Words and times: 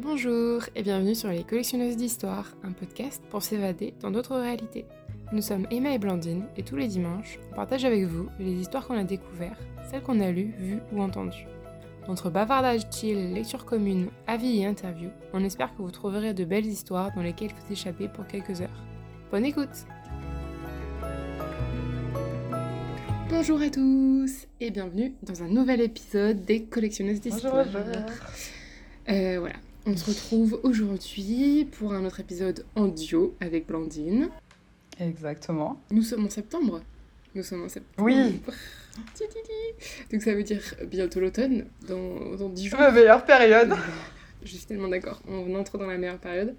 Bonjour 0.00 0.62
et 0.76 0.84
bienvenue 0.84 1.16
sur 1.16 1.28
Les 1.28 1.42
Collectionneuses 1.42 1.96
d'Histoire, 1.96 2.46
un 2.62 2.70
podcast 2.70 3.20
pour 3.30 3.42
s'évader 3.42 3.94
dans 4.00 4.12
d'autres 4.12 4.36
réalités. 4.36 4.84
Nous 5.32 5.42
sommes 5.42 5.66
Emma 5.72 5.92
et 5.92 5.98
Blandine 5.98 6.44
et 6.56 6.62
tous 6.62 6.76
les 6.76 6.86
dimanches, 6.86 7.40
on 7.50 7.56
partage 7.56 7.84
avec 7.84 8.04
vous 8.04 8.28
les 8.38 8.52
histoires 8.52 8.86
qu'on 8.86 8.96
a 8.96 9.02
découvertes, 9.02 9.60
celles 9.90 10.04
qu'on 10.04 10.20
a 10.20 10.30
lues, 10.30 10.54
vues 10.56 10.78
ou 10.92 11.02
entendues. 11.02 11.48
Entre 12.06 12.30
bavardage 12.30 12.82
chill, 12.92 13.34
lecture 13.34 13.64
commune, 13.64 14.10
avis 14.28 14.60
et 14.60 14.66
interviews, 14.66 15.10
on 15.32 15.42
espère 15.42 15.74
que 15.74 15.82
vous 15.82 15.90
trouverez 15.90 16.32
de 16.32 16.44
belles 16.44 16.66
histoires 16.66 17.12
dans 17.16 17.22
lesquelles 17.22 17.50
vous 17.50 17.72
échapper 17.72 18.06
pour 18.06 18.24
quelques 18.28 18.60
heures. 18.60 18.84
Bonne 19.32 19.46
écoute 19.46 19.84
Bonjour 23.28 23.60
à 23.60 23.68
tous 23.68 24.46
et 24.60 24.70
bienvenue 24.70 25.14
dans 25.24 25.42
un 25.42 25.48
nouvel 25.48 25.80
épisode 25.80 26.44
des 26.44 26.62
Collectionneuses 26.66 27.20
d'Histoire. 27.20 27.66
Euh, 29.08 29.36
voilà, 29.40 29.56
on 29.86 29.96
se 29.96 30.04
retrouve 30.10 30.60
aujourd'hui 30.62 31.66
pour 31.72 31.92
un 31.94 32.04
autre 32.04 32.20
épisode 32.20 32.64
en 32.76 32.88
duo 32.88 33.34
avec 33.40 33.66
Blandine. 33.66 34.28
Exactement. 35.00 35.80
Nous 35.90 36.02
sommes 36.02 36.26
en 36.26 36.30
septembre. 36.30 36.82
Nous 37.34 37.42
sommes 37.42 37.64
en 37.64 37.68
septembre. 37.68 38.04
Oui. 38.06 38.40
Donc 40.12 40.22
ça 40.22 40.34
veut 40.34 40.42
dire 40.42 40.60
bientôt 40.90 41.20
l'automne, 41.20 41.66
dans, 41.86 42.36
dans 42.36 42.48
10 42.48 42.66
jours. 42.68 42.80
La 42.80 42.90
meilleure 42.90 43.24
période. 43.24 43.72
Je 44.42 44.48
suis 44.56 44.66
tellement 44.66 44.88
d'accord, 44.88 45.20
on 45.28 45.54
entre 45.54 45.78
dans 45.78 45.86
la 45.86 45.98
meilleure 45.98 46.18
période. 46.18 46.54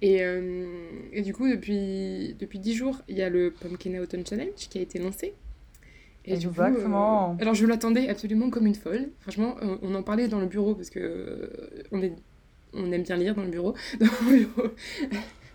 Et, 0.00 0.22
euh, 0.22 0.66
et 1.12 1.22
du 1.22 1.32
coup, 1.34 1.48
depuis, 1.48 2.36
depuis 2.38 2.58
10 2.58 2.74
jours, 2.74 3.02
il 3.08 3.16
y 3.16 3.22
a 3.22 3.28
le 3.30 3.50
Pumpkin 3.50 3.98
Autumn 4.00 4.24
Challenge 4.26 4.52
qui 4.54 4.78
a 4.78 4.82
été 4.82 4.98
lancé. 4.98 5.34
Et 6.24 6.36
du 6.36 6.48
coup, 6.48 6.62
Exactement. 6.62 7.32
euh, 7.32 7.42
alors 7.42 7.54
je 7.54 7.64
l'attendais 7.64 8.08
absolument 8.08 8.50
comme 8.50 8.66
une 8.66 8.74
folle. 8.74 9.08
Franchement, 9.20 9.56
on, 9.62 9.78
on 9.82 9.94
en 9.94 10.02
parlait 10.02 10.28
dans 10.28 10.40
le 10.40 10.46
bureau 10.46 10.74
parce 10.74 10.90
que 10.90 10.98
euh, 11.00 11.48
on, 11.90 12.02
est, 12.02 12.12
on 12.72 12.90
aime 12.92 13.02
bien 13.02 13.16
lire 13.16 13.34
dans 13.34 13.44
le 13.44 13.50
bureau. 13.50 13.74
Dans 14.00 14.06
le 14.30 14.38
bureau. 14.38 14.68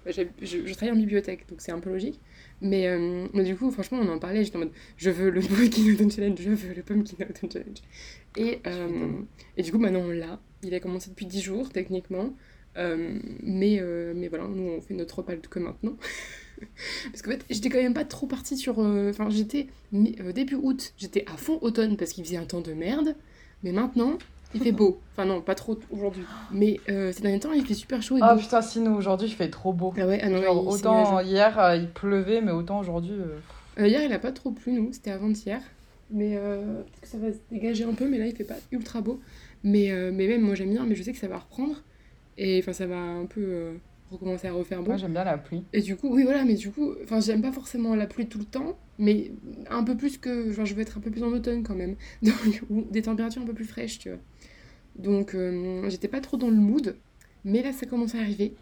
Je, 0.05 0.23
je 0.41 0.73
travaille 0.73 0.93
en 0.93 0.99
bibliothèque, 0.99 1.47
donc 1.47 1.61
c'est 1.61 1.71
un 1.71 1.79
peu 1.79 1.89
logique. 1.89 2.19
Mais, 2.63 2.87
euh, 2.87 3.27
mais 3.33 3.43
du 3.43 3.57
coup, 3.57 3.69
franchement, 3.71 3.99
on 4.01 4.07
en 4.07 4.19
parlait. 4.19 4.43
J'étais 4.43 4.55
en 4.55 4.59
mode, 4.59 4.71
je 4.95 5.09
veux 5.09 5.29
le 5.29 5.41
Pumpkin 5.41 5.93
Autumn 5.93 6.09
Challenge, 6.09 6.37
je 6.39 6.49
veux 6.49 6.73
le 6.73 6.81
Pumpkin 6.81 7.25
Autumn 7.29 7.51
Challenge. 7.51 7.77
Et, 8.37 8.59
euh, 8.65 9.11
et 9.57 9.63
du 9.63 9.71
coup, 9.71 9.77
maintenant, 9.77 9.99
on 9.99 10.11
l'a. 10.11 10.39
Il 10.63 10.73
a 10.73 10.79
commencé 10.79 11.09
depuis 11.09 11.25
10 11.25 11.41
jours, 11.41 11.69
techniquement. 11.69 12.33
Euh, 12.77 13.19
mais, 13.43 13.81
mais 14.15 14.29
voilà, 14.29 14.47
nous, 14.47 14.63
on 14.63 14.81
fait 14.81 14.93
notre 14.93 15.19
repas 15.19 15.35
que 15.35 15.59
maintenant. 15.59 15.97
Parce 17.11 17.21
qu'en 17.21 17.31
fait, 17.31 17.45
j'étais 17.49 17.69
quand 17.69 17.81
même 17.81 17.93
pas 17.93 18.05
trop 18.05 18.27
partie 18.27 18.55
sur. 18.55 18.79
Enfin, 18.79 19.29
j'étais. 19.29 19.67
début 19.91 20.55
août, 20.55 20.93
j'étais 20.97 21.25
à 21.27 21.35
fond 21.35 21.59
automne 21.61 21.97
parce 21.97 22.13
qu'il 22.13 22.23
faisait 22.23 22.37
un 22.37 22.45
temps 22.45 22.61
de 22.61 22.71
merde. 22.71 23.15
Mais 23.63 23.73
maintenant, 23.73 24.17
il 24.53 24.61
fait 24.61 24.71
beau. 24.71 24.99
Enfin, 25.13 25.25
non, 25.25 25.41
pas 25.41 25.55
trop 25.55 25.77
aujourd'hui. 25.91 26.23
Mais 26.51 26.79
euh, 26.89 27.11
ces 27.11 27.21
derniers 27.21 27.39
temps, 27.39 27.51
il 27.53 27.65
fait 27.65 27.73
super 27.73 28.01
chaud 28.01 28.17
et 28.17 28.21
Ah 28.21 28.35
beau. 28.35 28.41
putain, 28.41 28.61
si 28.61 28.79
nous 28.79 28.91
aujourd'hui 28.93 29.27
il 29.27 29.33
fait 29.33 29.49
trop 29.49 29.73
beau. 29.73 29.93
Ah 29.97 30.05
ouais, 30.07 30.19
ah 30.21 30.29
non, 30.29 30.41
Genre, 30.41 30.63
il- 30.63 30.69
autant 30.69 31.19
hier 31.21 31.59
euh, 31.59 31.75
il 31.75 31.89
pleuvait, 31.89 32.41
mais 32.41 32.51
autant 32.51 32.79
aujourd'hui. 32.79 33.13
euh, 33.79 33.87
hier, 33.87 34.01
il 34.03 34.13
a 34.13 34.19
pas 34.19 34.31
trop 34.31 34.51
plu, 34.51 34.73
nous. 34.73 34.91
C'était 34.93 35.11
avant-hier. 35.11 35.61
Mais 36.11 36.37
ça 37.01 37.17
va 37.17 37.31
se 37.31 37.37
dégager 37.49 37.85
un 37.85 37.93
peu, 37.93 38.07
mais 38.07 38.19
là, 38.19 38.27
il 38.27 38.35
fait 38.35 38.43
pas 38.43 38.57
ultra 38.71 39.01
beau. 39.01 39.19
Mais, 39.63 39.89
mais 40.11 40.27
même, 40.27 40.41
moi, 40.41 40.53
j'aime 40.55 40.69
bien, 40.69 40.85
mais 40.85 40.93
je 40.95 41.01
sais 41.03 41.11
que 41.13 41.17
ça 41.17 41.27
va 41.27 41.39
reprendre. 41.39 41.81
Et 42.37 42.59
enfin, 42.59 42.73
ça 42.73 42.85
va 42.85 42.97
un 42.97 43.25
peu 43.25 43.73
recommencer 44.11 44.47
à 44.47 44.53
refaire 44.53 44.81
beau. 44.81 44.89
Moi 44.89 44.97
j'aime 44.97 45.13
bien 45.13 45.23
la 45.23 45.37
pluie. 45.39 45.63
Et 45.73 45.81
du 45.81 45.95
coup, 45.95 46.09
oui, 46.13 46.23
voilà, 46.23 46.43
mais 46.45 46.53
du 46.53 46.69
coup, 46.71 46.93
enfin, 47.03 47.19
j'aime 47.19 47.41
pas 47.41 47.51
forcément 47.51 47.95
la 47.95 48.05
pluie 48.05 48.27
tout 48.27 48.37
le 48.37 48.45
temps, 48.45 48.77
mais 48.99 49.31
un 49.69 49.83
peu 49.83 49.95
plus 49.97 50.17
que. 50.17 50.49
Enfin, 50.51 50.65
je 50.65 50.73
veux 50.73 50.81
être 50.81 50.97
un 50.97 51.01
peu 51.01 51.11
plus 51.11 51.23
en 51.23 51.31
automne 51.31 51.63
quand 51.63 51.75
même. 51.75 51.95
Donc, 52.21 52.61
ou 52.69 52.83
des 52.89 53.01
températures 53.03 53.41
un 53.41 53.45
peu 53.45 53.53
plus 53.53 53.65
fraîches, 53.65 53.99
tu 53.99 54.09
vois. 54.09 54.19
Donc, 54.95 55.35
euh, 55.35 55.89
j'étais 55.89 56.07
pas 56.07 56.21
trop 56.21 56.37
dans 56.37 56.49
le 56.49 56.55
mood, 56.55 56.95
mais 57.45 57.61
là, 57.63 57.73
ça 57.73 57.85
commence 57.85 58.15
à 58.15 58.19
arriver. 58.19 58.53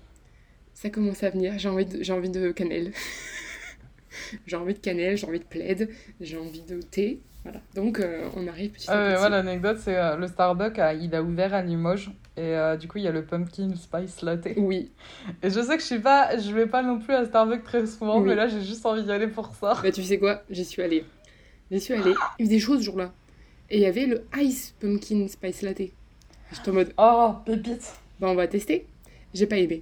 Ça 0.74 0.90
commence 0.90 1.24
à 1.24 1.30
venir. 1.30 1.60
J'ai 1.60 1.70
envie 1.70 1.86
j'ai 2.02 2.14
envie 2.14 2.30
de 2.30 2.52
cannelle. 2.52 2.94
j'ai 4.48 4.56
envie 4.56 4.74
de 4.74 4.80
cannelle, 4.80 5.18
j'ai 5.18 5.28
envie 5.28 5.40
de 5.40 5.46
plaid, 5.46 5.90
j'ai 6.22 6.38
envie 6.38 6.62
de 6.62 6.82
thé. 6.82 7.22
Voilà. 7.44 7.60
Donc, 7.74 8.00
euh, 8.00 8.28
on 8.36 8.48
arrive 8.48 8.72
petit 8.72 8.90
à 8.90 8.94
Euh, 8.96 9.10
petit. 9.14 9.20
voilà, 9.20 9.38
l'anecdote 9.42 9.78
c'est 9.80 9.98
euh, 9.98 10.16
le 10.16 10.28
Starbucks 10.28 10.78
a- 10.78 10.94
il 10.94 11.16
a 11.16 11.24
ouvert 11.24 11.54
à 11.56 11.62
Limoges 11.64 12.12
et 12.38 12.56
euh, 12.56 12.78
du 12.78 12.88
coup 12.88 13.00
il 13.00 13.04
y 13.04 13.08
a 13.08 13.12
le 13.12 13.24
pumpkin 13.26 13.76
spice 13.76 14.22
latte. 14.22 14.48
Oui. 14.58 14.92
Et 15.42 15.50
je 15.50 15.60
sais 15.60 15.76
que 15.76 15.82
je 15.82 15.88
suis 15.88 16.00
pas, 16.00 16.38
je 16.38 16.52
vais 16.54 16.68
pas 16.68 16.84
non 16.84 17.00
plus 17.00 17.14
à 17.16 17.26
Starbucks 17.26 17.64
très 17.64 17.86
souvent, 17.88 18.20
Oui. 18.20 18.28
mais 18.30 18.36
là 18.36 18.48
j'ai 18.48 18.62
juste 18.62 18.86
envie 18.86 19.04
d'y 19.04 19.12
aller 19.12 19.28
pour 19.28 19.56
ça. 19.56 19.80
Bah, 19.82 19.92
tu 19.92 20.04
sais 20.04 20.20
quoi? 20.20 20.44
J'y 20.52 20.64
suis 20.66 20.84
allée. 20.84 21.04
J'y 21.72 21.80
suis 21.80 21.94
allée. 21.96 22.14
Il 22.38 22.46
faisait 22.46 22.60
chaud 22.60 22.78
ce 22.78 22.84
jour-là. 22.84 23.12
Et 23.72 23.78
il 23.78 23.82
y 23.82 23.86
avait 23.88 24.06
le 24.06 24.24
Ice 24.38 24.76
Pumpkin 24.80 25.28
Spice 25.28 25.62
Latte. 25.64 25.82
J'étais 26.52 26.70
en 26.70 26.74
mode, 26.74 26.94
Oh 26.98 27.34
pépite. 27.46 27.94
bah, 28.20 28.28
on 28.30 28.36
va 28.36 28.46
tester. 28.48 28.86
J'ai 29.34 29.48
pas 29.48 29.56
aimé. 29.58 29.82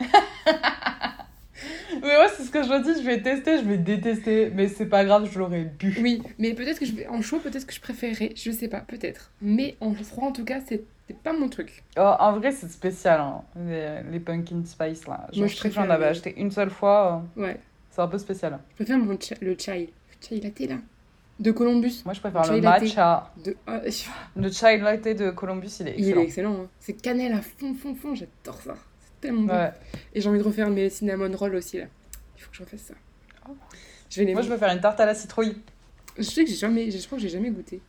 Mais 2.02 2.16
ouais 2.16 2.28
c'est 2.36 2.42
ce 2.44 2.50
que 2.50 2.62
je 2.62 2.68
me 2.68 2.82
dis, 2.82 3.00
je 3.02 3.06
vais 3.06 3.20
tester, 3.22 3.58
je 3.58 3.64
vais 3.64 3.78
détester, 3.78 4.50
mais 4.54 4.68
c'est 4.68 4.86
pas 4.86 5.04
grave, 5.04 5.28
je 5.32 5.38
l'aurais 5.38 5.64
bu. 5.78 5.96
Oui, 6.00 6.22
mais 6.38 6.54
peut-être 6.54 6.78
que 6.78 6.86
je 6.86 6.92
vais 6.92 7.06
en 7.06 7.20
chaud, 7.22 7.38
peut-être 7.38 7.66
que 7.66 7.72
je 7.74 7.80
préférerais, 7.80 8.32
je 8.36 8.50
sais 8.50 8.68
pas, 8.68 8.80
peut-être. 8.80 9.30
Mais 9.42 9.76
en 9.80 9.94
froid, 9.94 10.28
en 10.28 10.32
tout 10.32 10.44
cas, 10.44 10.60
c'était 10.60 10.84
pas 11.22 11.32
mon 11.32 11.48
truc. 11.48 11.82
Oh, 11.96 12.00
en 12.18 12.32
vrai, 12.38 12.52
c'est 12.52 12.70
spécial, 12.70 13.20
hein, 13.20 13.42
les, 13.66 14.00
les 14.10 14.20
pumpkin 14.20 14.62
spice 14.64 15.06
là. 15.06 15.26
Genre, 15.32 15.38
Moi, 15.40 15.46
je 15.48 15.56
je 15.56 15.62
que 15.62 15.68
j'en 15.68 15.80
préfère 15.82 15.90
avais 15.92 16.06
acheté 16.06 16.34
une 16.36 16.50
seule 16.50 16.70
fois, 16.70 17.24
euh, 17.36 17.42
Ouais, 17.42 17.60
c'est 17.90 18.00
un 18.00 18.08
peu 18.08 18.18
spécial. 18.18 18.58
je 18.70 18.74
préfère 18.76 18.98
mon 18.98 19.12
le 19.12 19.18
chai. 19.20 19.36
Le 19.40 19.56
chai 19.58 20.40
latte 20.40 20.60
là. 20.60 20.76
De 21.40 21.50
Columbus. 21.50 22.02
Moi, 22.04 22.14
je 22.14 22.20
préfère 22.20 22.44
Chai 22.44 22.54
le 22.56 22.60
matcha. 22.60 23.30
De... 23.44 23.56
ah, 23.66 23.80
Le 24.36 24.50
chai 24.52 24.78
latte 24.78 25.08
de 25.08 25.30
Columbus, 25.30 25.68
il 25.80 25.88
est 25.88 25.94
il 25.98 26.04
excellent. 26.08 26.20
est 26.20 26.24
excellent. 26.24 26.54
Hein. 26.62 26.68
C'est 26.78 26.92
cannelle 27.02 27.32
à 27.32 27.40
fond, 27.42 27.74
fond, 27.74 27.94
fond. 27.94 28.14
J'adore 28.14 28.60
ça. 28.62 28.74
Bon. 29.30 29.46
Ouais. 29.48 29.72
Et 30.14 30.20
j'ai 30.20 30.28
envie 30.28 30.38
de 30.38 30.44
refaire 30.44 30.70
mes 30.70 30.90
cinnamon 30.90 31.34
rolls 31.36 31.54
aussi 31.54 31.78
là. 31.78 31.86
Il 32.36 32.42
faut 32.42 32.50
que 32.50 32.56
je 32.56 32.62
refasse 32.62 32.80
ça. 32.80 32.94
Oh. 33.48 33.52
Je 34.10 34.20
vais 34.20 34.26
les 34.26 34.32
Moi, 34.32 34.42
je 34.42 34.48
veux 34.48 34.56
faire 34.56 34.72
une 34.72 34.80
tarte 34.80 35.00
à 35.00 35.06
la 35.06 35.14
citrouille. 35.14 35.56
Je 36.16 36.22
sais 36.22 36.44
que 36.44 36.50
j'ai 36.50 36.56
jamais, 36.56 36.90
je 36.90 37.04
crois 37.06 37.18
que 37.18 37.22
j'ai 37.22 37.28
jamais 37.28 37.50
goûté. 37.50 37.80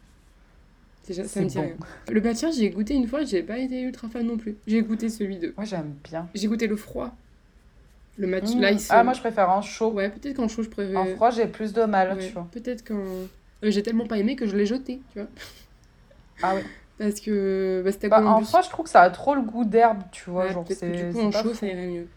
Ça 1.04 1.42
me 1.42 1.46
dit 1.48 1.56
bon. 1.56 1.62
rien. 1.62 1.76
Le 2.10 2.22
matcha, 2.22 2.50
j'ai 2.50 2.70
goûté 2.72 2.96
une 2.96 3.08
fois, 3.08 3.24
j'ai 3.24 3.44
pas 3.44 3.60
été 3.60 3.82
ultra 3.82 4.10
fan 4.10 4.26
non 4.26 4.38
plus. 4.38 4.56
J'ai 4.66 4.82
goûté 4.82 5.10
celui 5.10 5.38
de. 5.38 5.54
Moi, 5.56 5.66
j'aime 5.66 5.94
bien. 6.04 6.28
J'ai 6.34 6.48
goûté 6.48 6.66
le 6.66 6.76
froid. 6.76 7.16
Le 8.18 8.28
matcha, 8.28 8.56
Mmh. 8.56 8.78
Ah, 8.90 9.04
moi, 9.04 9.14
je 9.14 9.20
préfère 9.20 9.50
en 9.50 9.62
chaud. 9.62 9.92
Ouais, 9.92 10.10
peut-être 10.10 10.38
qu'en 10.38 10.48
chaud, 10.48 10.64
je 10.64 10.70
préfère. 10.70 11.00
En 11.00 11.06
froid, 11.06 11.30
j'ai 11.30 11.46
plus 11.48 11.74
de 11.74 11.84
mal, 11.84 12.18
Ouais, 12.18 12.28
tu 12.28 12.34
vois. 12.34 12.48
Peut-être 12.52 12.84
qu'en. 12.84 12.96
Euh, 12.96 13.26
j'ai 13.72 13.84
tellement 13.84 14.08
pas 14.08 14.18
aimé 14.18 14.36
que 14.36 14.48
je 14.48 14.56
l'ai 14.56 14.66
jeté, 14.66 15.02
tu 15.14 15.20
vois. 15.20 15.28
Ah 16.42 16.56
oui. 16.56 16.62
Parce 16.98 17.20
que. 17.20 17.82
Bah, 17.84 17.92
c'était 17.92 18.10
Bah, 18.10 18.24
en 18.26 18.42
froid, 18.42 18.62
je 18.62 18.70
trouve 18.70 18.86
que 18.86 18.92
ça 18.92 19.02
a 19.02 19.10
trop 19.10 19.36
le 19.36 19.42
goût 19.42 19.66
d'herbe, 19.66 20.04
tu 20.12 20.30
vois. 20.30 20.46
Ouais, 20.46 20.54
genre, 20.54 20.66
c'est 20.70 20.92
du 20.92 21.14
coup, 21.14 21.20
en 21.20 21.32
chaud, 21.32 21.50
fou. 21.50 21.54
ça 21.54 21.68
irait 21.68 21.88
mieux. 21.88 22.08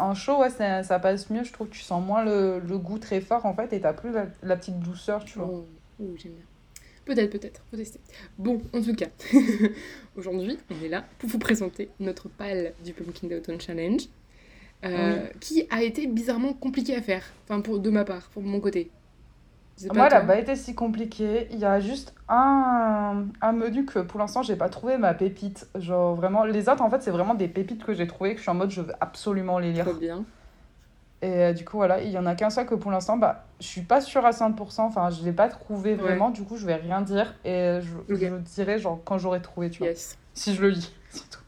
En 0.00 0.14
chaud, 0.14 0.38
ouais, 0.40 0.50
ça, 0.50 0.82
ça 0.82 0.98
passe 0.98 1.30
mieux. 1.30 1.44
Je 1.44 1.52
trouve 1.52 1.68
que 1.68 1.74
tu 1.74 1.82
sens 1.82 2.04
moins 2.04 2.24
le, 2.24 2.58
le 2.58 2.78
goût 2.78 2.98
très 2.98 3.20
fort, 3.20 3.46
en 3.46 3.54
fait, 3.54 3.72
et 3.72 3.80
t'as 3.80 3.92
plus 3.92 4.10
la, 4.12 4.26
la 4.42 4.56
petite 4.56 4.80
douceur, 4.80 5.24
tu 5.24 5.38
vois. 5.38 5.48
Oh, 5.50 5.66
oh, 6.00 6.14
j'aime 6.16 6.32
bien. 6.32 6.44
Peut-être, 7.04 7.30
peut-être, 7.30 7.60
faut 7.70 7.76
tester. 7.76 8.00
Bon, 8.38 8.62
en 8.72 8.80
tout 8.82 8.94
cas, 8.94 9.08
aujourd'hui, 10.16 10.58
on 10.70 10.84
est 10.84 10.88
là 10.88 11.04
pour 11.18 11.28
vous 11.28 11.38
présenter 11.38 11.90
notre 12.00 12.28
pal 12.28 12.72
du 12.82 12.94
Pumpkin 12.94 13.30
Autumn 13.36 13.60
Challenge, 13.60 14.00
euh, 14.84 15.26
qui 15.38 15.66
a 15.70 15.82
été 15.82 16.06
bizarrement 16.06 16.54
compliqué 16.54 16.96
à 16.96 17.02
faire, 17.02 17.22
enfin 17.44 17.60
pour 17.60 17.78
de 17.78 17.90
ma 17.90 18.04
part, 18.04 18.30
pour 18.30 18.42
mon 18.42 18.58
côté. 18.58 18.90
Moi, 19.92 20.06
elle 20.06 20.14
a 20.14 20.20
toi. 20.20 20.26
pas 20.28 20.38
été 20.38 20.54
si 20.56 20.74
compliquée. 20.74 21.48
Il 21.50 21.58
y 21.58 21.64
a 21.64 21.80
juste 21.80 22.14
un, 22.28 23.26
un 23.40 23.52
menu 23.52 23.84
que 23.84 23.98
pour 23.98 24.20
l'instant, 24.20 24.42
j'ai 24.42 24.56
pas 24.56 24.68
trouvé 24.68 24.98
ma 24.98 25.14
pépite. 25.14 25.68
Genre, 25.74 26.14
vraiment, 26.14 26.44
les 26.44 26.68
autres, 26.68 26.82
en 26.82 26.90
fait, 26.90 27.02
c'est 27.02 27.10
vraiment 27.10 27.34
des 27.34 27.48
pépites 27.48 27.84
que 27.84 27.92
j'ai 27.92 28.06
trouvées, 28.06 28.32
que 28.32 28.38
je 28.38 28.42
suis 28.42 28.50
en 28.50 28.54
mode, 28.54 28.70
je 28.70 28.80
veux 28.82 28.94
absolument 29.00 29.58
les 29.58 29.72
lire. 29.72 29.84
Trop 29.84 29.94
bien. 29.94 30.24
Et 31.22 31.30
euh, 31.30 31.52
du 31.52 31.64
coup, 31.64 31.78
voilà, 31.78 32.02
il 32.02 32.10
y 32.10 32.18
en 32.18 32.26
a 32.26 32.34
qu'un 32.34 32.50
seul 32.50 32.66
que 32.66 32.74
pour 32.74 32.90
l'instant, 32.90 33.16
bah, 33.16 33.46
je 33.58 33.66
suis 33.66 33.80
pas 33.80 34.00
sûre 34.00 34.24
à 34.26 34.30
100%. 34.30 34.80
Enfin, 34.82 35.10
je 35.10 35.24
l'ai 35.24 35.32
pas 35.32 35.48
trouvé 35.48 35.94
vraiment. 35.94 36.30
Du 36.30 36.42
coup, 36.44 36.56
je 36.56 36.66
vais 36.66 36.76
rien 36.76 37.00
dire. 37.00 37.34
Et 37.44 37.80
je, 37.82 38.14
Ok. 38.14 38.20
je 38.20 38.36
dirai, 38.54 38.78
genre, 38.78 39.00
quand 39.04 39.18
j'aurai 39.18 39.40
trouvé, 39.42 39.70
tu 39.70 39.82
vois. 39.82 39.92
Si 40.34 40.54
je 40.54 40.62
le 40.62 40.68
lis. 40.68 40.94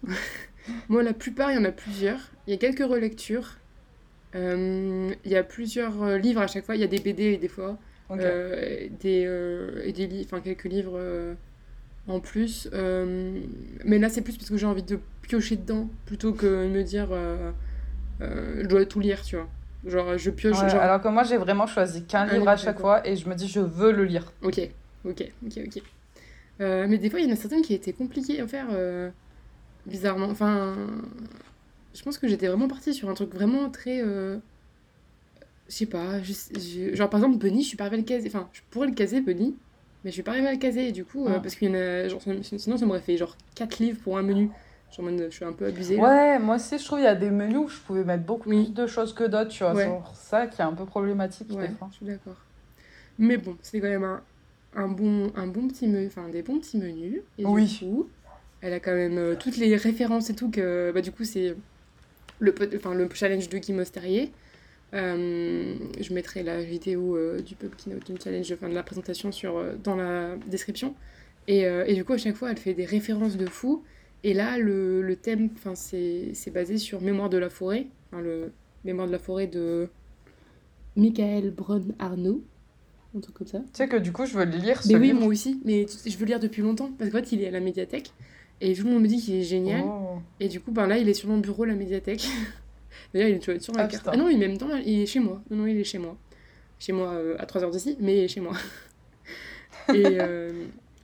Moi, 0.88 1.02
la 1.02 1.12
plupart, 1.12 1.52
il 1.52 1.56
y 1.56 1.58
en 1.58 1.64
a 1.64 1.72
plusieurs. 1.72 2.18
Il 2.46 2.52
y 2.52 2.54
a 2.54 2.58
quelques 2.58 2.88
relectures. 2.88 3.56
Euh, 4.34 5.14
il 5.24 5.30
y 5.30 5.36
a 5.36 5.42
plusieurs 5.42 6.02
euh, 6.02 6.18
livres 6.18 6.40
à 6.40 6.46
chaque 6.46 6.64
fois. 6.64 6.74
Il 6.74 6.80
y 6.80 6.84
a 6.84 6.88
des 6.88 6.98
BD 6.98 7.36
des 7.36 7.48
fois. 7.48 7.76
Euh, 8.10 8.88
des, 9.00 9.24
euh, 9.26 9.82
et 9.84 9.92
des 9.92 10.06
livres, 10.06 10.28
enfin 10.30 10.40
quelques 10.40 10.64
livres 10.64 10.96
euh, 10.96 11.34
en 12.06 12.20
plus. 12.20 12.68
Mais 12.72 13.98
là, 13.98 14.08
c'est 14.08 14.22
plus 14.22 14.36
parce 14.36 14.48
que 14.48 14.56
j'ai 14.56 14.66
envie 14.66 14.82
de 14.82 14.98
piocher 15.22 15.56
dedans 15.56 15.88
plutôt 16.04 16.32
que 16.32 16.46
de 16.46 16.68
me 16.68 16.82
dire 16.82 17.08
je 18.20 18.66
dois 18.66 18.84
tout 18.86 19.00
lire, 19.00 19.22
tu 19.22 19.36
vois. 19.36 19.48
Genre, 19.86 20.16
je 20.16 20.30
pioche. 20.30 20.60
Ouais, 20.60 20.68
genre, 20.68 20.80
alors 20.80 21.00
que 21.00 21.08
moi, 21.08 21.22
j'ai 21.24 21.36
vraiment 21.36 21.66
choisi 21.66 22.04
qu'un 22.04 22.22
Un 22.22 22.24
livre 22.26 22.38
livre 22.38 22.48
à 22.50 22.56
chaque 22.56 22.80
fois 22.80 23.06
et 23.06 23.16
je 23.16 23.28
me 23.28 23.34
dis, 23.34 23.48
je 23.48 23.60
veux 23.60 23.92
le 23.92 24.04
lire. 24.04 24.32
Ok, 24.42 24.60
ok, 25.04 25.24
ok, 25.44 25.60
ok. 25.66 25.82
Mais 26.60 26.98
des 26.98 27.10
fois, 27.10 27.20
il 27.20 27.26
y 27.26 27.30
en 27.30 27.32
a 27.32 27.36
certaines 27.36 27.62
qui 27.62 27.74
étaient 27.74 27.92
compliquées 27.92 28.40
à 28.40 28.46
faire, 28.46 28.68
bizarrement. 29.84 30.28
Enfin, 30.28 30.76
je 31.94 32.02
pense 32.02 32.18
que 32.18 32.28
j'étais 32.28 32.46
vraiment 32.46 32.68
partie 32.68 32.94
sur 32.94 33.08
un 33.08 33.14
truc 33.14 33.34
vraiment 33.34 33.68
très. 33.68 34.00
Je 35.68 35.74
sais 35.74 35.86
pas, 35.86 36.22
je- 36.22 36.32
je- 36.58 36.94
genre 36.94 37.10
par 37.10 37.20
exemple, 37.20 37.38
Bunny, 37.38 37.62
je 37.62 37.68
suis 37.68 37.76
pas 37.76 37.84
arrivée 37.84 37.96
à 37.96 38.00
le 38.00 38.06
caser. 38.06 38.28
Enfin, 38.28 38.48
je 38.52 38.60
pourrais 38.70 38.86
le 38.88 38.94
caser, 38.94 39.20
Bunny, 39.20 39.54
mais 40.04 40.10
je 40.10 40.14
suis 40.14 40.22
pas 40.22 40.32
arrivée 40.32 40.48
à 40.48 40.52
le 40.52 40.58
caser. 40.58 40.92
Du 40.92 41.04
coup, 41.04 41.26
euh, 41.26 41.32
Ah. 41.36 41.40
parce 41.40 41.54
qu'il 41.56 41.68
y 41.68 41.70
en 41.70 41.74
a. 41.74 42.08
Genre, 42.08 42.20
sinon, 42.42 42.76
ça 42.76 42.86
m'aurait 42.86 43.00
fait 43.00 43.16
genre 43.16 43.36
4 43.54 43.78
livres 43.78 43.98
pour 44.02 44.16
un 44.18 44.22
menu. 44.22 44.50
Genre, 44.96 45.08
je 45.18 45.30
suis 45.30 45.44
un 45.44 45.52
peu 45.52 45.66
abusée. 45.66 45.96
là. 45.96 46.02
Ouais, 46.02 46.38
moi 46.38 46.56
aussi, 46.56 46.78
je 46.78 46.84
trouve 46.84 46.98
qu'il 46.98 47.04
y 47.06 47.08
a 47.08 47.14
des 47.16 47.30
menus 47.30 47.58
où 47.58 47.68
je 47.68 47.78
pouvais 47.78 48.04
mettre 48.04 48.22
beaucoup 48.24 48.48
Oui. 48.48 48.64
plus 48.66 48.74
de 48.74 48.86
choses 48.86 49.12
que 49.12 49.24
d'autres, 49.24 49.50
tu 49.50 49.64
vois. 49.64 49.74
Ouais. 49.74 49.90
C'est 50.14 50.28
ça 50.30 50.46
qui 50.46 50.60
est 50.60 50.64
un 50.64 50.72
peu 50.72 50.84
problématique, 50.84 51.48
Ouais, 51.50 51.68
des 51.68 51.74
fois. 51.74 51.88
je 51.90 51.96
suis 51.96 52.06
d'accord. 52.06 52.36
Mais 53.18 53.36
bon, 53.36 53.56
c'est 53.62 53.80
quand 53.80 53.88
même 53.88 54.04
un, 54.04 54.22
un 54.76 54.88
bon, 54.88 55.32
un 55.34 55.46
bon 55.48 55.66
petit 55.68 55.88
menu, 55.88 56.06
enfin 56.06 56.28
des 56.28 56.42
bons 56.42 56.58
petits 56.60 56.78
menus. 56.78 57.20
Et 57.38 57.44
Oui. 57.44 57.64
du 57.66 57.78
coup, 57.86 58.08
elle 58.60 58.72
a 58.74 58.80
quand 58.80 58.94
même 58.94 59.18
euh, 59.18 59.34
toutes 59.34 59.56
les 59.56 59.74
références 59.76 60.30
et 60.30 60.34
tout 60.36 60.50
que, 60.50 60.92
bah 60.94 61.00
du 61.02 61.10
coup, 61.12 61.24
c'est 61.24 61.56
le, 62.38 62.54
enfin, 62.76 62.94
le 62.94 63.08
challenge 63.12 63.48
de 63.48 63.58
Guy 63.58 63.72
Mosterier. 63.72 64.32
Euh, 64.94 65.74
je 66.00 66.14
mettrai 66.14 66.42
la 66.42 66.62
vidéo 66.62 67.16
euh, 67.16 67.40
du 67.40 67.54
Pub 67.54 67.74
Keynote 67.74 68.22
Challenge, 68.22 68.50
enfin 68.52 68.68
de 68.68 68.74
la 68.74 68.82
présentation 68.82 69.32
sur, 69.32 69.56
euh, 69.58 69.74
dans 69.82 69.96
la 69.96 70.36
description. 70.46 70.94
Et, 71.48 71.60
et 71.60 71.94
du 71.94 72.04
coup, 72.04 72.12
à 72.12 72.18
chaque 72.18 72.34
fois, 72.34 72.50
elle 72.50 72.56
fait 72.58 72.74
des 72.74 72.84
références 72.84 73.36
de 73.36 73.46
fou. 73.46 73.84
Et 74.24 74.34
là, 74.34 74.58
le, 74.58 75.00
le 75.00 75.14
thème, 75.14 75.50
c'est 75.74 76.50
basé 76.52 76.76
sur 76.76 77.00
Mémoire 77.00 77.28
de 77.30 77.38
la 77.38 77.50
forêt, 77.50 77.86
le 78.12 78.50
Mémoire 78.84 79.06
de 79.06 79.12
la 79.12 79.20
forêt 79.20 79.46
de 79.46 79.88
Michael 80.96 81.52
Brun 81.52 81.82
Arnaud, 82.00 82.42
un 83.16 83.20
truc 83.20 83.36
comme 83.36 83.46
ça. 83.46 83.58
Tu 83.60 83.64
sais 83.74 83.86
que 83.86 83.96
du 83.96 84.10
coup, 84.10 84.26
je 84.26 84.36
veux 84.36 84.44
le 84.44 84.56
lire, 84.56 84.82
ce 84.82 84.88
Mais 84.88 84.96
oui, 84.98 85.06
livre. 85.08 85.20
moi 85.20 85.28
aussi, 85.28 85.60
mais 85.64 85.86
je 86.04 86.12
veux 86.16 86.24
le 86.24 86.30
lire 86.30 86.40
depuis 86.40 86.62
longtemps, 86.62 86.90
parce 86.98 87.10
qu'en 87.12 87.18
fait, 87.18 87.30
il 87.30 87.42
est 87.42 87.46
à 87.46 87.52
la 87.52 87.60
médiathèque, 87.60 88.10
et 88.60 88.74
tout 88.74 88.82
le 88.84 88.90
monde 88.90 89.02
me 89.02 89.06
dit 89.08 89.18
qu'il 89.22 89.34
est 89.36 89.42
génial, 89.42 89.82
Oh. 89.86 90.18
et 90.40 90.48
du 90.48 90.58
coup, 90.58 90.72
ben 90.72 90.88
là, 90.88 90.98
il 90.98 91.08
est 91.08 91.14
sur 91.14 91.28
mon 91.28 91.38
bureau, 91.38 91.64
la 91.64 91.74
médiathèque. 91.76 92.26
D'ailleurs, 93.12 93.28
il 93.28 93.36
est 93.36 93.40
sur- 93.42 93.60
sur 93.62 93.72
la 93.74 93.84
Ah, 93.84 93.88
carte. 93.88 94.08
Ah 94.10 94.16
non, 94.16 94.28
il 94.28 94.42
est 94.42 94.48
même 94.48 94.58
temps, 94.58 94.74
il 94.76 95.00
est 95.02 95.06
chez 95.06 95.20
moi. 95.20 95.42
Non, 95.50 95.58
non, 95.58 95.66
il 95.66 95.78
est 95.78 95.84
chez 95.84 95.98
moi. 95.98 96.16
Chez 96.78 96.92
moi, 96.92 97.12
euh, 97.12 97.36
à 97.38 97.46
3h 97.46 97.70
d'ici, 97.70 97.96
mais 98.00 98.18
il 98.18 98.24
est 98.24 98.28
chez 98.28 98.40
moi. 98.40 98.52
et 99.92 100.18
euh, 100.18 100.52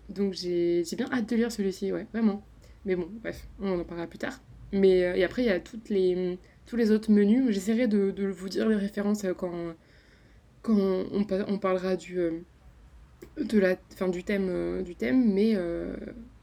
donc, 0.08 0.34
j'ai 0.34 0.84
bien 0.96 1.08
hâte 1.12 1.28
de 1.28 1.36
lire 1.36 1.52
celui-ci, 1.52 1.92
ouais, 1.92 2.06
vraiment. 2.12 2.44
Mais 2.84 2.96
bon, 2.96 3.08
bref, 3.22 3.46
on 3.60 3.78
en 3.78 3.84
parlera 3.84 4.06
plus 4.06 4.18
tard. 4.18 4.40
Mais, 4.72 5.04
euh, 5.04 5.14
et 5.14 5.24
après, 5.24 5.42
il 5.42 5.46
y 5.46 5.50
a 5.50 5.60
toutes 5.60 5.88
les, 5.88 6.38
tous 6.66 6.76
les 6.76 6.90
autres 6.90 7.10
menus. 7.10 7.50
J'essaierai 7.50 7.86
de, 7.86 8.10
de 8.10 8.26
vous 8.26 8.48
dire 8.48 8.68
les 8.68 8.76
références 8.76 9.24
quand, 9.36 9.74
quand 10.62 10.76
on, 10.78 11.24
on 11.48 11.58
parlera 11.58 11.96
du, 11.96 12.18
de 13.38 13.58
la, 13.58 13.76
fin, 13.96 14.08
du, 14.08 14.24
thème, 14.24 14.82
du 14.82 14.94
thème. 14.96 15.32
Mais, 15.32 15.52
euh, 15.54 15.96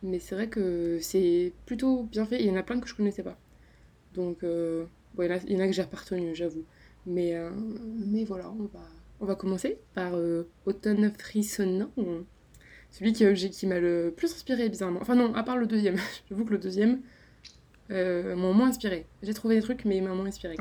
mais 0.03 0.19
c'est 0.19 0.35
vrai 0.35 0.47
que 0.47 1.00
c'est 1.01 1.53
plutôt 1.65 2.03
bien 2.03 2.25
fait. 2.25 2.39
Il 2.41 2.47
y 2.47 2.51
en 2.51 2.56
a 2.56 2.63
plein 2.63 2.79
que 2.79 2.88
je 2.88 2.95
connaissais 2.95 3.23
pas. 3.23 3.38
Donc, 4.13 4.44
euh, 4.44 4.85
bon, 5.13 5.23
il 5.23 5.29
y 5.29 5.33
en 5.33 5.35
a, 5.35 5.39
il 5.47 5.53
y 5.53 5.57
en 5.57 5.59
a 5.61 5.67
que 5.67 5.73
j'ai 5.73 5.83
pas 5.83 5.97
retenu, 5.97 6.35
j'avoue. 6.35 6.63
Mais, 7.06 7.35
euh, 7.35 7.50
mais 8.06 8.23
voilà, 8.23 8.50
on 8.51 8.63
va, 8.63 8.79
on 9.19 9.25
va 9.25 9.35
commencer 9.35 9.77
par 9.94 10.15
euh, 10.15 10.47
Automne 10.65 11.11
frissonnant. 11.17 11.89
Celui 12.91 13.13
qui, 13.13 13.23
j'ai- 13.35 13.50
qui 13.50 13.67
m'a 13.67 13.79
le 13.79 14.13
plus 14.15 14.31
inspiré, 14.33 14.67
bizarrement. 14.69 15.00
Enfin, 15.01 15.15
non, 15.15 15.33
à 15.35 15.44
part 15.44 15.57
le 15.57 15.67
deuxième. 15.67 15.95
J'avoue 16.29 16.44
que 16.45 16.51
le 16.51 16.57
deuxième 16.57 17.01
euh, 17.91 18.35
m'a 18.35 18.51
moins 18.51 18.67
inspiré. 18.69 19.06
J'ai 19.23 19.33
trouvé 19.33 19.56
des 19.56 19.61
trucs, 19.61 19.85
mais 19.85 19.97
il 19.97 20.03
m'a 20.03 20.13
moins 20.13 20.25
inspiré. 20.27 20.56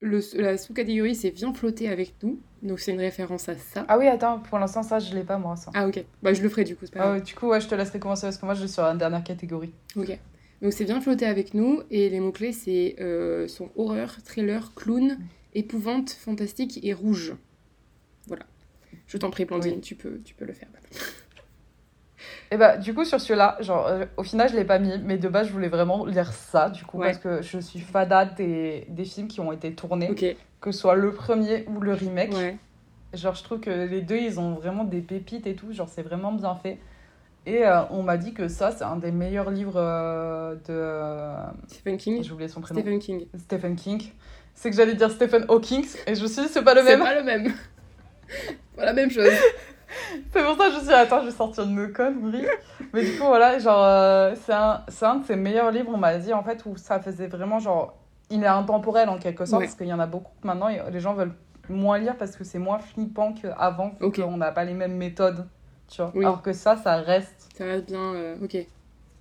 Le, 0.00 0.20
la 0.40 0.58
sous-catégorie, 0.58 1.14
c'est 1.14 1.30
Viens 1.30 1.52
flotter 1.54 1.88
avec 1.88 2.14
nous. 2.22 2.40
Donc, 2.62 2.80
c'est 2.80 2.92
une 2.92 3.00
référence 3.00 3.48
à 3.48 3.56
ça. 3.56 3.84
Ah 3.88 3.98
oui, 3.98 4.06
attends, 4.08 4.38
pour 4.40 4.58
l'instant, 4.58 4.82
ça, 4.82 4.98
je 4.98 5.14
l'ai 5.14 5.22
pas, 5.24 5.38
moi, 5.38 5.56
ça. 5.56 5.70
Ah, 5.74 5.86
ok. 5.86 6.04
Bah, 6.22 6.32
je 6.32 6.42
le 6.42 6.48
ferai 6.48 6.64
du 6.64 6.74
coup, 6.76 6.84
c'est 6.86 6.92
pas 6.94 7.00
Ah 7.00 7.08
grave. 7.14 7.22
du 7.24 7.34
coup, 7.34 7.48
ouais, 7.48 7.60
je 7.60 7.68
te 7.68 7.74
laisserai 7.74 7.98
commencer 7.98 8.22
parce 8.26 8.38
que 8.38 8.44
moi, 8.46 8.54
je 8.54 8.60
suis 8.60 8.68
sur 8.68 8.82
la 8.82 8.94
dernière 8.94 9.22
catégorie. 9.24 9.72
Ok. 9.96 10.18
Donc 10.62 10.72
c'est 10.72 10.84
bien 10.84 11.00
flotter 11.00 11.26
avec 11.26 11.54
nous 11.54 11.82
et 11.90 12.08
les 12.08 12.20
mots-clés 12.20 12.52
c'est 12.52 12.96
euh, 13.00 13.48
sont 13.48 13.70
horreur, 13.76 14.16
thriller, 14.24 14.72
clown, 14.74 15.18
épouvante, 15.54 16.10
fantastique 16.10 16.78
et 16.84 16.94
rouge. 16.94 17.34
Voilà. 18.28 18.44
Je 19.08 19.18
t'en 19.18 19.30
prie, 19.30 19.44
Blandine, 19.44 19.74
Oui. 19.74 19.80
tu, 19.80 19.94
peux, 19.96 20.20
tu 20.24 20.34
peux 20.34 20.44
le 20.44 20.52
faire. 20.52 20.68
Et 22.50 22.56
bah, 22.56 22.76
du 22.76 22.94
coup, 22.94 23.04
sur 23.04 23.20
celui-là, 23.20 23.56
genre, 23.60 23.86
euh, 23.86 24.04
au 24.16 24.22
final, 24.22 24.48
je 24.50 24.54
l'ai 24.54 24.64
pas 24.64 24.78
mis, 24.78 24.96
mais 24.98 25.16
de 25.18 25.28
base, 25.28 25.48
je 25.48 25.52
voulais 25.52 25.68
vraiment 25.68 26.04
lire 26.06 26.32
ça, 26.32 26.70
du 26.70 26.84
coup, 26.84 26.98
Ouais. 26.98 27.06
parce 27.06 27.18
que 27.18 27.42
je 27.42 27.58
suis 27.58 27.80
fada 27.80 28.24
des, 28.26 28.86
des 28.88 29.04
films 29.04 29.26
qui 29.28 29.40
ont 29.40 29.52
été 29.52 29.72
tournés, 29.74 30.14
que 30.60 30.70
ce 30.70 30.78
soit 30.78 30.94
le 30.94 31.12
premier 31.12 31.64
ou 31.68 31.80
le 31.80 31.94
remake. 31.94 32.32
Ouais. 32.34 32.56
Genre, 33.14 33.34
je 33.34 33.42
trouve 33.42 33.60
que 33.60 33.70
les 33.70 34.02
deux, 34.02 34.18
ils 34.18 34.38
ont 34.38 34.54
vraiment 34.54 34.84
des 34.84 35.00
pépites 35.00 35.46
et 35.46 35.54
tout. 35.54 35.72
Genre, 35.72 35.88
c'est 35.88 36.02
vraiment 36.02 36.32
bien 36.32 36.54
fait. 36.54 36.78
Et 37.44 37.66
euh, 37.66 37.82
on 37.90 38.02
m'a 38.02 38.16
dit 38.18 38.34
que 38.34 38.46
ça, 38.48 38.70
c'est 38.70 38.84
un 38.84 38.96
des 38.96 39.10
meilleurs 39.10 39.50
livres 39.50 39.76
euh, 39.76 40.54
de. 40.68 41.66
Stephen 41.68 41.96
King. 41.96 42.22
J'ai 42.22 42.32
oublié 42.32 42.48
son 42.48 42.60
prénom. 42.60 42.80
Stephen 42.80 42.98
King. 43.00 43.26
Stephen 43.36 43.76
King. 43.76 44.02
C'est 44.54 44.70
que 44.70 44.76
j'allais 44.76 44.94
dire 44.94 45.10
Stephen 45.10 45.44
Hawking. 45.48 45.84
Et 46.06 46.14
je 46.14 46.22
me 46.22 46.28
suis 46.28 46.42
dit, 46.42 46.48
c'est 46.48 46.62
pas 46.62 46.74
le 46.74 46.82
C'est 46.82 46.96
même. 46.96 47.00
pas 47.00 47.14
le 47.14 47.22
même. 47.24 47.52
pas 48.76 48.84
la 48.84 48.92
même 48.92 49.10
chose. 49.10 49.28
C'est 50.32 50.42
pour 50.42 50.56
ça 50.56 50.66
que 50.68 50.70
je 50.70 50.76
me 50.76 50.80
suis 50.80 50.88
dit, 50.88 50.94
attends, 50.94 51.20
je 51.20 51.26
vais 51.26 51.32
sortir 51.32 51.66
de 51.66 51.70
mes 51.72 51.90
conneries. 51.92 52.46
Mais 52.94 53.04
du 53.04 53.12
coup, 53.18 53.26
voilà, 53.26 53.58
genre, 53.58 53.82
euh, 53.84 54.34
c'est 54.46 54.54
un, 54.54 54.82
c'est 54.88 55.04
un 55.04 55.16
de 55.16 55.26
ses 55.26 55.36
meilleurs 55.36 55.70
livres, 55.70 55.90
on 55.92 55.98
m'a 55.98 56.16
dit, 56.16 56.32
en 56.32 56.42
fait, 56.42 56.64
où 56.64 56.76
ça 56.78 56.98
faisait 56.98 57.26
vraiment, 57.26 57.58
genre, 57.58 57.98
il 58.30 58.42
est 58.42 58.46
intemporel 58.46 59.10
en 59.10 59.18
quelque 59.18 59.44
sorte, 59.44 59.60
Ouais. 59.60 59.66
parce 59.66 59.76
qu'il 59.76 59.88
y 59.88 59.92
en 59.92 60.00
a 60.00 60.06
beaucoup 60.06 60.32
maintenant, 60.44 60.68
et 60.70 60.80
les 60.90 61.00
gens 61.00 61.12
veulent 61.12 61.34
moins 61.68 61.98
lire 61.98 62.16
parce 62.16 62.36
que 62.36 62.44
c'est 62.44 62.58
moins 62.58 62.78
flippant 62.78 63.34
qu'avant, 63.34 63.92
Ok. 64.00 64.18
qu'on 64.22 64.38
n'a 64.38 64.50
pas 64.50 64.64
les 64.64 64.72
mêmes 64.72 64.96
méthodes, 64.96 65.46
tu 65.92 66.02
vois. 66.02 66.10
Oui. 66.14 66.24
Alors 66.24 66.42
que 66.42 66.52
ça, 66.52 66.76
ça 66.76 66.96
reste. 66.96 67.48
Ça 67.56 67.64
reste 67.64 67.86
bien. 67.86 68.14
euh, 68.14 68.36
Ok. 68.42 68.56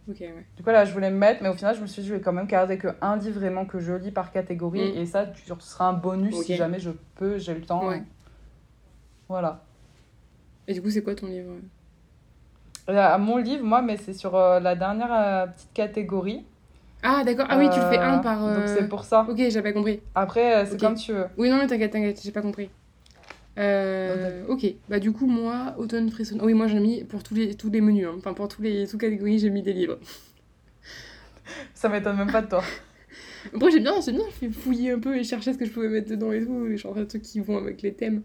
Ok, 0.10 0.18
ouais. 0.20 0.46
Du 0.58 0.64
coup, 0.64 0.70
là, 0.72 0.84
je 0.84 0.92
voulais 0.94 1.12
me 1.12 1.18
mettre, 1.18 1.44
mais 1.44 1.50
au 1.50 1.54
final, 1.54 1.76
je 1.76 1.82
me 1.82 1.86
suis 1.88 2.02
dit, 2.02 2.08
je 2.08 2.16
vais 2.16 2.22
quand 2.22 2.34
même 2.34 2.48
garder 2.48 2.78
que 2.80 2.88
un 3.02 3.18
livre 3.18 3.40
vraiment 3.40 3.66
que 3.66 3.80
je 3.80 3.94
lis 3.94 4.10
par 4.12 4.32
catégorie, 4.32 4.80
Mm. 4.94 4.98
et 4.98 5.06
ça, 5.06 5.28
tu- 5.28 5.44
ce 5.46 5.54
sera 5.60 5.90
un 5.90 5.94
bonus 5.94 6.34
si 6.36 6.56
jamais 6.56 6.80
je 6.80 6.90
peux, 7.16 7.38
j'ai 7.38 7.54
le 7.54 7.62
temps. 7.62 7.88
Ouais. 7.88 8.02
Voilà. 9.30 9.64
Et 10.68 10.74
du 10.74 10.82
coup, 10.82 10.90
c'est 10.90 11.04
quoi 11.04 11.14
ton 11.16 11.28
livre? 11.28 11.54
Là, 12.88 13.18
mon 13.18 13.38
livre, 13.38 13.64
moi, 13.64 13.82
mais 13.82 13.98
c'est 13.98 14.14
sur 14.14 14.36
euh, 14.36 14.60
la 14.60 14.76
dernière 14.76 15.14
euh, 15.14 15.46
petite 15.48 15.74
catégorie. 15.74 16.46
Ah, 17.04 17.24
d'accord. 17.24 17.46
Ah 17.50 17.58
oui, 17.58 17.70
tu 17.70 17.80
le 17.80 17.86
fais 17.86 18.00
un 18.00 18.18
Euh, 18.18 18.22
par. 18.22 18.44
euh, 18.46 18.56
Donc 18.56 18.68
c'est 18.68 18.88
pour 18.88 19.04
ça. 19.06 19.26
Ok, 19.30 19.38
j'avais 19.38 19.62
pas 19.62 19.72
compris. 19.74 20.02
Après, 20.16 20.56
euh, 20.58 20.66
c'est 20.66 20.80
comme 20.80 20.96
tu 20.96 21.14
veux. 21.14 21.28
Oui, 21.38 21.50
non, 21.50 21.58
mais 21.58 21.68
t'inquiète, 21.68 21.92
t'inquiète, 21.92 22.22
j'ai 22.24 22.32
pas 22.32 22.42
compris. 22.42 22.70
Euh, 23.60 24.46
ok, 24.48 24.66
bah 24.90 25.00
du 25.00 25.12
coup, 25.12 25.28
moi, 25.28 25.76
automne 25.78 26.10
frissonnant. 26.10 26.46
Oui, 26.46 26.54
moi 26.54 26.68
j'ai 26.68 26.80
mis 26.80 27.04
pour 27.04 27.22
tous 27.24 27.36
les, 27.36 27.56
tous 27.56 27.70
les 27.70 27.82
menus, 27.82 28.08
hein. 28.08 28.16
enfin 28.18 28.34
pour 28.34 28.48
tous 28.48 28.62
les 28.62 28.86
sous-catégories, 28.86 29.40
j'ai 29.40 29.50
mis 29.50 29.62
des 29.62 29.74
livres. 29.74 30.00
Ça 31.74 31.90
m'étonne 31.90 32.18
même 32.18 32.32
pas 32.32 32.42
de 32.42 32.48
toi. 32.48 32.64
Après, 33.54 33.72
j'ai 33.72 33.80
bien, 33.80 34.00
j'ai 34.06 34.12
bien 34.14 34.30
fait 34.30 34.50
fouiller 34.50 34.92
un 34.92 35.00
peu 35.00 35.18
et 35.18 35.24
chercher 35.24 35.54
ce 35.54 35.58
que 35.58 35.66
je 35.66 35.72
pouvais 35.72 35.90
mettre 35.90 36.10
dedans 36.10 36.32
et 36.32 36.46
tout, 36.46 36.66
et 36.68 36.78
genre 36.78 36.96
des 36.96 37.08
trucs 37.08 37.24
qui 37.24 37.40
vont 37.40 37.58
avec 37.58 37.82
les 37.82 37.94
thèmes. 37.94 38.22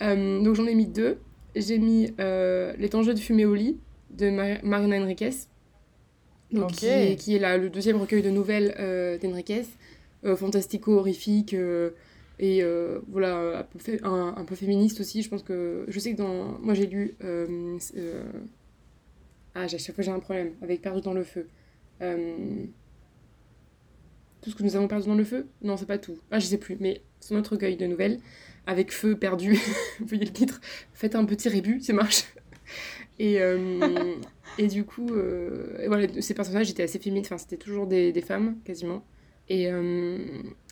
Euh, 0.00 0.40
donc 0.42 0.54
j'en 0.54 0.66
ai 0.66 0.74
mis 0.74 0.86
deux. 0.86 1.18
J'ai 1.56 1.78
mis 1.78 2.14
euh, 2.18 2.72
Les 2.78 2.88
de 2.88 3.18
fumer 3.18 3.44
au 3.44 3.54
lit 3.54 3.78
de 4.10 4.30
Mar- 4.30 4.60
Marina 4.62 4.96
Enriquez. 5.00 5.30
Donc, 6.50 6.72
qui, 6.72 6.86
est, 6.86 7.16
qui 7.16 7.34
est 7.34 7.38
là, 7.38 7.56
le 7.56 7.70
deuxième 7.70 7.96
recueil 7.96 8.22
de 8.22 8.30
nouvelles 8.30 8.74
euh, 8.78 9.18
d'Enriquez. 9.18 9.64
Fantastico, 10.36 10.98
horrifique. 10.98 11.54
Et 12.42 12.60
euh, 12.60 12.98
voilà, 13.06 13.64
un 14.02 14.44
peu, 14.44 14.56
féministe 14.56 14.98
aussi. 15.00 15.22
Je 15.22 15.28
pense 15.30 15.44
que. 15.44 15.84
Je 15.86 15.98
sais 16.00 16.12
que 16.12 16.18
dans. 16.18 16.58
Moi 16.58 16.74
j'ai 16.74 16.88
lu. 16.88 17.14
euh, 17.22 17.78
euh, 17.96 18.24
ah, 19.54 19.62
à 19.62 19.68
chaque 19.68 19.94
fois 19.94 20.02
j'ai 20.02 20.10
un 20.10 20.18
problème 20.18 20.54
avec 20.60 20.82
Perdu 20.82 21.02
dans 21.02 21.14
le 21.14 21.22
feu. 21.22 21.46
Tout 24.40 24.50
ce 24.50 24.56
que 24.56 24.64
nous 24.64 24.74
avons 24.74 24.88
perdu 24.88 25.06
dans 25.06 25.14
le 25.14 25.22
feu? 25.22 25.46
Non, 25.62 25.76
c'est 25.76 25.86
pas 25.86 25.98
tout. 25.98 26.18
Ah, 26.32 26.40
je 26.40 26.46
sais 26.46 26.58
plus, 26.58 26.76
mais 26.80 27.00
c'est 27.20 27.32
notre 27.32 27.52
recueil 27.52 27.76
de 27.76 27.86
nouvelles 27.86 28.18
avec 28.66 28.90
feu 28.90 29.16
perdu. 29.16 29.52
Vous 30.00 30.06
voyez 30.06 30.24
le 30.24 30.32
titre 30.32 30.60
Faites 30.94 31.14
un 31.14 31.24
petit 31.24 31.48
rébut, 31.48 31.80
ça 31.80 31.92
marche. 31.92 32.24
Et, 33.20 33.38
et 34.58 34.66
du 34.66 34.82
coup, 34.82 35.12
voilà, 35.86 36.08
ces 36.20 36.34
personnages 36.34 36.68
étaient 36.70 36.82
assez 36.82 36.98
féministes, 36.98 37.30
enfin, 37.30 37.38
c'était 37.38 37.56
toujours 37.56 37.86
des 37.86 38.24
femmes, 38.26 38.56
quasiment. 38.64 39.04
Et 39.54 39.62
euh, 39.70 40.18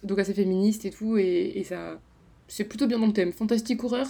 donc 0.09 0.19
assez 0.19 0.35
féministes 0.35 0.85
et 0.87 0.91
tout, 0.91 1.13
et, 1.19 1.53
et 1.59 1.65
ça. 1.65 2.01
C'est 2.49 2.65
plutôt 2.65 2.87
bien 2.87 2.99
dans 2.99 3.07
le 3.07 3.13
thème. 3.13 3.33
Fantastique 3.33 3.85
horreur. 3.85 4.09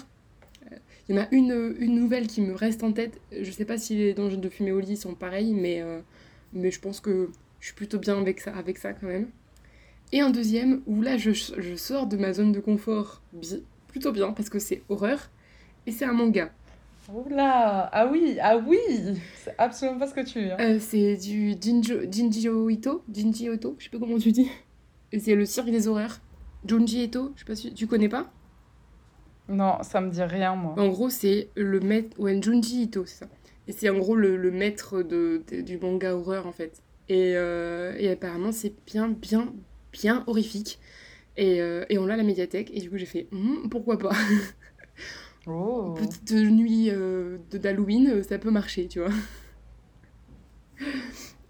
Euh, 0.72 0.76
Il 1.08 1.16
y 1.16 1.18
en 1.18 1.22
a 1.22 1.28
une, 1.32 1.74
une 1.78 1.94
nouvelle 1.94 2.26
qui 2.32 2.40
me 2.40 2.54
reste 2.54 2.82
en 2.84 2.92
tête. 2.92 3.20
Je 3.46 3.50
sais 3.50 3.64
pas 3.66 3.78
si 3.78 3.96
les 3.96 4.14
dangers 4.14 4.36
de 4.46 4.48
fumer 4.48 4.72
au 4.72 4.80
lit 4.80 4.96
sont 4.96 5.14
pareils, 5.14 5.52
mais, 5.54 5.82
euh, 5.82 6.00
mais 6.52 6.70
je 6.70 6.80
pense 6.80 7.00
que 7.00 7.30
je 7.60 7.66
suis 7.66 7.74
plutôt 7.74 7.98
bien 7.98 8.18
avec 8.18 8.40
ça, 8.40 8.52
avec 8.56 8.78
ça 8.78 8.92
quand 8.94 9.08
même. 9.08 9.28
Et 10.12 10.20
un 10.20 10.30
deuxième 10.30 10.82
où 10.86 11.02
là 11.02 11.16
je, 11.18 11.30
je 11.32 11.74
sors 11.76 12.06
de 12.06 12.16
ma 12.16 12.32
zone 12.32 12.52
de 12.52 12.60
confort 12.60 13.22
bi- 13.32 13.62
plutôt 13.88 14.12
bien 14.12 14.32
parce 14.32 14.50
que 14.50 14.58
c'est 14.58 14.82
horreur 14.88 15.30
et 15.86 15.92
c'est 15.92 16.04
un 16.04 16.12
manga. 16.14 16.52
Oula 17.14 17.88
Ah 17.92 18.06
oui 18.06 18.38
Ah 18.40 18.56
oui 18.58 18.78
C'est 19.36 19.54
absolument 19.58 19.98
pas 19.98 20.06
ce 20.06 20.14
que 20.14 20.20
tu 20.24 20.40
lis. 20.40 20.50
hein. 20.52 20.56
Euh, 20.60 20.78
c'est 20.78 21.16
du 21.16 21.54
Jinjo, 21.60 21.96
Jinjio 22.10 22.68
Ito, 22.68 23.02
Jinji 23.12 23.46
Ito, 23.46 23.76
je 23.78 23.84
sais 23.84 23.90
pas 23.90 23.98
comment 23.98 24.18
tu 24.18 24.32
dis. 24.32 24.48
C'est 25.18 25.34
le 25.34 25.44
cirque 25.44 25.70
des 25.70 25.88
horreurs. 25.88 26.20
Junji 26.66 27.04
Ito, 27.04 27.32
je 27.34 27.40
sais 27.40 27.44
pas 27.46 27.56
si 27.56 27.72
tu 27.74 27.86
connais 27.86 28.08
pas. 28.08 28.30
Non, 29.48 29.82
ça 29.82 30.00
me 30.00 30.10
dit 30.10 30.22
rien, 30.22 30.54
moi. 30.54 30.74
En 30.78 30.88
gros, 30.88 31.10
c'est 31.10 31.48
le 31.56 31.80
maître. 31.80 32.18
Ouais, 32.20 32.40
Junji 32.40 32.82
Ito, 32.84 33.04
c'est 33.06 33.24
ça. 33.24 33.26
Et 33.66 33.72
c'est 33.72 33.88
en 33.90 33.98
gros 33.98 34.14
le, 34.14 34.36
le 34.36 34.50
maître 34.50 35.02
de, 35.02 35.42
de- 35.50 35.60
du 35.62 35.78
manga 35.78 36.14
horreur 36.14 36.46
en 36.46 36.52
fait. 36.52 36.82
Et, 37.08 37.32
euh, 37.34 37.94
et 37.98 38.10
apparemment, 38.10 38.52
c'est 38.52 38.74
bien, 38.86 39.08
bien, 39.08 39.52
bien 39.92 40.22
horrifique. 40.28 40.78
Et, 41.36 41.60
euh, 41.60 41.84
et 41.88 41.98
on 41.98 42.06
l'a 42.06 42.14
à 42.14 42.16
la 42.16 42.22
médiathèque. 42.22 42.70
Et 42.72 42.80
du 42.80 42.90
coup, 42.90 42.98
j'ai 42.98 43.06
fait 43.06 43.26
Hmm, 43.32 43.68
pourquoi 43.68 43.98
pas? 43.98 44.12
Oh 45.46 45.94
Petite 45.96 46.32
nuit 46.32 46.90
euh, 46.90 47.38
d'Halloween, 47.50 48.08
euh, 48.10 48.22
ça 48.22 48.38
peut 48.38 48.50
marcher, 48.50 48.86
tu 48.88 49.00
vois. 49.00 49.08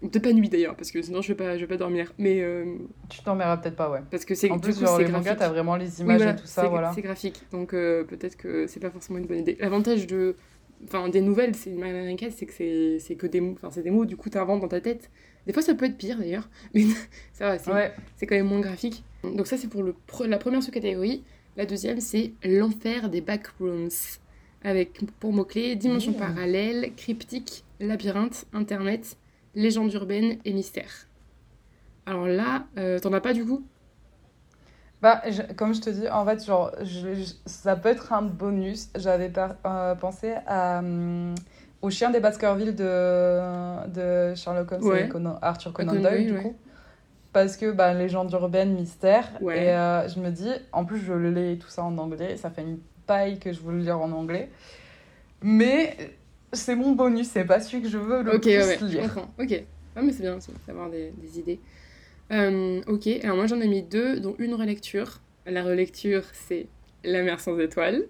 De 0.01 0.17
pas 0.17 0.33
nuit 0.33 0.49
d'ailleurs, 0.49 0.75
parce 0.75 0.89
que 0.91 0.99
sinon 1.03 1.21
je 1.21 1.27
vais 1.27 1.35
pas, 1.35 1.55
je 1.57 1.61
vais 1.61 1.67
pas 1.67 1.77
dormir. 1.77 2.11
Mais. 2.17 2.41
euh, 2.41 2.65
Tu 3.07 3.21
dormiras 3.23 3.57
peut-être 3.57 3.75
pas, 3.75 3.91
ouais. 3.91 3.99
parce 4.09 4.25
que 4.25 4.33
c'est 4.33 4.49
En 4.49 4.57
plus, 4.57 4.73
c'est 4.73 5.03
les 5.03 5.11
mangas, 5.11 5.35
t'as 5.35 5.49
vraiment 5.49 5.75
les 5.75 5.85
Oui, 5.99 6.01
images 6.01 6.17
voilà, 6.17 6.31
et 6.31 6.35
tout 6.37 6.47
ça, 6.47 6.63
c'est- 6.63 6.67
voilà. 6.69 6.91
C'est 6.95 7.03
graphique, 7.03 7.41
donc 7.51 7.73
euh, 7.75 8.03
peut-être 8.03 8.35
que 8.35 8.65
c'est 8.65 8.79
pas 8.79 8.89
forcément 8.89 9.19
une 9.19 9.27
bonne 9.27 9.37
idée. 9.39 9.57
L'avantage 9.59 10.07
de, 10.07 10.35
enfin, 10.85 11.07
des 11.09 11.21
nouvelles, 11.21 11.53
c'est 11.53 11.69
une 11.69 11.83
américaine, 11.83 12.31
c'est 12.35 12.47
que 12.47 12.53
c'est 12.53 12.97
c'est 12.99 13.13
que 13.15 13.27
des 13.27 13.41
mots, 13.41 13.53
enfin 13.53 13.69
c'est 13.69 13.83
des 13.83 13.91
mots, 13.91 14.05
du 14.05 14.17
coup 14.17 14.29
t'inventes 14.31 14.61
dans 14.61 14.67
ta 14.67 14.81
tête. 14.81 15.11
Des 15.45 15.53
fois 15.53 15.61
ça 15.61 15.75
peut 15.75 15.85
être 15.85 15.97
pire 15.97 16.17
d'ailleurs, 16.17 16.49
mais 16.73 16.85
ça 17.33 17.45
va, 17.49 17.59
c'est 17.59 17.71
Ouais. 17.71 17.91
c'est 18.17 18.25
quand 18.25 18.35
même 18.35 18.47
moins 18.47 18.59
graphique. 18.61 19.03
Donc 19.23 19.45
ça 19.45 19.55
c'est 19.55 19.67
pour 19.67 19.83
le 19.83 19.93
pre- 20.11 20.25
la 20.25 20.39
première 20.39 20.63
sous-catégorie. 20.63 21.23
La 21.57 21.65
deuxième 21.65 21.99
c'est 21.99 22.33
l'enfer 22.43 23.09
des 23.09 23.21
backrooms, 23.21 23.89
avec 24.63 24.99
pour 25.19 25.33
mots-clés 25.33 25.75
dimension 25.75 26.11
Mmh. 26.11 26.15
parallèle, 26.15 26.93
cryptique, 26.95 27.63
labyrinthe, 27.79 28.45
internet, 28.53 29.17
légende 29.55 29.93
urbaine 29.93 30.37
et 30.45 30.53
mystère. 30.53 31.07
Alors 32.05 32.27
là, 32.27 32.65
euh, 32.77 32.99
t'en 32.99 33.11
as 33.13 33.21
pas 33.21 33.33
du 33.33 33.45
coup? 33.45 33.63
Bah, 35.01 35.21
je- 35.29 35.41
comme 35.53 35.73
je 35.73 35.81
te 35.81 35.89
dis, 35.89 36.07
en 36.09 36.23
fait, 36.25 36.45
genre, 36.45 36.71
je- 36.81 37.15
je- 37.15 37.33
ça 37.47 37.75
peut 37.75 37.89
être 37.89 38.13
un 38.13 38.21
bonus. 38.21 38.89
J'avais 38.95 39.29
par- 39.29 39.55
euh, 39.65 39.95
pensé 39.95 40.33
à, 40.45 40.79
hum, 40.79 41.33
au 41.81 41.89
chien 41.89 42.11
des 42.11 42.19
Baskerville 42.19 42.75
de, 42.75 43.87
de 43.89 44.35
Sherlock 44.35 44.71
Holmes 44.73 44.83
Ouais. 44.83 45.05
et 45.05 45.09
Conan- 45.09 45.39
Arthur 45.41 45.73
Conan 45.73 45.93
Doyle, 45.93 46.03
Doyle, 46.03 46.25
du 46.27 46.33
ouais. 46.33 46.41
coup. 46.43 46.55
Parce 47.33 47.55
que, 47.57 47.71
bah, 47.71 47.93
légende 47.93 48.31
urbaine, 48.33 48.73
mystère. 48.73 49.27
Ouais. 49.41 49.65
Et 49.65 49.69
euh, 49.69 50.07
je 50.09 50.19
me 50.19 50.29
dis, 50.29 50.49
en 50.71 50.83
plus, 50.85 50.99
je 50.99 51.13
le 51.13 51.31
lis 51.31 51.57
tout 51.57 51.69
ça 51.69 51.83
en 51.83 51.97
anglais. 51.97 52.35
Ça 52.37 52.49
fait 52.49 52.61
une 52.61 52.79
paille 53.07 53.39
que 53.39 53.53
je 53.53 53.61
veux 53.61 53.73
le 53.73 53.79
lire 53.79 53.99
en 53.99 54.11
anglais. 54.11 54.49
Mais 55.41 55.95
c'est 56.53 56.75
mon 56.75 56.91
bonus, 56.91 57.29
c'est 57.29 57.45
pas 57.45 57.59
celui 57.59 57.81
que 57.81 57.89
je 57.89 57.97
veux 57.97 58.21
le 58.21 58.39
plus 58.39 58.49
ouais, 58.49 58.57
ouais, 58.65 58.77
je 58.79 58.85
lire. 58.85 59.15
Ok. 59.39 59.63
Ah, 59.95 60.01
mais 60.01 60.11
c'est 60.11 60.23
bien 60.23 60.37
d'avoir 60.67 60.89
des, 60.89 61.11
des 61.17 61.39
idées. 61.39 61.59
Euh, 62.31 62.81
ok, 62.87 63.07
alors 63.23 63.35
moi 63.35 63.45
j'en 63.47 63.59
ai 63.59 63.67
mis 63.67 63.83
deux, 63.83 64.19
dont 64.19 64.35
une 64.39 64.53
relecture. 64.53 65.19
La 65.45 65.63
relecture, 65.63 66.23
c'est 66.33 66.67
La 67.03 67.23
mer 67.23 67.39
sans 67.39 67.57
étoiles. 67.59 68.05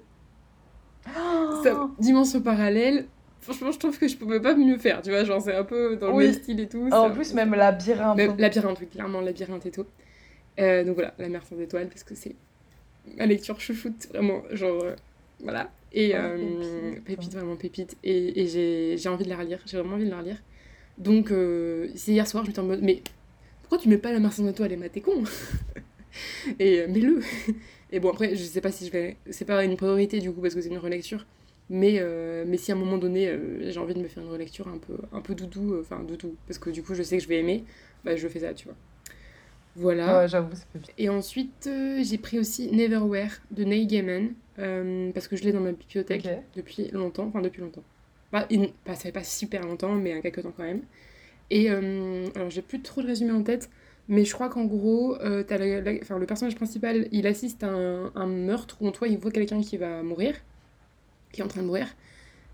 Ça- 1.63 1.90
dimension 2.00 2.42
parallèle. 2.42 3.06
Franchement, 3.41 3.71
je 3.71 3.79
trouve 3.79 3.98
que 3.98 4.07
je 4.07 4.15
pouvais 4.17 4.39
pas 4.39 4.53
mieux 4.55 4.77
faire, 4.77 5.01
tu 5.01 5.10
vois. 5.10 5.24
Genre, 5.24 5.41
c'est 5.41 5.55
un 5.55 5.63
peu 5.63 5.95
dans 5.98 6.07
le 6.07 6.13
Oui. 6.13 6.25
même 6.25 6.33
style 6.33 6.60
et 6.60 6.67
tout. 6.67 6.88
en 6.91 7.10
plus, 7.12 7.33
même 7.33 7.53
labyrinthe. 7.55 8.17
Même 8.17 8.36
labyrinthe, 8.38 8.77
oui, 8.81 8.88
clairement, 8.88 9.19
labyrinthe 9.21 9.65
et 9.65 9.71
tout. 9.71 9.86
Euh, 10.60 10.83
donc 10.83 10.95
voilà, 10.95 11.13
La 11.17 11.27
mer 11.29 11.41
sans 11.50 11.60
étoiles, 11.60 11.88
parce 11.88 12.03
que 12.03 12.13
c'est 12.13 12.36
ma 13.17 13.25
lecture 13.25 13.60
chouchoute, 13.60 14.07
vraiment. 14.10 14.43
Genre, 14.51 14.83
euh, 14.83 14.95
voilà. 15.43 15.71
Et 15.93 16.12
Oh, 16.13 16.17
euh, 16.19 16.91
pépite. 16.91 17.03
pépite, 17.03 17.33
vraiment 17.33 17.55
pépite. 17.55 17.98
Et, 18.03 18.41
et 18.43 18.98
j'ai 18.98 19.10
envie 19.10 19.25
de 19.25 19.29
la 19.29 19.38
relire, 19.38 19.60
j'ai 19.65 19.77
vraiment 19.77 19.95
envie 19.95 20.05
de 20.05 20.12
la 20.12 20.19
relire. 20.19 20.38
Donc, 20.98 21.31
euh, 21.31 21.88
c'est 21.95 22.12
hier 22.12 22.27
soir, 22.27 22.45
je 22.45 22.51
me 22.51 22.60
en 22.60 22.63
mode, 22.63 22.81
mais 22.83 23.01
pourquoi 23.63 23.79
tu 23.79 23.89
mets 23.89 23.98
pas 23.98 24.12
La 24.13 24.19
mer 24.19 24.31
sans 24.31 24.48
étoiles, 24.48 24.71
Emma, 24.74 24.88
t'es 24.88 25.01
con 25.01 25.24
Et 26.60 26.86
mets-le 26.88 27.21
Et 27.91 28.00
bon, 28.00 28.10
après, 28.12 28.36
je 28.36 28.43
sais 28.43 28.62
pas 28.62 28.71
si 28.71 28.86
je 28.86 28.91
vais. 28.91 29.17
C'est 29.31 29.45
pas 29.45 29.63
une 29.65 29.75
priorité 29.75 30.19
du 30.19 30.31
coup, 30.31 30.41
parce 30.41 30.53
que 30.53 30.62
c'est 30.62 30.69
une 30.69 30.77
relecture. 30.77 31.25
Mais, 31.72 31.98
euh, 32.00 32.46
mais 32.48 32.58
si 32.58 32.72
à 32.72 32.75
un 32.75 32.80
moment 32.80 33.00
donné, 33.00 33.30
euh, 33.30 33.72
j'ai 33.72 33.80
envie 33.80 33.96
de 33.96 34.01
me 34.01 34.10
faire 34.10 34.24
une 34.24 34.30
relecture 34.32 34.68
un 34.70 34.78
peu, 34.80 34.98
un 35.13 35.22
peu 35.22 35.36
doudou, 35.36 35.74
euh, 35.75 35.82
enfin 35.82 36.04
doudou, 36.04 36.36
parce 36.48 36.60
que 36.60 36.70
du 36.72 36.84
coup, 36.84 36.96
je 36.96 37.04
sais 37.04 37.18
que 37.18 37.24
je 37.24 37.30
vais 37.30 37.40
aimer, 37.40 37.66
bah 38.06 38.16
je 38.18 38.28
fais 38.30 38.42
ça, 38.42 38.54
tu 38.54 38.66
vois. 38.66 38.75
Voilà. 39.75 40.20
Ouais, 40.20 40.28
j'avoue, 40.28 40.54
c'est 40.54 40.68
pépite. 40.68 40.94
Et 40.98 41.10
ensuite, 41.10 41.70
j'ai 42.01 42.18
pris 42.18 42.40
aussi 42.40 42.72
Neverwhere 42.72 43.42
de 43.51 43.63
Neil 43.63 43.88
Gaiman, 43.88 44.34
parce 45.13 45.28
que 45.28 45.36
je 45.38 45.44
l'ai 45.44 45.51
dans 45.54 45.62
ma 45.62 45.72
bibliothèque 45.72 46.28
depuis 46.56 46.90
longtemps, 46.92 47.28
enfin 47.28 47.42
depuis 47.42 47.62
longtemps. 47.62 47.84
Pas, 48.32 48.48
in- 48.51 48.68
pas, 48.86 48.96
ça 48.96 49.04
fait 49.04 49.12
pas 49.12 49.24
super 49.24 49.62
longtemps, 49.66 49.96
mais 49.96 50.13
un 50.13 50.22
quelques 50.22 50.44
temps 50.44 50.54
quand 50.56 50.63
même. 50.63 50.82
Et 51.50 51.70
alors, 51.70 52.50
j'ai 52.50 52.62
plus 52.62 52.82
trop 52.82 53.01
le 53.01 53.08
résumé 53.08 53.32
en 53.32 53.44
tête, 53.44 53.70
mais 54.10 54.25
je 54.25 54.34
crois 54.34 54.50
qu'en 54.50 54.66
gros, 54.66 55.16
euh, 55.22 55.44
t'as 55.44 55.58
la- 55.58 55.82
la- 55.82 56.00
enfin, 56.01 56.18
le 56.20 56.25
personnage 56.25 56.56
principal, 56.56 57.08
il 57.12 57.28
assiste 57.28 57.63
à 57.63 57.70
un, 57.70 58.12
un 58.16 58.28
meurtre 58.28 58.78
où, 58.82 58.92
toi, 58.92 59.08
il 59.08 59.18
voit 59.18 59.32
quelqu'un 59.32 59.62
qui 59.62 59.78
va 59.78 60.04
mourir, 60.04 60.36
qui 61.31 61.41
est 61.41 61.43
en 61.43 61.47
train 61.47 61.61
de 61.61 61.67
mourir. 61.67 61.88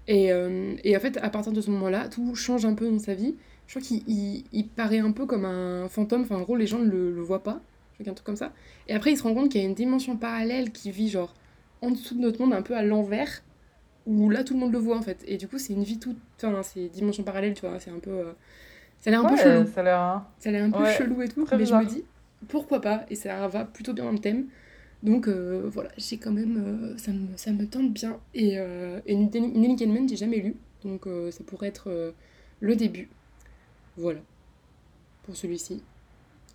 Et, 0.07 0.31
euh, 0.31 0.75
et 0.83 0.95
en 0.95 0.99
fait, 0.99 1.17
à 1.21 1.29
partir 1.29 1.51
de 1.53 1.61
ce 1.61 1.69
moment-là, 1.71 2.09
tout 2.09 2.35
change 2.35 2.65
un 2.65 2.73
peu 2.73 2.89
dans 2.89 2.99
sa 2.99 3.13
vie. 3.13 3.35
Je 3.67 3.73
crois 3.73 3.81
qu'il 3.81 4.03
il, 4.07 4.45
il 4.53 4.67
paraît 4.69 4.99
un 4.99 5.11
peu 5.11 5.25
comme 5.25 5.45
un 5.45 5.89
fantôme, 5.89 6.21
enfin, 6.21 6.37
en 6.37 6.41
gros, 6.43 6.55
les 6.55 6.67
gens 6.67 6.79
ne 6.79 6.89
le, 6.89 7.11
le 7.13 7.21
voient 7.21 7.43
pas, 7.43 7.61
je 7.91 7.95
crois 7.95 7.97
qu'il 7.97 8.05
y 8.07 8.09
a 8.09 8.11
un 8.11 8.15
truc 8.15 8.25
comme 8.25 8.37
ça. 8.37 8.53
Et 8.87 8.93
après, 8.93 9.11
il 9.11 9.17
se 9.17 9.23
rend 9.23 9.33
compte 9.33 9.49
qu'il 9.51 9.61
y 9.61 9.65
a 9.65 9.67
une 9.67 9.75
dimension 9.75 10.15
parallèle 10.17 10.71
qui 10.71 10.91
vit, 10.91 11.09
genre, 11.09 11.33
en 11.81 11.91
dessous 11.91 12.15
de 12.15 12.21
notre 12.21 12.41
monde, 12.41 12.53
un 12.53 12.61
peu 12.61 12.75
à 12.75 12.83
l'envers, 12.83 13.43
où 14.05 14.29
là, 14.29 14.43
tout 14.43 14.53
le 14.53 14.59
monde 14.61 14.71
le 14.71 14.79
voit, 14.79 14.97
en 14.97 15.01
fait. 15.01 15.23
Et 15.27 15.37
du 15.37 15.47
coup, 15.49 15.57
c'est 15.59 15.73
une 15.73 15.83
vie 15.83 15.99
toute. 15.99 16.17
Enfin, 16.41 16.63
c'est 16.63 16.87
dimension 16.89 17.23
parallèle, 17.23 17.53
tu 17.53 17.65
vois, 17.67 17.79
c'est 17.79 17.91
un 17.91 17.99
peu. 17.99 18.11
euh, 18.11 18.31
Ça 18.99 19.09
a 19.09 19.11
l'air 19.11 19.21
un 19.21 19.25
peu 19.25 19.35
chelou. 19.37 19.67
ça 19.67 19.81
a 19.81 19.83
l'air. 19.83 19.99
hein. 19.99 20.27
Ça 20.39 20.49
a 20.49 20.51
l'air 20.53 20.63
un 20.63 20.71
peu 20.71 20.83
Ouais, 20.83 20.93
chelou 20.97 21.21
et 21.21 21.29
tout, 21.29 21.45
mais 21.57 21.65
je 21.65 21.73
me 21.75 21.85
dis, 21.85 22.03
pourquoi 22.47 22.81
pas? 22.81 23.05
Et 23.09 23.15
ça 23.15 23.47
va 23.47 23.65
plutôt 23.65 23.93
bien 23.93 24.05
dans 24.05 24.11
le 24.11 24.19
thème. 24.19 24.47
Donc 25.03 25.27
euh, 25.27 25.69
voilà, 25.71 25.89
j'ai 25.97 26.17
quand 26.17 26.31
même. 26.31 26.57
euh, 26.93 26.97
ça, 26.97 27.11
me, 27.11 27.27
ça 27.35 27.51
me 27.51 27.65
tente 27.67 27.93
bien. 27.93 28.19
Et, 28.33 28.57
euh, 28.57 28.99
et 29.05 29.15
Gaiman, 29.15 30.09
j'ai 30.09 30.15
jamais 30.15 30.37
lu. 30.37 30.55
Donc 30.83 31.07
euh, 31.07 31.31
ça 31.31 31.43
pourrait 31.45 31.67
être 31.67 32.13
le 32.59 32.75
début. 32.75 33.09
Voilà. 33.95 34.19
Pour 35.23 35.35
celui-ci. 35.35 35.83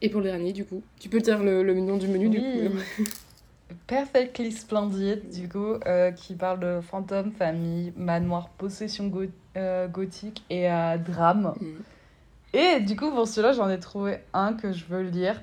Et 0.00 0.08
pour 0.08 0.20
le 0.20 0.26
dernier, 0.26 0.52
du 0.52 0.64
coup. 0.64 0.82
Tu 0.98 1.08
peux 1.08 1.20
dire 1.20 1.42
le, 1.42 1.62
le 1.62 1.74
nom 1.74 1.96
du 1.96 2.08
menu, 2.08 2.28
du 2.28 2.40
coup. 2.40 3.04
Perfectly 3.86 4.52
Splendid, 4.52 5.30
du 5.30 5.48
coup, 5.48 5.74
qui 6.16 6.34
parle 6.34 6.60
de 6.60 6.80
fantôme, 6.80 7.32
famille, 7.32 7.92
manoir, 7.96 8.48
possession 8.50 9.06
go- 9.06 9.24
gothique 9.90 10.44
et 10.50 10.68
drame. 11.06 11.54
Mm. 11.60 11.66
Et 12.54 12.80
du 12.80 12.96
coup, 12.96 13.10
pour 13.10 13.26
celui-là, 13.26 13.52
j'en 13.52 13.70
ai 13.70 13.78
trouvé 13.80 14.18
un 14.34 14.52
que 14.52 14.72
je 14.72 14.84
veux 14.84 15.02
lire, 15.02 15.40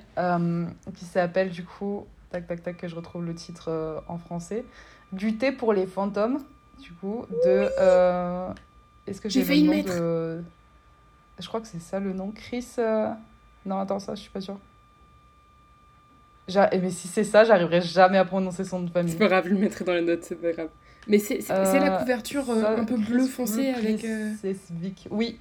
qui 0.94 1.04
s'appelle 1.06 1.50
du 1.50 1.64
coup, 1.64 2.06
tac 2.30 2.46
tac 2.46 2.62
tac, 2.62 2.76
que 2.76 2.88
je 2.88 2.94
retrouve 2.96 3.24
le 3.24 3.34
titre 3.34 3.68
euh, 3.68 4.00
en 4.08 4.18
français, 4.18 4.64
Du 5.12 5.36
thé 5.36 5.52
pour 5.52 5.72
les 5.72 5.86
fantômes, 5.86 6.38
du 6.80 6.92
coup, 6.94 7.24
de. 7.44 7.68
euh, 7.78 8.48
Est-ce 9.06 9.20
que 9.20 9.28
J'ai 9.28 9.42
le 9.42 9.46
nom 9.66 9.82
de. 9.82 10.42
Je 11.38 11.48
crois 11.48 11.60
que 11.60 11.66
c'est 11.68 11.80
ça 11.80 12.00
le 12.00 12.12
nom, 12.12 12.30
Chris. 12.30 12.66
euh, 12.78 13.08
Non, 13.64 13.78
attends, 13.78 13.98
ça, 13.98 14.14
je 14.14 14.20
suis 14.20 14.30
pas 14.30 14.40
sûre. 14.40 14.58
Eh, 16.72 16.78
Mais 16.78 16.90
si 16.90 17.06
c'est 17.08 17.24
ça, 17.24 17.44
j'arriverai 17.44 17.80
jamais 17.80 18.18
à 18.18 18.24
prononcer 18.24 18.64
son 18.64 18.80
nom 18.80 18.86
de 18.86 18.90
famille. 18.90 19.12
C'est 19.12 19.18
pas 19.18 19.28
grave, 19.28 19.44
je 19.46 19.50
le 19.54 19.58
mettrai 19.58 19.84
dans 19.84 19.94
les 19.94 20.02
notes, 20.02 20.24
c'est 20.24 20.34
pas 20.40 20.52
grave. 20.52 20.68
Mais 21.06 21.18
c'est 21.18 21.40
c'est- 21.40 21.54
c'est 21.64 21.78
la 21.80 21.94
Euh, 21.94 21.98
couverture 21.98 22.50
euh, 22.50 22.60
ça, 22.62 22.72
un 22.72 22.84
peu 22.84 22.96
bleu 22.96 23.26
foncé 23.26 23.68
avec. 23.70 24.04
euh, 24.04 24.32
Oui. 25.10 25.38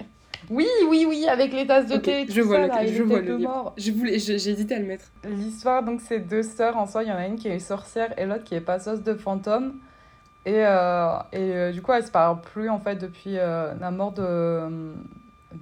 Oui, 0.50 0.68
oui, 0.90 1.06
oui, 1.08 1.28
avec 1.28 1.54
les 1.54 1.68
tasses 1.68 1.88
de 1.88 1.98
thé 1.98 2.26
tout 2.26 2.34
je 2.34 2.42
vois 2.42 2.58
ça, 2.58 2.62
le, 2.62 2.68
là, 2.68 2.86
je 2.88 3.04
vois 3.04 3.20
le 3.22 3.38
livre. 3.38 3.50
mort. 3.50 3.74
Je 3.78 3.92
voulais, 3.92 4.20
j'ai 4.20 4.36
hésité 4.36 4.76
à 4.76 4.80
le 4.80 4.86
mettre. 4.86 5.06
L'histoire, 5.24 5.84
donc, 5.84 6.02
c'est 6.02 6.20
deux 6.20 6.44
sœurs 6.44 6.78
en 6.78 6.86
soi. 6.86 7.04
Il 7.04 7.10
y 7.10 7.12
en 7.12 7.18
a 7.18 7.26
une 7.28 7.36
qui 7.36 7.48
est 7.48 7.60
sorcière 7.60 8.18
et 8.18 8.26
l'autre 8.26 8.44
qui 8.44 8.56
est 8.56 8.62
passeuse 8.62 9.04
de 9.04 9.14
fantômes. 9.14 9.80
Et, 10.46 10.66
euh, 10.66 11.18
et 11.34 11.54
euh, 11.56 11.72
du 11.72 11.82
coup, 11.82 11.92
elles 11.92 12.06
se 12.06 12.12
parlent 12.12 12.42
plus, 12.42 12.70
en 12.70 12.80
fait, 12.80 12.96
depuis 12.96 13.38
euh, 13.38 13.74
la 13.80 13.92
mort 13.92 14.14
de, 14.14 14.94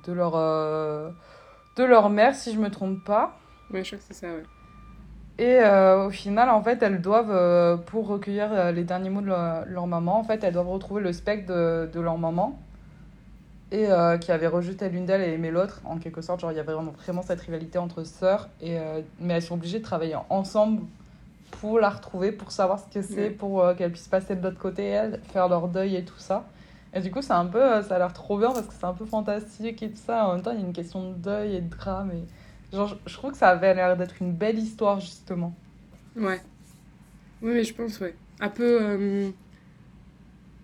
de, 0.05 0.13
leur, 0.13 0.34
de 0.34 1.84
leur 1.84 2.10
mère, 2.10 2.36
si 2.36 2.53
je 2.53 2.60
me 2.60 2.69
trompe 2.69 3.03
pas. 3.03 3.38
Ouais, 3.74 3.84
je 3.84 3.96
crois 3.96 3.98
que 4.00 4.03
c'est 4.07 4.13
ça, 4.13 4.27
ouais. 4.27 4.43
Et 5.39 5.60
au 6.05 6.10
final, 6.10 6.50
en 6.50 6.63
fait, 6.63 6.81
elles 6.81 7.01
doivent, 7.01 7.84
pour 7.86 8.07
recueillir 8.07 8.72
les 8.72 8.84
derniers 8.84 9.10
mots 9.10 9.22
de 9.22 9.27
leur, 9.27 9.65
leur 9.65 9.88
maman, 9.88 10.19
en 10.19 10.24
fait, 10.24 10.43
elles 10.43 10.53
doivent 10.53 10.69
retrouver 10.69 11.01
le 11.01 11.13
spectre 11.13 11.53
de, 11.53 11.89
de 11.91 12.00
leur 12.00 12.17
maman. 12.17 12.60
Et 13.72 13.92
euh, 13.92 14.18
qui 14.18 14.32
avait 14.32 14.48
rejeté 14.48 14.88
l'une 14.88 15.06
d'elles 15.06 15.22
et 15.22 15.34
aimé 15.34 15.52
l'autre, 15.52 15.82
en 15.84 15.98
quelque 15.98 16.22
sorte. 16.22 16.40
Genre, 16.40 16.52
il 16.54 16.56
y 16.56 16.60
avait 16.60 16.72
vraiment, 16.72 16.92
vraiment 16.92 17.22
cette 17.22 17.42
rivalité 17.42 17.78
entre 17.78 18.04
sœurs. 18.06 18.48
Et, 18.62 18.80
euh, 18.80 19.02
mais 19.20 19.36
elles 19.36 19.42
sont 19.42 19.56
obligées 19.56 19.80
de 19.80 19.84
travailler 19.84 20.16
ensemble 20.30 20.84
pour 21.52 21.80
la 21.80 21.90
retrouver, 21.90 22.32
pour 22.32 22.52
savoir 22.52 22.80
ce 22.80 22.94
que 22.94 23.02
c'est, 23.02 23.30
pour 23.30 23.62
euh, 23.62 23.74
qu'elle 23.74 23.92
puisse 23.92 24.08
passer 24.08 24.36
de 24.36 24.44
l'autre 24.44 24.60
côté, 24.60 24.84
elles, 24.84 25.20
faire 25.32 25.48
leur 25.48 25.68
deuil 25.68 25.96
et 25.96 26.06
tout 26.06 26.18
ça. 26.18 26.46
Et 26.94 27.02
du 27.02 27.12
coup, 27.12 27.22
c'est 27.22 27.34
un 27.34 27.46
peu, 27.46 27.62
euh, 27.62 27.84
ça 27.84 27.96
a 27.96 28.00
l'air 28.00 28.14
trop 28.14 28.38
bien 28.38 28.52
parce 28.52 28.68
que 28.68 28.74
c'est 28.74 28.86
un 28.86 28.94
peu 28.94 29.06
fantastique 29.06 29.84
et 29.84 29.90
tout 29.90 30.02
ça. 30.06 30.28
En 30.28 30.34
même 30.34 30.42
temps, 30.42 30.52
il 30.52 30.60
y 30.60 30.64
a 30.64 30.66
une 30.66 30.74
question 30.74 31.12
de 31.12 31.16
deuil 31.16 31.56
et 31.56 31.62
de 31.62 31.70
drame. 31.70 32.12
Et... 32.12 32.76
Genre, 32.76 32.88
je, 32.88 32.96
je 33.06 33.14
trouve 33.14 33.32
que 33.32 33.38
ça 33.38 33.50
avait 33.50 33.74
l'air 33.74 33.98
d'être 33.98 34.16
une 34.22 34.32
belle 34.32 34.60
histoire, 34.60 35.00
justement. 35.00 35.54
Ouais. 36.16 36.42
Oui, 37.42 37.52
mais 37.54 37.64
je 37.64 37.74
pense, 37.74 38.00
ouais. 38.00 38.16
Un 38.40 38.50
peu. 38.50 39.32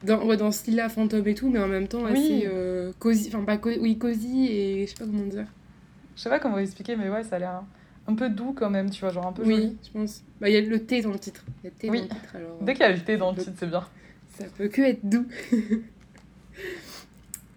Dans, 0.04 0.26
ouais, 0.26 0.38
dans 0.38 0.52
ce 0.52 0.60
style-là, 0.60 0.90
fantôme 0.90 1.28
et 1.28 1.36
tout, 1.36 1.50
mais 1.50 1.60
en 1.60 1.68
même 1.68 1.88
temps 1.88 2.04
Oui. 2.04 2.12
assez 2.12 2.44
euh, 2.46 2.92
cosy. 3.00 3.30
Enfin, 3.30 3.44
pas 3.44 3.58
co- 3.58 3.70
oui, 3.80 3.98
cosy 3.98 4.48
et 4.48 4.86
je 4.86 4.92
sais 4.92 4.98
pas 4.98 5.06
comment 5.06 5.26
dire. 5.26 5.46
Je 6.16 6.22
sais 6.22 6.30
pas 6.30 6.40
comment 6.40 6.58
expliquer, 6.60 6.96
mais 6.96 7.10
ouais, 7.10 7.24
ça 7.24 7.38
a 7.38 7.40
l'air 7.40 7.64
un, 8.08 8.16
peu 8.16 8.30
doux 8.30 8.54
quand 8.54 8.70
même, 8.70 8.90
tu 8.90 9.00
vois, 9.02 9.10
genre 9.10 9.28
un 9.28 9.32
peu 9.34 9.44
Oui, 9.44 9.56
joli. 9.56 9.78
je 9.84 9.92
pense. 9.92 10.22
Bah, 10.40 10.50
il 10.50 10.54
y 10.54 10.58
a 10.58 10.62
le 10.62 10.80
thé 10.86 11.02
dans 11.02 11.12
le 11.12 11.20
titre. 11.20 11.44
Y 11.64 11.68
a 11.68 11.70
le 11.70 11.76
thé 11.76 11.90
Oui. 11.90 11.98
dans 12.00 12.04
le 12.04 12.10
titre, 12.10 12.36
alors. 12.36 12.58
Dès 12.62 12.74
qu'il 12.74 12.82
y 12.82 12.86
a 12.86 12.92
le 12.92 13.00
thé 13.00 13.18
dans 13.18 13.32
le 13.32 13.38
titre, 13.38 13.54
c'est 13.58 13.70
bien. 13.70 13.84
Ça 14.38 14.46
peut 14.58 14.68
que 14.68 14.82
être 14.82 15.08
doux. 15.08 15.26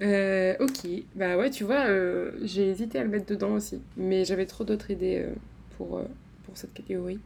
Euh, 0.02 0.54
ok, 0.60 0.86
bah 1.14 1.38
ouais, 1.38 1.48
tu 1.48 1.64
vois, 1.64 1.86
euh, 1.86 2.32
j'ai 2.42 2.68
hésité 2.68 2.98
à 2.98 3.02
le 3.02 3.08
mettre 3.08 3.24
dedans 3.26 3.52
aussi, 3.52 3.80
mais 3.96 4.26
j'avais 4.26 4.44
trop 4.44 4.62
d'autres 4.62 4.90
idées 4.90 5.22
euh, 5.24 5.34
pour, 5.78 6.02
pour 6.44 6.56
cette 6.58 6.74
catégorie. 6.74 7.18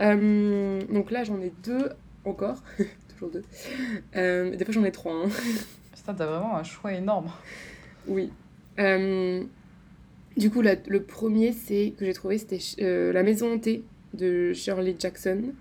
Donc 0.00 1.10
là, 1.12 1.22
j'en 1.22 1.40
ai 1.40 1.52
deux 1.62 1.90
encore, 2.24 2.60
toujours 3.22 3.30
deux. 3.30 3.42
Euh, 4.16 4.54
des 4.56 4.64
fois, 4.64 4.74
j'en 4.74 4.84
ai 4.84 4.92
trois. 4.92 5.12
hein. 5.14 5.28
Putain, 5.94 6.14
t'as 6.14 6.26
vraiment 6.26 6.56
un 6.56 6.64
choix 6.64 6.92
énorme. 6.92 7.30
Oui. 8.06 8.30
Euh, 8.78 9.42
Du 10.36 10.50
coup, 10.50 10.62
la- 10.62 10.76
le 10.86 11.02
premier 11.02 11.52
c'est 11.52 11.92
que 11.98 12.06
j'ai 12.06 12.14
trouvé, 12.14 12.38
c'était 12.38 12.58
euh, 12.80 13.12
La 13.12 13.22
Maison 13.22 13.52
hantée 13.54 13.84
de 14.14 14.52
Shirley 14.54 14.96
Jackson. 14.98 15.52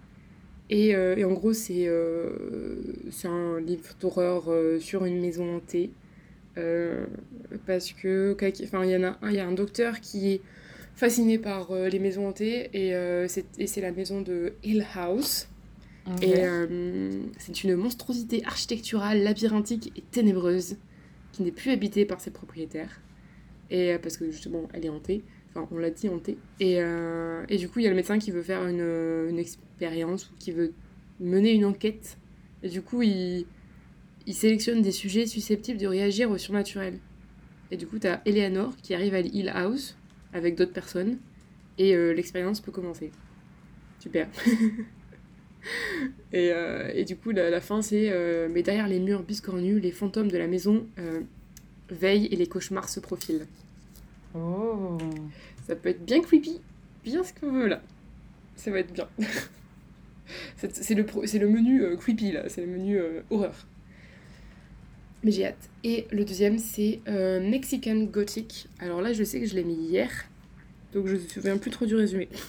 Et, 0.69 0.91
et 0.91 1.25
en 1.25 1.33
gros, 1.33 1.51
c'est 1.51 1.87
un 1.89 3.59
livre 3.59 3.83
d'horreur 3.99 4.45
sur 4.79 5.03
une 5.03 5.19
maison 5.19 5.57
hantée. 5.57 5.91
Parce 6.55 7.91
que, 7.91 8.33
enfin, 8.63 8.85
il 8.85 8.91
y 8.91 8.95
en 8.95 9.03
a 9.03 9.17
un, 9.21 9.29
il 9.29 9.35
y 9.35 9.39
a 9.39 9.45
un 9.45 9.51
docteur 9.51 9.99
qui 9.99 10.31
est 10.31 10.41
fasciné 10.95 11.37
par 11.39 11.73
les 11.73 11.99
maisons 11.99 12.29
hantées 12.29 12.69
et 12.73 12.95
c'est 13.67 13.81
la 13.81 13.91
maison 13.91 14.21
de 14.21 14.53
Hill 14.63 14.85
House. 14.95 15.49
Et 16.21 16.33
euh, 16.37 17.23
c'est 17.37 17.63
une 17.63 17.75
monstruosité 17.75 18.43
architecturale, 18.45 19.21
labyrinthique 19.21 19.91
et 19.95 20.01
ténébreuse 20.01 20.77
qui 21.31 21.43
n'est 21.43 21.51
plus 21.51 21.71
habitée 21.71 22.05
par 22.05 22.19
ses 22.19 22.31
propriétaires. 22.31 23.01
Et 23.69 23.93
euh, 23.93 23.99
parce 23.99 24.17
que 24.17 24.29
justement, 24.31 24.67
elle 24.73 24.85
est 24.85 24.89
hantée. 24.89 25.23
Enfin, 25.49 25.67
on 25.71 25.77
l'a 25.77 25.91
dit 25.91 26.09
hantée. 26.09 26.37
Et, 26.59 26.81
euh, 26.81 27.45
et 27.49 27.57
du 27.57 27.69
coup, 27.69 27.79
il 27.79 27.83
y 27.83 27.87
a 27.87 27.89
le 27.89 27.95
médecin 27.95 28.19
qui 28.19 28.31
veut 28.31 28.41
faire 28.41 28.67
une, 28.67 28.81
une 29.29 29.39
expérience 29.39 30.29
ou 30.29 30.33
qui 30.39 30.51
veut 30.51 30.73
mener 31.19 31.53
une 31.53 31.65
enquête. 31.65 32.17
Et 32.63 32.69
du 32.69 32.81
coup, 32.81 33.01
il, 33.01 33.45
il 34.27 34.33
sélectionne 34.33 34.81
des 34.81 34.91
sujets 34.91 35.25
susceptibles 35.25 35.79
de 35.79 35.87
réagir 35.87 36.31
au 36.31 36.37
surnaturel. 36.37 36.99
Et 37.71 37.77
du 37.77 37.87
coup, 37.87 37.99
tu 37.99 38.07
as 38.07 38.21
Eleanor 38.25 38.75
qui 38.81 38.93
arrive 38.93 39.13
à 39.13 39.19
Hill 39.19 39.49
House 39.53 39.97
avec 40.33 40.55
d'autres 40.55 40.73
personnes. 40.73 41.17
Et 41.77 41.95
euh, 41.95 42.13
l'expérience 42.13 42.59
peut 42.59 42.71
commencer. 42.71 43.11
Super. 43.99 44.27
Et, 46.33 46.51
euh, 46.51 46.89
et 46.93 47.03
du 47.03 47.15
coup, 47.17 47.31
la, 47.31 47.49
la 47.49 47.59
fin, 47.61 47.81
c'est 47.81 48.09
euh, 48.11 48.47
Mais 48.51 48.63
derrière 48.63 48.87
les 48.87 48.99
murs 48.99 49.23
biscornus, 49.23 49.81
les 49.81 49.91
fantômes 49.91 50.29
de 50.31 50.37
la 50.37 50.47
maison 50.47 50.87
euh, 50.97 51.21
veillent 51.89 52.27
et 52.27 52.35
les 52.35 52.47
cauchemars 52.47 52.87
se 52.89 52.99
profilent. 52.99 53.45
Oh. 54.33 54.97
Ça 55.67 55.75
peut 55.75 55.89
être 55.89 56.05
bien 56.05 56.21
creepy, 56.21 56.61
bien 57.03 57.23
ce 57.23 57.33
qu'on 57.33 57.51
veut 57.51 57.67
là. 57.67 57.81
Ça 58.55 58.71
va 58.71 58.79
être 58.79 58.93
bien. 58.93 59.07
c'est 60.57 60.93
le, 60.95 61.05
pro- 61.05 61.23
le 61.23 61.47
menu 61.49 61.83
euh, 61.83 61.95
creepy 61.97 62.31
là, 62.31 62.47
c'est 62.47 62.61
le 62.61 62.67
menu 62.71 62.97
euh, 62.97 63.21
horreur. 63.29 63.67
Mais 65.23 65.31
j'ai 65.31 65.45
hâte. 65.45 65.69
Et 65.83 66.07
le 66.11 66.25
deuxième, 66.25 66.57
c'est 66.57 66.99
euh, 67.07 67.39
Mexican 67.47 68.03
Gothic. 68.03 68.67
Alors 68.79 69.01
là, 69.01 69.13
je 69.13 69.23
sais 69.23 69.39
que 69.39 69.45
je 69.45 69.55
l'ai 69.55 69.63
mis 69.63 69.75
hier, 69.75 70.09
donc 70.93 71.07
je 71.07 71.13
me 71.15 71.19
souviens 71.19 71.57
plus 71.57 71.71
trop 71.71 71.85
du 71.85 71.95
résumé. 71.95 72.29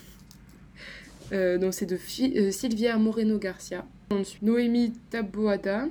Euh, 1.33 1.59
donc 1.59 1.73
c'est 1.75 1.87
de 1.87 1.97
Fi- 1.97 2.35
euh, 2.37 2.51
Silvia 2.51 2.97
Moreno 2.99 3.39
Garcia. 3.39 3.87
Ensuite, 4.11 4.43
Noémie 4.43 4.93
Taboada. 5.11 5.87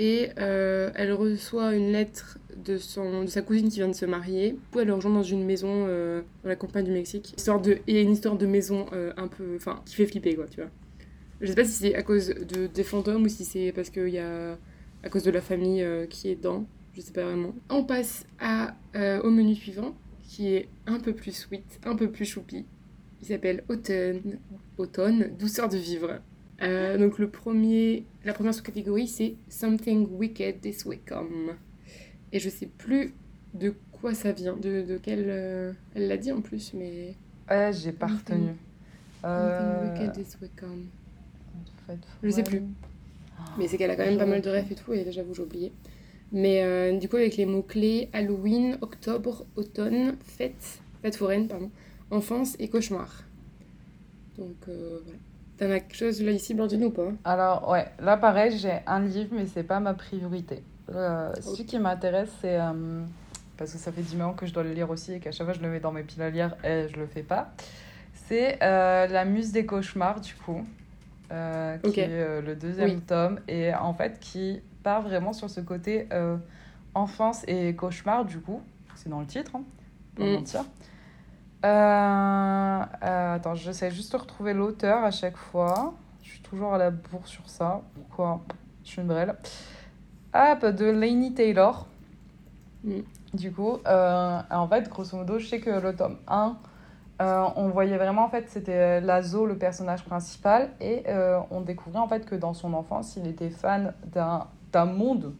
Et 0.00 0.28
euh, 0.38 0.90
elle 0.94 1.12
reçoit 1.12 1.74
une 1.74 1.90
lettre 1.90 2.38
de, 2.56 2.78
son, 2.78 3.24
de 3.24 3.26
sa 3.28 3.42
cousine 3.42 3.68
qui 3.68 3.76
vient 3.78 3.88
de 3.88 3.94
se 3.94 4.06
marier. 4.06 4.52
Du 4.52 4.58
coup, 4.72 4.78
elle 4.78 4.86
le 4.86 4.94
rejoint 4.94 5.12
dans 5.12 5.24
une 5.24 5.44
maison 5.44 5.86
euh, 5.88 6.22
dans 6.44 6.48
la 6.50 6.54
campagne 6.56 6.84
du 6.84 6.92
Mexique. 6.92 7.34
Histoire 7.36 7.60
de, 7.60 7.78
et 7.88 8.02
une 8.02 8.12
histoire 8.12 8.36
de 8.36 8.46
maison 8.46 8.86
un 9.16 9.26
peu. 9.26 9.56
Enfin, 9.56 9.82
qui 9.84 9.96
fait 9.96 10.06
flipper, 10.06 10.36
quoi, 10.36 10.46
tu 10.46 10.60
vois. 10.60 10.70
Je 11.40 11.48
sais 11.48 11.54
pas 11.56 11.64
si 11.64 11.72
c'est 11.72 11.94
à 11.96 12.02
cause 12.04 12.28
de, 12.28 12.68
des 12.68 12.84
fantômes 12.84 13.24
ou 13.24 13.28
si 13.28 13.44
c'est 13.44 13.72
parce 13.72 13.90
qu'il 13.90 14.08
y 14.10 14.18
a. 14.18 14.56
à 15.02 15.08
cause 15.08 15.24
de 15.24 15.32
la 15.32 15.40
famille 15.40 15.84
qui 16.10 16.28
est 16.30 16.36
dedans. 16.36 16.64
Je 16.94 17.00
sais 17.00 17.12
pas 17.12 17.24
vraiment. 17.24 17.52
On 17.68 17.82
passe 17.82 18.24
à, 18.38 18.76
au 19.24 19.30
menu 19.30 19.56
suivant, 19.56 19.96
qui 20.28 20.54
est 20.54 20.68
un 20.86 21.00
peu 21.00 21.12
plus 21.12 21.32
sweet, 21.32 21.64
un 21.84 21.96
peu 21.96 22.08
plus 22.08 22.24
choupi. 22.24 22.66
Il 23.22 23.26
s'appelle 23.28 23.64
Automne, 23.68 24.38
Automne, 24.76 25.30
douceur 25.38 25.68
de 25.68 25.76
vivre. 25.76 26.20
Euh, 26.62 26.98
donc 26.98 27.18
le 27.18 27.28
premier, 27.28 28.04
la 28.24 28.32
première 28.32 28.54
sous-catégorie, 28.54 29.08
c'est 29.08 29.34
Something 29.48 30.08
Wicked 30.10 30.60
This 30.60 30.84
Way 30.84 31.00
Come. 31.06 31.52
Et 32.32 32.38
je 32.40 32.48
sais 32.48 32.66
plus 32.66 33.14
de 33.54 33.74
quoi 33.92 34.14
ça 34.14 34.32
vient, 34.32 34.56
de, 34.56 34.82
de 34.82 34.98
quelle... 34.98 35.26
euh, 35.28 35.72
elle 35.94 36.08
l'a 36.08 36.16
dit 36.16 36.32
en 36.32 36.40
plus, 36.40 36.72
mais... 36.74 37.14
Ouais, 37.50 37.70
j'ai 37.72 37.92
pas 37.92 38.06
Something- 38.08 38.18
retenu. 38.18 38.48
Euh, 39.24 39.86
Something 39.86 40.00
Wicked 40.08 40.24
This 40.24 40.38
Way 40.40 40.50
Come. 40.56 40.86
Je 42.22 42.30
sais 42.30 42.42
plus. 42.42 42.62
Mais 43.56 43.66
c'est 43.68 43.78
qu'elle 43.78 43.90
a 43.90 43.96
quand 43.96 44.04
même 44.04 44.18
pas 44.18 44.26
mal 44.26 44.42
de 44.42 44.50
refs 44.50 44.70
et 44.70 44.74
tout, 44.74 44.92
et 44.92 45.10
j'avoue 45.10 45.32
j'ai 45.34 45.42
oublié. 45.42 45.72
Mais 46.32 46.62
euh, 46.62 46.98
du 46.98 47.08
coup 47.08 47.16
avec 47.16 47.36
les 47.36 47.46
mots-clés 47.46 48.10
Halloween, 48.12 48.76
octobre, 48.82 49.46
automne, 49.56 50.16
fête, 50.20 50.80
fête 51.02 51.16
foraine, 51.16 51.48
pardon, 51.48 51.70
enfance 52.10 52.56
et 52.58 52.68
cauchemar. 52.68 53.24
Donc 54.38 54.56
euh, 54.68 55.00
voilà. 55.04 55.18
T'en 55.58 55.70
as 55.72 55.80
quelque 55.80 55.96
chose 55.96 56.22
là 56.22 56.30
ici, 56.30 56.54
Blandine, 56.54 56.84
ou 56.84 56.90
pas? 56.90 57.08
Alors, 57.24 57.68
ouais, 57.68 57.86
là 57.98 58.16
pareil, 58.16 58.56
j'ai 58.56 58.78
un 58.86 59.00
livre, 59.00 59.30
mais 59.32 59.46
c'est 59.46 59.64
pas 59.64 59.80
ma 59.80 59.94
priorité. 59.94 60.62
Euh, 60.94 61.32
Celui 61.42 61.66
qui 61.66 61.78
m'intéresse, 61.78 62.30
c'est. 62.40 62.60
euh, 62.60 63.02
parce 63.56 63.72
que 63.72 63.78
ça 63.78 63.90
fait 63.90 64.02
10 64.02 64.20
ans 64.22 64.34
que 64.34 64.46
je 64.46 64.52
dois 64.54 64.62
le 64.62 64.72
lire 64.72 64.88
aussi 64.90 65.14
et 65.14 65.18
qu'à 65.20 65.32
chaque 65.32 65.46
fois 65.46 65.52
je 65.54 65.60
le 65.60 65.68
mets 65.68 65.80
dans 65.80 65.90
mes 65.92 66.04
piles 66.04 66.22
à 66.22 66.30
lire 66.30 66.54
et 66.64 66.86
je 66.88 66.96
le 66.96 67.06
fais 67.06 67.24
pas. 67.24 67.52
C'est 68.28 68.62
euh, 68.62 69.06
La 69.08 69.24
Muse 69.24 69.50
des 69.52 69.66
cauchemars, 69.66 70.20
du 70.20 70.34
coup, 70.34 70.64
euh, 71.32 71.76
qui 71.78 72.00
est 72.00 72.40
le 72.40 72.54
deuxième 72.54 72.94
Oui. 72.94 73.00
tome 73.06 73.40
et 73.48 73.74
en 73.74 73.94
fait 73.94 74.20
qui 74.20 74.60
part 74.84 75.02
vraiment 75.02 75.32
sur 75.32 75.50
ce 75.50 75.60
côté 75.60 76.08
enfance 76.94 77.42
et 77.48 77.74
cauchemar, 77.74 78.24
du 78.24 78.38
coup. 78.38 78.62
C'est 78.94 79.08
dans 79.08 79.20
le 79.20 79.26
titre, 79.26 79.52
hein, 79.56 79.62
pas 80.16 80.24
Mm. 80.24 80.34
mentir. 80.34 80.64
Euh, 81.64 81.68
euh, 81.68 83.34
attends, 83.34 83.54
j'essaie 83.54 83.90
juste 83.90 84.12
de 84.12 84.16
retrouver 84.16 84.54
l'auteur 84.54 85.04
à 85.04 85.10
chaque 85.10 85.36
fois. 85.36 85.94
Je 86.22 86.30
suis 86.30 86.40
toujours 86.40 86.74
à 86.74 86.78
la 86.78 86.90
bourre 86.90 87.26
sur 87.26 87.48
ça. 87.48 87.82
Pourquoi? 87.94 88.40
Je 88.84 88.90
suis 88.90 89.02
une 89.02 89.08
brêle. 89.08 89.34
Hop, 90.34 90.64
de 90.64 90.86
Lainey 90.86 91.32
Taylor. 91.32 91.86
Mm. 92.84 93.00
Du 93.34 93.52
coup, 93.52 93.78
euh, 93.86 94.40
en 94.50 94.68
fait, 94.68 94.88
grosso 94.88 95.16
modo, 95.16 95.38
je 95.38 95.46
sais 95.46 95.60
que 95.60 95.70
le 95.70 95.94
tome 95.94 96.16
1, 96.28 96.56
euh, 97.20 97.44
on 97.56 97.68
voyait 97.68 97.98
vraiment, 97.98 98.24
en 98.24 98.28
fait, 98.28 98.48
c'était 98.48 99.00
Lazo, 99.00 99.44
le 99.44 99.56
personnage 99.58 100.04
principal, 100.04 100.70
et 100.80 101.02
euh, 101.08 101.40
on 101.50 101.60
découvrait, 101.60 101.98
en 101.98 102.08
fait, 102.08 102.24
que 102.24 102.34
dans 102.34 102.54
son 102.54 102.72
enfance, 102.72 103.16
il 103.16 103.26
était 103.26 103.50
fan 103.50 103.92
d'un 104.12 104.84
monde 104.86 105.34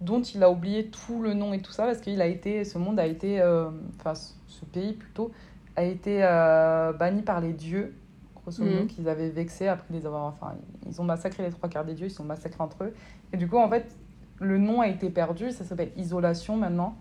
dont 0.00 0.20
il 0.22 0.42
a 0.42 0.50
oublié 0.50 0.86
tout 0.88 1.22
le 1.22 1.34
nom 1.34 1.52
et 1.52 1.60
tout 1.60 1.72
ça, 1.72 1.84
parce 1.84 2.00
qu'il 2.00 2.20
a 2.20 2.26
été, 2.26 2.64
ce 2.64 2.78
monde 2.78 2.98
a 2.98 3.06
été, 3.06 3.40
euh, 3.40 3.70
enfin, 3.98 4.14
ce 4.14 4.32
ce 4.46 4.64
pays 4.64 4.92
plutôt, 4.92 5.32
a 5.74 5.82
été 5.82 6.20
euh, 6.22 6.92
banni 6.92 7.22
par 7.22 7.40
les 7.40 7.52
dieux, 7.52 7.92
grosso 8.36 8.62
modo, 8.62 8.82
Mhm. 8.82 8.86
qu'ils 8.86 9.08
avaient 9.08 9.30
vexés 9.30 9.66
après 9.66 9.92
les 9.92 10.06
avoir, 10.06 10.24
enfin, 10.26 10.54
ils 10.86 11.00
ont 11.00 11.04
massacré 11.04 11.42
les 11.42 11.50
trois 11.50 11.68
quarts 11.68 11.84
des 11.84 11.94
dieux, 11.94 12.06
ils 12.06 12.10
sont 12.10 12.22
massacrés 12.24 12.62
entre 12.62 12.84
eux, 12.84 12.94
et 13.32 13.36
du 13.36 13.48
coup, 13.48 13.56
en 13.58 13.68
fait, 13.68 13.96
le 14.40 14.58
nom 14.58 14.80
a 14.80 14.86
été 14.86 15.10
perdu, 15.10 15.50
ça 15.50 15.64
s'appelle 15.64 15.90
Isolation 15.96 16.56
maintenant. 16.56 16.94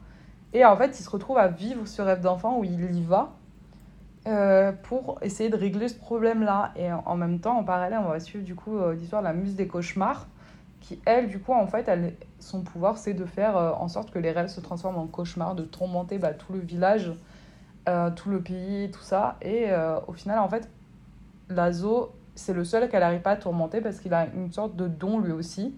Et 0.53 0.65
en 0.65 0.75
fait, 0.75 0.99
il 0.99 1.03
se 1.03 1.10
retrouve 1.10 1.38
à 1.38 1.47
vivre 1.47 1.88
ce 1.88 2.01
rêve 2.01 2.21
d'enfant 2.21 2.58
où 2.60 2.63
il 2.63 2.95
y 2.95 3.03
va 3.03 3.34
euh, 4.27 4.71
pour 4.71 5.17
essayer 5.21 5.49
de 5.49 5.58
régler 5.58 5.88
ce 5.88 5.95
problème-là. 5.95 6.71
Et 6.75 6.91
en 6.91 7.15
même 7.15 7.39
temps, 7.39 7.58
en 7.58 7.63
parallèle, 7.63 7.99
on 8.03 8.10
va 8.10 8.19
suivre 8.19 8.45
du 8.45 8.56
coup 8.56 8.79
l'histoire 8.91 9.21
de 9.21 9.27
la 9.27 9.34
muse 9.34 9.56
des 9.56 9.67
cauchemars, 9.67 10.27
qui 10.79 10.99
elle, 11.06 11.27
du 11.27 11.39
coup, 11.39 11.53
en 11.53 11.67
fait, 11.67 11.88
elle, 11.88 12.13
son 12.43 12.62
pouvoir, 12.62 12.97
c'est 12.97 13.13
de 13.13 13.25
faire 13.25 13.58
euh, 13.58 13.71
en 13.71 13.88
sorte 13.88 14.12
que 14.12 14.19
les 14.19 14.32
rêves 14.32 14.47
se 14.47 14.60
transforment 14.62 14.97
en 14.97 15.08
cauchemars, 15.08 15.56
de 15.56 15.63
tourmenter 15.63 16.17
bah, 16.17 16.34
tout 16.34 16.53
le 16.53 16.60
village, 16.60 17.12
euh, 17.89 18.10
tout 18.12 18.29
le 18.29 18.41
pays, 18.41 18.89
tout 18.91 19.01
ça. 19.01 19.38
Et 19.41 19.65
euh, 19.69 19.99
au 20.08 20.13
final, 20.13 20.39
en 20.39 20.47
fait, 20.47 20.69
Lazo, 21.49 22.12
c'est 22.36 22.53
le 22.53 22.63
seul 22.63 22.89
qu'elle 22.89 23.01
n'arrive 23.01 23.21
pas 23.21 23.32
à 23.32 23.36
tourmenter 23.36 23.82
parce 23.82 23.99
qu'il 23.99 24.13
a 24.13 24.27
une 24.34 24.51
sorte 24.51 24.75
de 24.75 24.88
don 24.88 25.19
lui 25.19 25.32
aussi. 25.32 25.75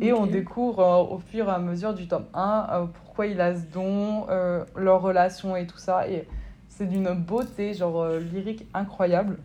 Et 0.00 0.12
on 0.12 0.26
découvre 0.26 0.80
euh, 0.80 1.14
au 1.14 1.18
fur 1.18 1.48
et 1.48 1.52
à 1.52 1.58
mesure 1.58 1.94
du 1.94 2.08
tome 2.08 2.24
1 2.34 2.66
euh, 2.72 2.86
pourquoi 2.86 3.26
il 3.26 3.40
a 3.40 3.54
ce 3.54 3.66
don, 3.66 4.26
leur 4.74 5.02
relation 5.02 5.54
et 5.54 5.66
tout 5.66 5.78
ça. 5.78 6.08
Et 6.08 6.26
c'est 6.68 6.86
d'une 6.86 7.12
beauté, 7.12 7.74
genre 7.74 8.08
lyrique 8.16 8.66
incroyable. 8.72 9.38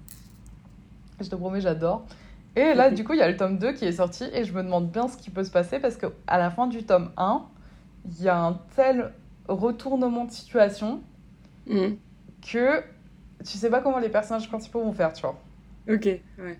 Je 1.19 1.30
te 1.30 1.36
promets, 1.36 1.62
j'adore. 1.62 2.06
Et 2.57 2.73
là, 2.73 2.89
du 2.91 3.03
coup, 3.03 3.13
il 3.13 3.19
y 3.19 3.21
a 3.21 3.29
le 3.29 3.37
tome 3.37 3.57
2 3.59 3.71
qui 3.73 3.85
est 3.85 3.91
sorti 3.93 4.25
et 4.33 4.43
je 4.43 4.51
me 4.53 4.63
demande 4.63 4.89
bien 4.89 5.07
ce 5.07 5.15
qui 5.17 5.29
peut 5.29 5.43
se 5.43 5.51
passer 5.51 5.79
parce 5.79 5.95
qu'à 5.95 6.37
la 6.37 6.49
fin 6.49 6.67
du 6.67 6.83
tome 6.83 7.11
1, 7.17 7.43
il 8.05 8.23
y 8.23 8.29
a 8.29 8.37
un 8.37 8.59
tel 8.75 9.11
retournement 9.47 10.25
de 10.25 10.31
situation 10.31 11.01
Mm. 11.67 11.95
que 12.49 12.81
tu 13.43 13.57
sais 13.57 13.69
pas 13.69 13.81
comment 13.81 13.99
les 13.99 14.07
personnages 14.07 14.47
principaux 14.47 14.81
vont 14.81 14.93
faire, 14.93 15.11
tu 15.11 15.21
vois. 15.21 15.35
Ok, 15.89 16.05
ouais. 16.05 16.59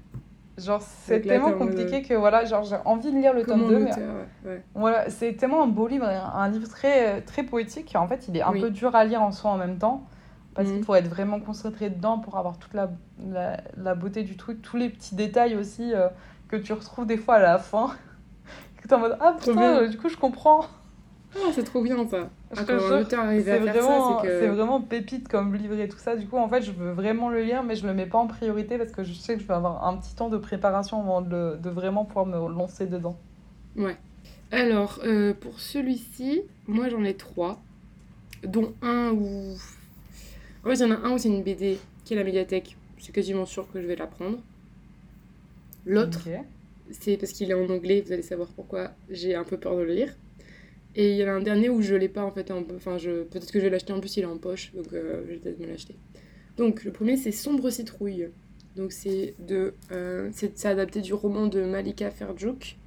Genre, 0.58 0.82
c'est 0.82 1.22
tellement 1.22 1.54
compliqué 1.54 2.02
que 2.02 2.14
voilà, 2.14 2.44
genre, 2.44 2.64
j'ai 2.64 2.76
envie 2.84 3.12
de 3.14 3.18
lire 3.18 3.34
le 3.34 3.44
Comment 3.44 3.68
tome 3.68 3.74
2, 3.74 3.80
mais 3.80 3.90
l'auteur, 3.92 4.16
ouais, 4.44 4.52
ouais. 4.52 4.64
Voilà, 4.76 5.10
c'est 5.10 5.34
tellement 5.34 5.64
un 5.64 5.68
beau 5.68 5.88
livre, 5.88 6.06
un 6.06 6.34
un 6.42 6.50
livre 6.50 6.68
très, 6.68 7.22
très 7.22 7.44
poétique. 7.44 7.96
En 7.96 8.08
fait, 8.08 8.28
il 8.28 8.36
est 8.36 8.42
un 8.42 8.52
Oui. 8.52 8.60
peu 8.62 8.70
dur 8.70 8.94
à 8.96 9.06
lire 9.06 9.22
en 9.22 9.32
soi 9.32 9.52
en 9.52 9.58
même 9.58 9.78
temps. 9.78 10.04
Parce 10.58 10.70
qu'il 10.72 10.84
faut 10.84 10.96
être 10.96 11.08
vraiment 11.08 11.40
concentré 11.40 11.90
dedans 11.90 12.20
pour 12.20 12.38
avoir 12.38 12.58
toute 12.60 12.74
la, 12.74 12.90
la, 13.30 13.62
la 13.78 13.96
beauté 13.96 14.24
du 14.24 14.36
truc, 14.38 14.62
tous 14.62 14.78
les 14.78 14.90
petits 14.90 15.16
détails 15.16 15.56
aussi 15.56 15.94
euh, 15.94 16.10
que 16.50 16.58
tu 16.58 16.74
retrouves 16.74 17.06
des 17.08 17.18
fois 17.18 17.36
à 17.36 17.40
la 17.40 17.60
fin. 17.60 17.96
que 18.82 18.88
t'es 18.88 18.94
en 18.96 19.00
mode 19.00 19.18
Ah 19.22 19.36
putain, 19.40 19.78
euh, 19.84 19.88
du 19.88 19.98
coup 19.98 20.10
je 20.10 20.18
comprends. 20.18 20.66
Ah, 21.36 21.50
c'est 21.54 21.64
trop 21.64 21.84
bien 21.84 22.08
ça. 22.08 22.30
Ah, 22.56 22.64
C'est 23.44 23.60
vraiment, 23.60 24.18
que. 24.22 24.46
vraiment 24.48 24.82
pépite 24.82 25.28
comme 25.28 25.54
livre 25.56 25.78
et 25.80 25.88
tout 25.90 25.98
ça. 25.98 26.16
Du 26.16 26.28
coup, 26.28 26.38
en 26.38 26.48
fait, 26.50 26.62
je 26.64 26.72
veux 26.72 26.92
vraiment 26.92 27.30
le 27.30 27.44
lire, 27.44 27.64
mais 27.64 27.76
je 27.76 27.86
le 27.86 27.94
mets 27.94 28.08
pas 28.08 28.18
en 28.18 28.28
priorité 28.28 28.78
parce 28.78 28.92
que 28.92 29.04
je 29.04 29.14
sais 29.14 29.36
que 29.36 29.42
je 29.42 29.48
vais 29.48 29.54
avoir 29.54 29.86
un 29.86 29.98
petit 29.98 30.16
temps 30.16 30.30
de 30.30 30.38
préparation 30.38 31.00
avant 31.02 31.22
de, 31.22 31.58
de 31.62 31.70
vraiment 31.70 32.06
pouvoir 32.06 32.26
me 32.26 32.38
lancer 32.50 32.88
dedans. 32.88 33.18
Ouais. 33.76 33.98
Alors, 34.52 35.00
euh, 35.06 35.34
pour 35.40 35.60
celui-ci, 35.60 36.42
moi 36.68 36.90
j'en 36.90 37.04
ai 37.04 37.16
trois. 37.16 37.62
dont 38.44 38.74
un 38.82 39.12
où. 39.12 39.58
En 40.68 40.70
fait, 40.70 40.76
il 40.76 40.82
y 40.82 40.84
en 40.86 40.92
a 40.92 40.98
un 41.08 41.14
où 41.14 41.18
c'est 41.18 41.30
une 41.30 41.42
BD 41.42 41.80
qui 42.06 42.14
est 42.14 42.18
la 42.18 42.24
médiathèque. 42.24 42.78
C'est 43.00 43.12
quasiment 43.12 43.48
sûr 43.48 43.72
que 43.72 43.82
je 43.82 43.88
vais 43.88 43.96
la 43.96 44.06
prendre. 44.08 44.38
L'autre, 45.86 46.28
c'est 46.92 47.18
parce 47.18 47.32
qu'il 47.32 47.50
est 47.52 47.54
en 47.54 47.70
anglais, 47.70 48.02
vous 48.06 48.12
allez 48.12 48.22
savoir 48.22 48.50
pourquoi 48.50 48.92
j'ai 49.10 49.36
un 49.36 49.44
peu 49.44 49.58
peur 49.58 49.78
de 49.78 49.82
le 49.84 49.94
lire. 49.94 50.16
Et 50.96 51.12
il 51.14 51.18
y 51.18 51.24
en 51.26 51.30
a 51.30 51.32
un 51.32 51.42
dernier 51.42 51.70
où 51.70 51.82
je 51.82 51.96
l'ai 51.96 52.10
pas 52.10 52.24
en 52.26 52.32
fait, 52.32 52.52
en- 52.52 52.66
enfin 52.76 52.98
je... 52.98 53.24
peut-être 53.24 53.52
que 53.52 53.60
je 53.60 53.66
vais 53.66 53.72
l'acheter 53.72 53.94
en 53.94 54.02
plus, 54.02 54.18
il 54.18 54.24
est 54.24 54.28
en 54.28 54.38
poche, 54.38 54.74
donc 54.76 54.94
euh, 54.94 55.24
je 55.28 55.34
vais 55.34 55.40
peut-être 55.40 55.60
me 55.60 55.68
l'acheter. 55.68 55.96
Donc 56.58 56.84
le 56.86 56.92
premier 56.92 57.18
c'est 57.18 57.32
Sombre 57.34 57.70
Citrouille. 57.72 58.30
Donc 58.78 58.92
c'est 58.94 59.36
de, 59.40 59.76
euh, 59.92 60.30
c'est 60.34 60.66
adapté 60.66 61.02
du 61.02 61.14
roman 61.14 61.48
de 61.48 61.64
Malika 61.64 62.12
Ferjouk. 62.12 62.78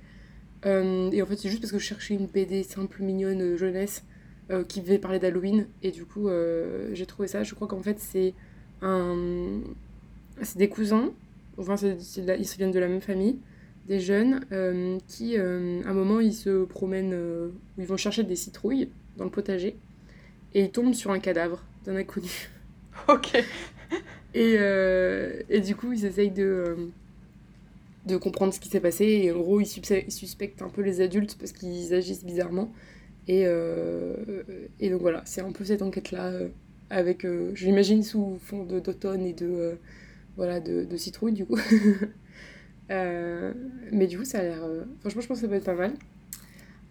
Euh, 0.67 1.11
et 1.13 1.23
en 1.23 1.27
fait 1.27 1.37
c'est 1.37 1.49
juste 1.49 1.63
parce 1.63 1.73
que 1.73 1.79
je 1.79 1.85
cherchais 1.85 2.15
une 2.15 2.27
BD 2.27 2.63
simple, 2.65 3.03
mignonne, 3.03 3.57
jeunesse, 3.57 4.05
euh, 4.51 4.65
qui 4.65 4.81
devait 4.81 4.99
parler 4.99 5.19
d'Halloween. 5.19 5.67
Et 5.83 5.91
du 5.91 6.05
coup 6.05 6.29
euh, 6.29 6.91
j'ai 6.95 7.07
trouvé 7.07 7.29
ça, 7.29 7.43
je 7.45 7.55
crois 7.55 7.69
qu'en 7.69 7.83
fait 7.83 7.99
c'est 8.01 8.35
un... 8.83 9.61
C'est 10.43 10.59
des 10.59 10.69
cousins, 10.69 11.13
enfin 11.59 11.77
la- 12.25 12.37
ils 12.37 12.47
se 12.47 12.57
viennent 12.57 12.71
de 12.73 12.79
la 12.79 12.89
même 12.89 13.01
famille 13.03 13.39
des 13.89 14.01
jeunes 14.01 14.45
euh, 14.53 14.99
qui, 15.09 15.37
à 15.37 15.43
un 15.43 15.93
moment, 15.95 16.21
ils 16.21 16.35
se 16.35 16.65
promènent, 16.65 17.17
ils 17.79 17.87
vont 17.87 17.97
chercher 17.97 18.23
des 18.25 18.37
citrouilles 18.37 18.89
dans 19.17 19.25
le 19.25 19.31
potager 19.31 19.77
et 20.55 20.63
ils 20.65 20.71
tombent 20.71 20.95
sur 20.95 21.11
un 21.13 21.21
cadavre 21.21 21.65
d'un 21.85 21.97
inconnu. 21.97 22.51
Ok. 23.09 23.33
Et, 24.35 24.55
et 25.49 25.61
du 25.61 25.75
coup, 25.77 25.93
ils 25.93 26.05
essayent 26.05 26.31
de, 26.31 26.77
de 28.07 28.17
comprendre 28.17 28.55
ce 28.55 28.61
qui 28.61 28.69
s'est 28.69 28.81
passé 28.81 29.05
et 29.05 29.33
en 29.33 29.39
gros, 29.39 29.61
ils 29.61 29.67
suspectent 29.67 30.63
un 30.63 30.69
peu 30.69 30.83
les 30.83 31.01
adultes 31.01 31.37
parce 31.39 31.53
qu'ils 31.53 31.93
agissent 31.95 32.25
bizarrement. 32.25 32.73
Et, 33.29 33.43
euh, 33.47 34.15
et 34.81 34.91
donc 34.91 35.01
voilà, 35.03 35.23
c'est 35.25 35.41
un 35.41 35.53
peu 35.53 35.65
cette 35.65 35.83
enquête-là 35.83 36.27
euh, 36.29 36.49
avec, 36.91 37.25
euh, 37.25 37.53
je 37.55 37.67
l'imagine, 37.67 38.03
sous 38.03 38.39
fond 38.43 38.65
d'automne 38.65 39.25
et 39.25 39.33
de, 39.33 39.79
voilà, 40.37 40.59
de, 40.61 40.85
de 40.85 40.97
citrouille 40.97 41.33
du 41.33 41.45
coup. 41.47 41.59
Mais 42.89 44.07
du 44.09 44.19
coup, 44.19 44.25
ça 44.25 44.39
a 44.39 44.43
l'air. 44.43 44.59
Franchement, 45.01 45.21
je 45.21 45.27
pense 45.29 45.39
que 45.39 45.43
ça 45.43 45.49
peut 45.49 45.55
être 45.55 45.65
pas 45.65 45.75
mal. 45.75 45.93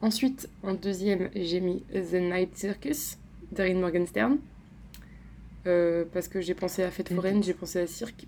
Ensuite, 0.01 0.47
en 0.63 0.73
deuxième, 0.73 1.29
j'ai 1.35 1.59
mis 1.59 1.83
The 1.93 2.13
Night 2.13 2.55
Circus 2.55 3.17
d'Erin 3.51 3.79
Morgenstern. 3.79 4.37
Euh, 5.67 6.05
parce 6.13 6.29
que 6.29 6.39
j'ai 6.39 6.53
pensé 6.53 6.83
à 6.83 6.89
Fête 6.89 7.13
foraine, 7.13 7.43
j'ai 7.43 7.53
pensé 7.53 7.79
à 7.81 7.87
cirque. 7.87 8.25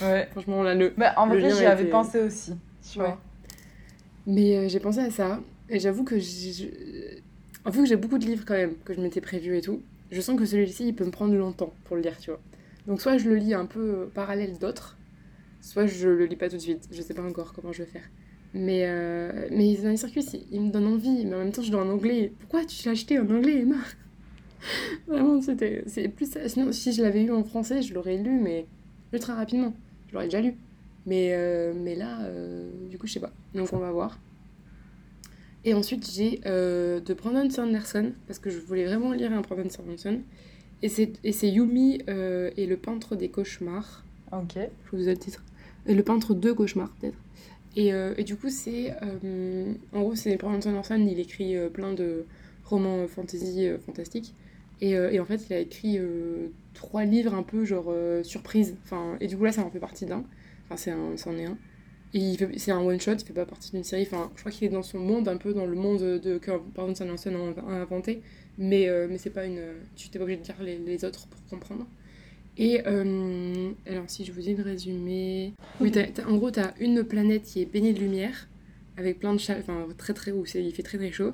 Ouais. 0.00 0.26
Franchement, 0.32 0.62
là, 0.62 0.74
le. 0.74 0.94
Mais 0.96 1.08
en 1.18 1.26
Le 1.26 1.38
vrai, 1.38 1.50
j'y 1.54 1.66
avais 1.66 1.82
était- 1.82 1.90
pensé 1.90 2.20
aussi. 2.20 2.52
Tu 2.90 2.98
Ouais. 2.98 3.04
vois. 3.04 3.20
Mais 4.26 4.56
euh, 4.56 4.68
j'ai 4.68 4.80
pensé 4.80 5.00
à 5.00 5.10
ça. 5.10 5.40
Et 5.68 5.78
j'avoue 5.78 6.04
que 6.04 6.18
En 7.64 7.72
fait, 7.72 7.84
j'ai 7.86 7.96
beaucoup 7.96 8.18
de 8.18 8.24
livres 8.24 8.44
quand 8.46 8.54
même 8.54 8.74
que 8.84 8.94
je 8.94 9.00
m'étais 9.00 9.20
prévu 9.20 9.56
et 9.56 9.60
tout. 9.60 9.82
Je 10.10 10.20
sens 10.20 10.38
que 10.38 10.46
celui-ci, 10.46 10.88
il 10.88 10.94
peut 10.94 11.04
me 11.04 11.10
prendre 11.10 11.34
longtemps 11.34 11.72
pour 11.84 11.96
le 11.96 12.02
lire, 12.02 12.18
tu 12.18 12.30
vois. 12.30 12.40
Donc, 12.86 13.00
soit 13.00 13.18
je 13.18 13.28
le 13.28 13.36
lis 13.36 13.54
un 13.54 13.66
peu 13.66 13.80
euh, 13.80 14.06
parallèle 14.12 14.58
d'autres, 14.58 14.96
soit 15.60 15.86
je 15.86 16.08
le 16.08 16.26
lis 16.26 16.36
pas 16.36 16.48
tout 16.48 16.56
de 16.56 16.60
suite. 16.60 16.88
Je 16.90 17.02
sais 17.02 17.14
pas 17.14 17.22
encore 17.22 17.52
comment 17.52 17.72
je 17.72 17.82
vais 17.82 17.88
faire. 17.88 18.08
Mais, 18.54 18.82
euh, 18.86 19.48
mais 19.50 19.76
Night 19.82 19.98
Circus, 19.98 20.32
il, 20.32 20.46
il 20.50 20.60
me 20.62 20.70
donne 20.70 20.86
envie. 20.86 21.24
Mais 21.26 21.36
en 21.36 21.38
même 21.40 21.52
temps, 21.52 21.62
je 21.62 21.70
dois 21.70 21.84
en 21.84 21.88
anglais. 21.88 22.32
Pourquoi 22.40 22.64
tu 22.64 22.84
l'as 22.86 22.92
acheté 22.92 23.18
en 23.18 23.28
anglais, 23.30 23.60
Emma? 23.60 23.76
Vraiment, 25.06 25.40
c'était. 25.40 25.84
C'est 25.86 26.08
plus 26.08 26.30
ça. 26.30 26.48
Sinon, 26.48 26.72
si 26.72 26.92
je 26.92 27.02
l'avais 27.02 27.22
eu 27.22 27.30
en 27.30 27.44
français, 27.44 27.82
je 27.82 27.94
l'aurais 27.94 28.16
lu, 28.16 28.40
mais 28.40 28.66
ultra 29.12 29.34
rapidement. 29.34 29.74
Je 30.08 30.14
l'aurais 30.14 30.26
déjà 30.26 30.40
lu. 30.40 30.54
Mais, 31.06 31.30
euh, 31.32 31.72
mais 31.74 31.94
là, 31.94 32.20
euh, 32.22 32.70
du 32.88 32.98
coup, 32.98 33.06
je 33.06 33.14
sais 33.14 33.20
pas. 33.20 33.32
Donc, 33.54 33.72
on 33.72 33.78
va 33.78 33.90
voir. 33.90 34.18
Et 35.64 35.74
ensuite, 35.74 36.10
j'ai 36.10 36.40
euh, 36.46 37.00
de 37.00 37.12
Brandon 37.12 37.48
Sanderson, 37.50 38.12
parce 38.26 38.38
que 38.38 38.50
je 38.50 38.58
voulais 38.58 38.86
vraiment 38.86 39.12
lire 39.12 39.32
un 39.32 39.42
Brandon 39.42 39.68
Sanderson. 39.68 40.20
Et 40.82 40.88
c'est 40.88 41.48
Yumi 41.48 42.00
euh, 42.08 42.50
et 42.56 42.66
le 42.66 42.76
peintre 42.78 43.14
des 43.14 43.28
cauchemars. 43.28 44.04
Ok. 44.32 44.54
Je 44.56 44.96
vous 44.96 45.08
ai 45.08 45.12
le 45.12 45.18
titre. 45.18 45.44
Et 45.86 45.94
le 45.94 46.02
peintre 46.02 46.34
de 46.34 46.52
cauchemars, 46.52 46.90
peut-être. 46.98 47.18
Et, 47.76 47.92
euh, 47.92 48.14
et 48.16 48.24
du 48.24 48.36
coup, 48.36 48.48
c'est. 48.48 48.94
euh, 49.02 49.72
en 49.92 50.00
gros, 50.00 50.14
c'est 50.14 50.36
Brandon 50.36 50.60
Sanderson, 50.60 51.06
il 51.06 51.18
écrit 51.18 51.54
plein 51.72 51.92
de 51.92 52.24
romans 52.64 53.06
fantasy 53.06 53.68
fantastiques. 53.84 54.34
Et, 54.80 54.92
et 54.92 55.20
en 55.20 55.26
fait, 55.26 55.42
il 55.50 55.52
a 55.52 55.58
écrit 55.58 55.98
trois 56.72 57.04
livres 57.04 57.34
un 57.34 57.42
peu 57.42 57.66
genre 57.66 57.94
surprise. 58.22 58.76
Enfin, 58.84 59.18
et 59.20 59.26
du 59.26 59.36
coup, 59.36 59.44
là, 59.44 59.52
ça 59.52 59.62
en 59.62 59.70
fait 59.70 59.78
partie 59.78 60.06
d'un. 60.06 60.24
Enfin, 60.70 60.92
c'en 61.16 61.36
est 61.36 61.44
un. 61.44 61.58
C'est 62.12 62.72
un 62.72 62.80
one-shot, 62.80 63.12
il 63.12 63.24
fait 63.24 63.32
pas 63.32 63.46
partie 63.46 63.70
d'une 63.70 63.84
série. 63.84 64.02
Enfin, 64.02 64.30
je 64.34 64.40
crois 64.40 64.50
qu'il 64.50 64.66
est 64.66 64.70
dans 64.70 64.82
son 64.82 64.98
monde, 64.98 65.28
un 65.28 65.36
peu 65.36 65.54
dans 65.54 65.66
le 65.66 65.76
monde 65.76 66.00
de, 66.00 66.38
que 66.38 66.50
Brandon 66.74 66.94
Sanderson 66.94 67.54
a, 67.68 67.72
inventé. 67.72 68.20
Mais, 68.58 68.88
euh, 68.88 69.06
mais 69.08 69.16
c'est 69.18 69.30
pas 69.30 69.46
une. 69.46 69.60
Tu 69.96 70.08
n'es 70.08 70.18
pas 70.18 70.24
obligé 70.24 70.40
de 70.40 70.44
lire 70.44 70.56
les, 70.62 70.78
les 70.78 71.04
autres 71.04 71.28
pour 71.28 71.40
comprendre. 71.46 71.86
Et 72.58 72.82
euh, 72.86 73.70
alors, 73.86 74.04
si 74.08 74.24
je 74.24 74.32
vous 74.32 74.40
dis 74.40 74.54
le 74.54 74.62
résumé. 74.64 75.52
Oui, 75.80 75.90
t'as- 75.92 76.08
t'as- 76.08 76.26
en 76.26 76.36
gros, 76.36 76.50
tu 76.50 76.58
as 76.60 76.74
une 76.80 77.04
planète 77.04 77.44
qui 77.44 77.62
est 77.62 77.66
baignée 77.66 77.92
de 77.92 78.00
lumière, 78.00 78.48
avec 78.96 79.18
plein 79.20 79.32
de 79.32 79.38
chaleur, 79.38 79.62
enfin 79.62 79.86
très 79.96 80.12
très 80.12 80.32
haut, 80.32 80.44
il 80.54 80.72
fait 80.72 80.82
très 80.82 80.98
très 80.98 81.12
chaud. 81.12 81.32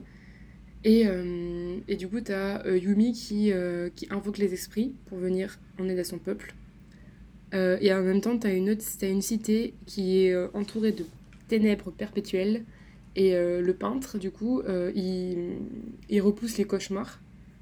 Et, 0.85 1.05
euh, 1.07 1.79
et 1.89 1.97
du 1.97 2.07
coup, 2.07 2.21
tu 2.21 2.33
as 2.33 2.63
Yumi 2.77 3.13
qui, 3.13 3.51
euh, 3.51 3.89
qui 3.97 4.07
invoque 4.11 4.39
les 4.39 4.53
esprits 4.53 4.95
pour 5.07 5.19
venir 5.19 5.59
en 5.81 5.89
aide 5.89 5.99
à 5.99 6.05
son 6.05 6.19
peuple. 6.19 6.55
Euh, 7.55 7.79
et 7.81 7.93
en 7.93 8.03
même 8.03 8.21
temps, 8.21 8.39
tu 8.39 8.47
as 8.47 8.53
une, 8.55 8.71
autre- 8.71 8.85
t'as 8.99 9.09
une 9.11 9.23
cité 9.23 9.75
qui 9.87 10.19
est 10.25 10.33
euh, 10.33 10.49
entourée 10.55 10.93
de 10.93 11.05
ténèbres 11.49 11.91
perpétuelles. 11.93 12.65
Et 13.15 13.35
euh, 13.35 13.61
le 13.63 13.75
peintre, 13.75 14.19
du 14.19 14.31
coup, 14.31 14.63
il, 14.95 15.57
il 16.11 16.21
repousse 16.21 16.59
les 16.59 16.65
cauchemars, 16.65 17.21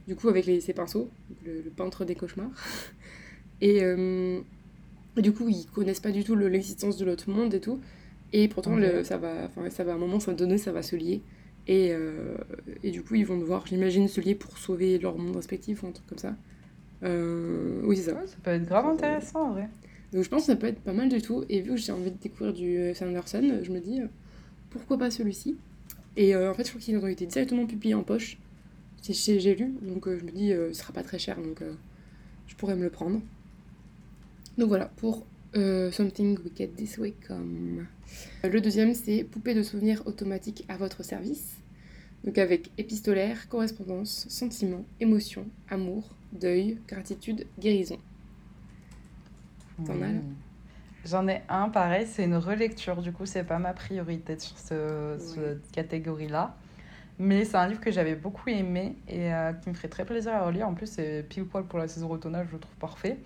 du 0.09 0.17
coup, 0.17 0.29
avec 0.29 0.47
les, 0.47 0.61
ses 0.61 0.73
pinceaux, 0.73 1.11
le, 1.45 1.63
le 1.63 1.71
peintre 1.71 2.05
des 2.05 2.15
cauchemars. 2.17 2.51
Et, 3.61 3.83
du 5.17 5.33
coup, 5.33 5.49
ils 5.49 5.67
connaissent 5.67 6.01
pas 6.01 6.11
du 6.11 6.25
tout 6.25 6.35
le- 6.35 6.49
l'existence 6.49 6.97
de 6.97 7.05
l'autre 7.05 7.31
monde 7.31 7.55
et 7.55 7.61
tout. 7.61 7.81
Et 8.33 8.49
pourtant, 8.49 8.77
le, 8.77 9.05
ça, 9.05 9.17
va, 9.19 9.49
ça 9.71 9.85
va, 9.85 9.93
à 9.93 9.95
un 9.95 9.99
moment, 9.99 10.19
ça 10.21 10.33
va 10.33 10.37
donner, 10.37 10.59
ça 10.59 10.73
va 10.73 10.83
se 10.83 10.97
lier. 10.97 11.23
Et, 11.69 11.93
et 12.83 12.91
du 12.91 13.03
coup, 13.03 13.15
ils 13.15 13.27
vont 13.27 13.39
devoir, 13.39 13.67
j'imagine, 13.67 14.09
se 14.09 14.21
lier 14.21 14.35
pour 14.35 14.59
sauver 14.59 14.99
leur 14.99 15.17
monde 15.19 15.37
respectif 15.37 15.83
ou 15.83 15.87
un 15.87 15.93
truc 15.93 16.07
comme 16.07 16.19
ça. 16.19 16.37
Euh, 17.03 17.81
oui, 17.85 17.97
c'est 17.97 18.11
ça. 18.13 18.27
Ça 18.27 18.37
peut 18.43 18.51
être 18.51 18.67
grave 18.67 18.87
intéressant 18.87 19.49
en 19.49 19.53
vrai. 19.53 19.69
Donc 20.15 20.23
je 20.23 20.29
pense 20.29 20.43
que 20.43 20.47
ça 20.47 20.57
peut 20.57 20.69
être 20.69 20.81
pas 20.81 20.93
mal 20.93 21.09
du 21.09 21.21
tout. 21.21 21.45
Et 21.49 21.61
vu 21.61 21.71
que 21.71 21.77
j'ai 21.77 21.93
envie 21.93 22.13
de 22.13 22.17
découvrir 22.17 22.53
du 22.55 22.79
euh, 22.79 22.95
Sanderson, 22.95 23.61
je 23.63 23.71
me 23.73 23.81
dis 23.81 24.01
euh, 24.01 24.07
pourquoi 24.71 24.97
pas 24.97 25.11
celui-ci? 25.11 25.57
Et 26.17 26.35
euh, 26.35 26.51
en 26.51 26.55
fait, 26.55 26.65
je 26.65 26.69
crois 26.71 26.81
qu'ils 26.81 26.97
ont 26.97 27.07
été 27.09 27.27
directement 27.27 27.67
publiés 27.67 27.95
en 27.95 28.05
poche. 28.05 28.39
C'est 29.03 29.13
chez 29.13 29.41
J'ai 29.41 29.57
lu, 29.57 29.75
donc 29.83 30.09
je 30.09 30.25
me 30.25 30.31
dis 30.31 30.51
ce 30.51 30.73
sera 30.73 30.95
pas 30.95 31.03
très 31.03 31.19
cher, 31.19 31.37
donc 31.37 31.63
je 32.47 32.55
pourrais 32.55 32.75
me 32.75 32.85
le 32.85 32.89
prendre. 32.89 33.21
Donc 34.57 34.69
voilà 34.69 34.87
pour 34.97 35.27
Something 35.53 36.39
We 36.39 36.53
Get 36.57 36.69
This 36.69 36.97
Way 36.97 37.13
Come. 37.29 37.87
Le 38.43 38.61
deuxième, 38.63 38.95
c'est 38.95 39.25
Poupée 39.25 39.53
de 39.53 39.63
souvenirs 39.63 40.03
automatique 40.07 40.65
à 40.69 40.79
votre 40.79 41.05
service. 41.05 41.59
Donc 42.25 42.39
avec 42.39 42.71
épistolaire, 42.79 43.49
correspondance, 43.49 44.27
sentiments, 44.29 44.85
émotions, 45.01 45.47
amour, 45.69 46.11
deuil, 46.33 46.81
gratitude, 46.89 47.47
guérison. 47.59 47.99
T'en 49.85 50.01
as, 50.01 50.13
là. 50.13 50.21
J'en 51.05 51.29
ai 51.29 51.43
un, 51.51 51.69
pareil, 51.69 52.07
c'est 52.07 52.25
une 52.25 52.37
relecture, 52.37 53.03
du 53.03 53.13
coup, 53.13 53.27
c'est 53.27 53.45
pas 53.45 53.59
ma 53.59 53.75
priorité 53.75 54.39
sur 54.39 54.59
ce, 54.59 55.17
cette 55.19 55.71
catégorie-là. 55.73 56.57
Mais 57.19 57.45
c'est 57.45 57.57
un 57.57 57.69
livre 57.69 57.81
que 57.81 57.93
j'avais 57.93 58.17
beaucoup 58.17 58.49
aimé 58.49 58.97
et 59.09 59.33
euh, 59.33 59.53
qui 59.53 59.69
me 59.69 59.75
ferait 59.75 59.89
très 59.89 60.05
plaisir 60.05 60.33
à 60.35 60.45
relire. 60.47 60.67
En 60.69 60.75
plus, 60.75 60.87
c'est 60.87 61.25
pile 61.29 61.45
poil 61.47 61.65
pour 61.65 61.79
la 61.79 61.89
saison 61.89 62.11
automnale, 62.11 62.47
je 62.49 62.55
le 62.55 62.59
trouve 62.61 62.77
parfait. 62.77 63.19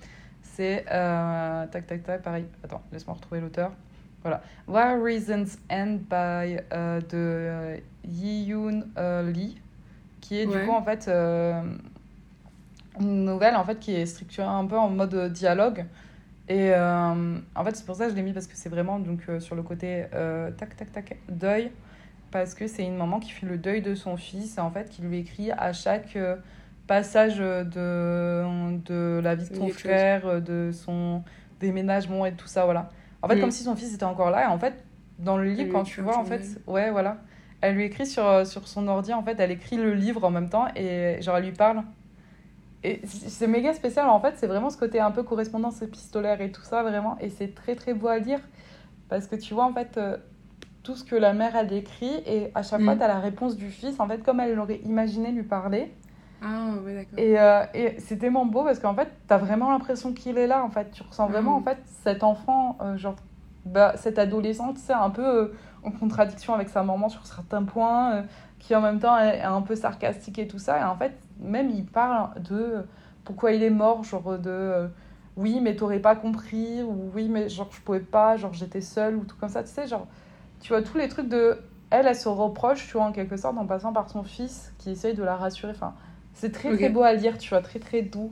C'est. 0.43 0.85
euh, 0.91 1.67
tac, 1.69 1.87
tac, 1.87 2.03
tac, 2.03 2.23
pareil. 2.23 2.47
Attends, 2.65 2.83
laisse-moi 2.93 3.15
retrouver 3.17 3.41
l'auteur. 3.41 3.73
Voilà. 4.23 4.43
Why 4.67 5.01
Reasons 5.01 5.59
End 5.71 5.99
by 6.11 6.59
euh, 6.73 7.01
de 7.01 7.07
euh, 7.15 7.77
Yi-Yoon 8.05 8.85
euh, 8.97 9.31
Lee, 9.31 9.61
qui 10.21 10.39
est 10.39 10.47
du 10.47 10.59
coup 10.67 10.73
en 10.73 10.83
fait 10.83 11.09
euh, 11.09 11.63
une 12.99 13.25
nouvelle 13.25 13.57
en 13.57 13.65
fait 13.65 13.79
qui 13.79 13.95
est 13.95 14.07
structurée 14.07 14.49
un 14.49 14.67
peu 14.67 14.77
en 14.77 14.91
mode 14.91 15.33
dialogue. 15.33 15.85
Et 16.51 16.75
en 16.75 17.65
fait, 17.65 17.77
c'est 17.77 17.85
pour 17.85 17.95
ça 17.95 18.07
que 18.07 18.11
je 18.13 18.17
l'ai 18.17 18.23
mis 18.23 18.33
parce 18.33 18.47
que 18.47 18.57
c'est 18.57 18.71
vraiment 18.71 18.99
donc 18.99 19.21
sur 19.39 19.55
le 19.55 19.63
côté 19.63 20.07
tac 20.57 20.77
tac 20.77 20.91
tac 20.91 21.19
deuil 21.29 21.71
parce 22.31 22.55
que 22.55 22.67
c'est 22.67 22.85
une 22.85 22.97
maman 22.97 23.21
qui 23.21 23.31
fait 23.31 23.45
le 23.45 23.59
deuil 23.59 23.83
de 23.83 23.95
son 23.95 24.17
fils 24.17 24.57
et 24.57 24.61
en 24.61 24.71
fait 24.71 24.89
qui 24.89 25.03
lui 25.03 25.19
écrit 25.19 25.51
à 25.51 25.75
chaque 25.75 26.17
passage 26.87 27.37
de 27.37 28.79
de 28.87 29.21
la 29.23 29.35
vie 29.35 29.47
de 29.51 29.57
son 29.57 29.67
chose. 29.69 29.77
frère, 29.77 30.41
de 30.41 30.71
son 30.73 31.23
déménagement 31.61 32.25
et 32.25 32.33
tout 32.33 32.47
ça 32.47 32.65
voilà. 32.65 32.89
En 33.23 33.29
fait, 33.29 33.37
Mm. 33.37 33.41
comme 33.41 33.51
si 33.51 33.65
son 33.65 33.75
fils 33.77 33.95
était 33.95 34.05
encore 34.05 34.31
là 34.31 34.45
et 34.45 34.47
en 34.47 34.59
fait 34.59 34.75
dans 35.19 35.37
le 35.37 35.45
livre 35.45 35.73
quand 35.73 35.83
tu 35.83 36.01
vois 36.01 36.17
en 36.19 36.25
fait, 36.25 36.43
ouais 36.69 36.91
voilà, 36.91 37.19
elle 37.61 37.75
lui 37.75 37.85
écrit 37.85 38.07
sur 38.07 38.25
euh, 38.27 38.45
sur 38.45 38.69
son 38.69 38.87
ordi 38.89 39.13
en 39.13 39.23
fait, 39.23 39.39
elle 39.41 39.51
écrit 39.51 39.77
le 39.77 39.93
livre 39.95 40.23
en 40.25 40.31
même 40.31 40.49
temps 40.49 40.67
et 40.77 41.19
genre 41.21 41.37
elle 41.37 41.45
lui 41.47 41.53
parle 41.53 41.83
et 42.85 43.01
c'est 43.05 43.49
méga 43.49 43.75
spécial, 43.75 44.09
en 44.09 44.21
fait, 44.21 44.35
c'est 44.37 44.47
vraiment 44.47 44.71
ce 44.71 44.77
côté 44.77 45.01
un 45.01 45.11
peu 45.11 45.25
correspondance 45.25 45.83
épistolaire 45.83 46.41
et 46.41 46.53
tout 46.53 46.63
ça, 46.63 46.85
vraiment. 46.85 47.19
Et 47.21 47.29
c'est 47.29 47.53
très 47.53 47.75
très 47.75 47.93
beau 47.93 48.07
à 48.07 48.19
lire 48.21 48.39
parce 49.09 49.27
que 49.27 49.35
tu 49.35 49.53
vois, 49.53 49.65
en 49.65 49.73
fait, 49.73 49.99
euh, 49.99 50.17
tout 50.85 50.95
ce 50.95 51.03
que 51.03 51.17
la 51.17 51.33
mère 51.33 51.57
elle 51.57 51.73
écrit 51.73 52.23
et 52.25 52.53
à 52.55 52.63
chaque 52.63 52.81
fois, 52.83 52.95
Mm. 52.95 52.99
tu 52.99 53.03
as 53.05 53.09
la 53.09 53.19
réponse 53.19 53.57
du 53.57 53.69
fils, 53.71 53.99
en 53.99 54.07
fait, 54.07 54.23
comme 54.23 54.39
elle 54.39 54.55
l'aurait 54.55 54.81
imaginé 54.85 55.33
lui 55.33 55.43
parler. 55.43 55.93
Ah, 56.43 56.71
ouais, 56.85 56.95
d'accord. 56.95 57.19
Et, 57.19 57.39
euh, 57.39 57.65
et 57.75 57.99
c'est 58.01 58.17
tellement 58.19 58.47
beau 58.47 58.65
parce 58.65 58.79
qu'en 58.79 58.95
fait, 58.95 59.09
t'as 59.27 59.39
vraiment 59.39 59.71
l'impression 59.71 60.13
qu'il 60.13 60.39
est 60.39 60.47
là, 60.47 60.65
en 60.65 60.71
fait. 60.71 60.91
Tu 60.93 61.03
ressens 61.03 61.27
vraiment, 61.29 61.55
Ah. 61.57 61.59
en 61.59 61.63
fait, 61.63 61.79
cet 62.05 62.23
enfant, 62.23 62.77
euh, 62.81 62.97
genre, 62.97 63.17
bah, 63.65 63.95
cet 63.97 64.19
adolescent, 64.19 64.73
tu 64.73 64.81
sais, 64.81 64.93
un 64.93 65.11
peu 65.11 65.27
euh, 65.27 65.55
en 65.85 65.91
contradiction 65.91 66.55
avec 66.55 66.69
sa 66.69 66.83
maman 66.83 67.09
sur 67.09 67.27
certains 67.27 67.65
points, 67.65 68.25
qui 68.59 68.75
en 68.75 68.81
même 68.81 68.99
temps 68.99 69.19
est, 69.19 69.39
est 69.39 69.43
un 69.43 69.63
peu 69.63 69.75
sarcastique 69.77 70.39
et 70.39 70.49
tout 70.49 70.59
ça. 70.59 70.81
Et 70.81 70.85
en 70.85 70.97
fait, 70.97 71.13
même 71.41 71.71
il 71.71 71.85
parle 71.87 72.41
de 72.43 72.85
pourquoi 73.25 73.53
il 73.53 73.63
est 73.63 73.71
mort, 73.71 74.05
genre 74.05 74.39
de 74.39 74.89
oui, 75.37 75.61
mais 75.61 75.77
t'aurais 75.77 76.01
pas 76.01 76.17
compris, 76.17 76.83
ou 76.83 77.11
oui, 77.15 77.29
mais 77.29 77.49
genre 77.49 77.69
je 77.71 77.81
pouvais 77.81 78.01
pas, 78.01 78.37
genre 78.37 78.53
j'étais 78.53 78.81
seule, 78.81 79.15
ou 79.17 79.25
tout 79.25 79.37
comme 79.39 79.49
ça, 79.49 79.63
tu 79.63 79.69
sais, 79.71 79.87
genre, 79.87 80.07
tu 80.61 80.73
vois, 80.73 80.83
tous 80.83 80.99
les 80.99 81.09
trucs 81.09 81.29
de. 81.29 81.59
Elle, 81.91 82.07
elle 82.07 82.17
se 82.17 82.29
reproche, 82.29 82.87
tu 82.87 82.95
vois, 82.95 83.05
en 83.07 83.13
quelque 83.13 83.37
sorte, 83.37 83.57
en 83.57 83.65
passant 83.67 83.93
par 83.93 84.11
son 84.11 84.23
fils 84.25 84.73
qui 84.79 84.91
essaye 84.91 85.15
de 85.15 85.23
la 85.23 85.37
rassurer. 85.37 85.73
Enfin, 85.73 85.95
c'est 86.35 86.53
très, 86.53 86.73
très 86.73 86.89
beau 86.89 87.03
à 87.03 87.13
lire, 87.15 87.39
tu 87.39 87.49
vois, 87.51 87.61
très, 87.63 87.79
très 87.79 88.03
doux. 88.03 88.31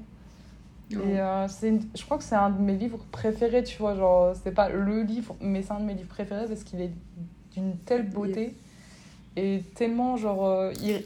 Oh. 0.92 1.00
Et 1.00 1.20
euh, 1.20 1.48
c'est 1.48 1.68
une- 1.68 1.82
je 1.96 2.04
crois 2.04 2.18
que 2.18 2.24
c'est 2.24 2.36
un 2.36 2.50
de 2.50 2.60
mes 2.60 2.76
livres 2.76 3.00
préférés, 3.10 3.64
tu 3.64 3.78
vois. 3.78 3.94
Genre, 3.96 4.34
c'est 4.42 4.52
pas 4.52 4.68
le 4.68 5.02
livre, 5.02 5.34
mais 5.40 5.62
c'est 5.62 5.72
un 5.72 5.80
de 5.80 5.84
mes 5.84 5.94
livres 5.94 6.08
préférés 6.08 6.46
parce 6.46 6.62
qu'il 6.64 6.80
est 6.80 6.92
d'une 7.52 7.76
telle 7.78 8.08
beauté 8.08 8.54
et 9.36 9.62
tellement, 9.74 10.16
genre, 10.16 10.46
euh, 10.46 10.72
il, 10.82 11.02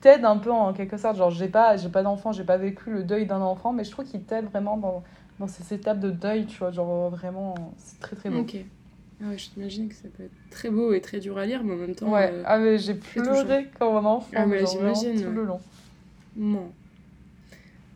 t'aide 0.00 0.24
un 0.24 0.38
peu 0.38 0.50
en 0.52 0.72
quelque 0.72 0.96
sorte. 0.96 1.16
Genre, 1.16 1.30
j'ai 1.30 1.48
pas, 1.48 1.76
j'ai 1.76 1.88
pas 1.88 2.02
d'enfant, 2.02 2.32
j'ai 2.32 2.44
pas 2.44 2.56
vécu 2.58 2.90
le 2.90 3.04
deuil 3.04 3.26
d'un 3.26 3.40
enfant, 3.40 3.72
mais 3.72 3.84
je 3.84 3.90
trouve 3.90 4.04
qu'il 4.04 4.22
t'aide 4.22 4.46
vraiment 4.46 4.76
dans, 4.76 5.02
dans 5.40 5.48
ces 5.48 5.74
étapes 5.74 6.00
de 6.00 6.10
deuil, 6.10 6.46
tu 6.46 6.58
vois. 6.58 6.70
Genre, 6.72 7.10
vraiment, 7.10 7.54
c'est 7.78 8.00
très 8.00 8.16
très 8.16 8.30
beau. 8.30 8.52
Ah 9.22 9.28
ouais, 9.30 9.38
je 9.38 9.48
t'imagine 9.50 9.88
que 9.88 9.94
ça 9.94 10.08
peut 10.14 10.24
être 10.24 10.50
très 10.50 10.68
beau 10.70 10.92
et 10.92 11.00
très 11.00 11.20
dur 11.20 11.38
à 11.38 11.46
lire, 11.46 11.64
mais 11.64 11.72
en 11.72 11.76
même 11.76 11.94
temps. 11.94 12.12
Ouais, 12.12 12.30
euh, 12.32 12.42
ah, 12.44 12.58
mais 12.58 12.76
j'ai 12.78 12.94
pleuré 12.94 13.68
comme 13.78 13.96
un 13.96 14.04
enfant, 14.04 14.28
Ah, 14.34 14.44
mais 14.46 14.64
j'imagine, 14.66 15.14
tout 15.20 15.28
ouais. 15.28 15.34
le 15.34 15.44
long. 15.44 15.60
Non. 16.36 16.70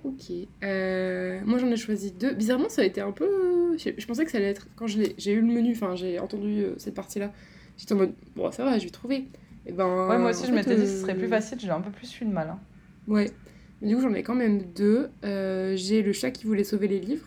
Ok. 0.02 0.33
Euh, 0.64 1.40
moi, 1.44 1.59
j'en 1.59 1.70
ai 1.70 1.76
choisi 1.76 2.11
deux. 2.12 2.33
Bizarrement, 2.33 2.70
ça 2.70 2.80
a 2.83 2.85
été 2.87 3.02
un 3.02 3.12
peu. 3.12 3.76
Je, 3.76 3.90
je 3.98 4.06
pensais 4.06 4.24
que 4.24 4.30
ça 4.30 4.38
allait 4.38 4.48
être. 4.48 4.66
Quand 4.76 4.87
j'ai 4.87 5.33
eu 5.33 5.40
le 5.40 5.46
menu, 5.46 5.72
enfin, 5.72 5.94
j'ai 5.94 6.18
entendu 6.18 6.62
euh, 6.62 6.74
cette 6.78 6.94
partie-là, 6.94 7.30
j'étais 7.76 7.92
en 7.92 7.96
mode, 7.98 8.12
bon, 8.35 8.50
ça 8.50 8.64
va, 8.64 8.78
je 8.78 8.85
vais 8.85 8.90
trouver. 8.90 9.26
Et 9.66 9.72
ben. 9.72 10.09
Ouais, 10.09 10.16
moi 10.16 10.30
aussi, 10.30 10.46
je 10.46 10.52
m'étais 10.52 10.74
dit 10.74 10.83
que 10.83 10.88
ce 10.88 11.00
serait 11.02 11.14
plus 11.14 11.28
facile, 11.28 11.59
j'ai 11.61 11.68
un 11.70 11.83
peu 11.83 11.90
plus 11.90 12.18
eu 12.22 12.24
de 12.24 12.30
mal. 12.33 12.48
hein. 12.48 12.59
Ouais. 13.09 13.30
Mais 13.83 13.88
du 13.88 13.96
coup, 13.96 14.00
j'en 14.02 14.14
ai 14.14 14.22
quand 14.22 14.35
même 14.35 14.62
deux. 14.74 15.11
J'ai 15.76 16.00
Le 16.02 16.12
chat 16.14 16.30
qui 16.30 16.46
voulait 16.46 16.64
sauver 16.64 16.88
les 16.88 16.98
livres. 17.00 17.26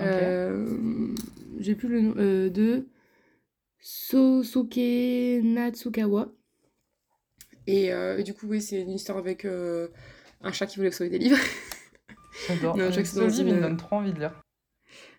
Euh, 0.00 1.14
j'ai 1.58 1.74
plus 1.74 1.88
le 1.88 2.00
nom. 2.00 2.14
euh, 2.18 2.50
de 2.50 2.86
Sosuke 3.80 4.76
Natsukawa. 5.42 6.32
Et, 7.66 7.92
euh, 7.92 8.18
et 8.18 8.22
du 8.22 8.34
coup, 8.34 8.46
oui, 8.46 8.60
c'est 8.62 8.80
une 8.80 8.90
histoire 8.92 9.18
avec 9.18 9.44
euh, 9.44 9.88
un 10.42 10.52
chat 10.52 10.66
qui 10.66 10.76
voulait 10.76 10.90
sauver 10.92 11.10
des 11.10 11.18
livres. 11.18 11.38
J'adore. 12.48 12.76
Non, 12.76 12.90
je 12.90 13.00
que 13.00 13.18
dans 13.18 13.26
livre, 13.26 13.40
il 13.40 13.48
une- 13.48 13.56
me 13.56 13.60
donne 13.62 13.76
trop 13.76 13.96
envie 13.96 14.12
de 14.12 14.18
lire. 14.18 14.40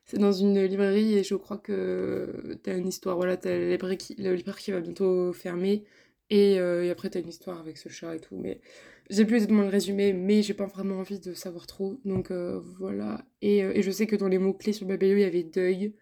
C'est 0.05 0.17
dans 0.19 0.31
une 0.31 0.63
librairie 0.63 1.17
et 1.17 1.23
je 1.23 1.35
crois 1.35 1.57
que 1.57 2.57
t'as 2.63 2.77
une 2.77 2.87
histoire. 2.87 3.17
Voilà, 3.17 3.35
t'as 3.35 3.57
le 3.57 3.69
libraire 3.71 3.97
qui, 3.97 4.15
le 4.15 4.33
libraire 4.35 4.57
qui 4.57 4.71
va 4.71 4.79
bientôt 4.79 5.33
fermer. 5.33 5.83
Et, 6.29 6.59
euh, 6.59 6.85
et 6.85 6.89
après, 6.89 7.09
t'as 7.09 7.19
une 7.19 7.27
histoire 7.29 7.59
avec 7.59 7.77
ce 7.77 7.89
chat 7.89 8.15
et 8.15 8.19
tout. 8.19 8.37
Mais 8.37 8.61
j'ai 9.09 9.25
plus 9.25 9.35
exactement 9.35 9.61
le 9.63 9.69
résumé, 9.69 10.13
mais 10.13 10.41
j'ai 10.43 10.53
pas 10.53 10.65
vraiment 10.65 10.99
envie 10.99 11.19
de 11.19 11.33
savoir 11.33 11.67
trop. 11.67 11.99
Donc 12.05 12.31
euh, 12.31 12.59
voilà. 12.79 13.25
Et, 13.41 13.63
euh, 13.63 13.71
et 13.73 13.81
je 13.81 13.91
sais 13.91 14.07
que 14.07 14.15
dans 14.15 14.27
les 14.27 14.37
mots-clés 14.37 14.73
sur 14.73 14.85
Babelio, 14.87 15.17
il 15.17 15.21
y 15.21 15.23
avait 15.23 15.43
deuil. 15.43 15.95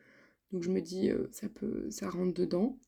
Donc 0.52 0.64
je 0.64 0.70
me 0.72 0.82
dis, 0.82 1.10
euh, 1.10 1.28
ça 1.32 1.48
peut, 1.50 1.90
ça 1.90 2.10
rentre 2.10 2.34
dedans. 2.34 2.80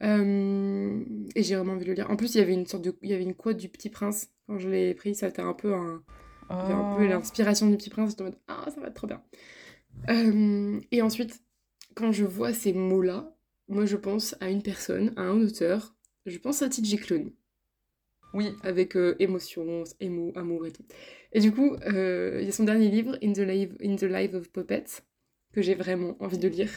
Et 0.00 1.42
j'ai 1.42 1.56
vraiment 1.56 1.72
envie 1.72 1.84
de 1.84 1.90
le 1.90 1.94
lire. 1.94 2.10
En 2.10 2.16
plus, 2.16 2.34
il 2.34 2.38
y 2.38 2.40
avait 2.40 2.52
une 2.52 2.66
sorte 2.66 2.84
de, 2.84 2.94
il 3.02 3.10
y 3.10 3.14
avait 3.14 3.22
une 3.22 3.34
quote 3.34 3.56
du 3.56 3.68
Petit 3.68 3.88
Prince. 3.88 4.28
Quand 4.46 4.58
je 4.58 4.68
l'ai 4.68 4.94
pris, 4.94 5.14
ça 5.14 5.28
était 5.28 5.40
un 5.40 5.54
peu 5.54 5.72
un, 5.72 6.02
un 6.50 6.96
peu 6.96 7.04
Oh. 7.04 7.08
l'inspiration 7.08 7.70
du 7.70 7.76
petit 7.76 7.90
prince, 7.90 8.10
j'étais 8.10 8.22
en 8.22 8.26
mode 8.26 8.38
Ah, 8.48 8.66
ça 8.74 8.80
va 8.80 8.88
être 8.88 8.94
trop 8.94 9.06
bien. 9.06 9.22
Et 10.90 11.00
ensuite, 11.02 11.42
quand 11.94 12.12
je 12.12 12.24
vois 12.24 12.52
ces 12.52 12.72
mots-là, 12.72 13.34
moi 13.68 13.86
je 13.86 13.96
pense 13.96 14.36
à 14.40 14.50
une 14.50 14.62
personne, 14.62 15.12
à 15.16 15.22
un 15.22 15.40
auteur, 15.40 15.94
je 16.26 16.36
pense 16.38 16.62
à 16.62 16.68
TJ 16.68 16.96
Klune, 16.96 17.32
Oui, 18.34 18.52
avec 18.64 18.96
euh, 18.96 19.14
émotion, 19.20 19.84
émo, 20.00 20.32
amour 20.34 20.66
et 20.66 20.72
tout. 20.72 20.82
Et 21.32 21.40
du 21.40 21.52
coup, 21.52 21.76
euh, 21.86 22.38
il 22.40 22.46
y 22.46 22.48
a 22.48 22.52
son 22.52 22.64
dernier 22.64 22.88
livre, 22.88 23.16
In 23.22 23.32
the 23.32 24.02
Life, 24.02 24.34
of 24.34 24.50
Puppets, 24.50 25.02
que 25.52 25.62
j'ai 25.62 25.74
vraiment 25.74 26.16
envie 26.20 26.38
de 26.38 26.48
lire. 26.48 26.70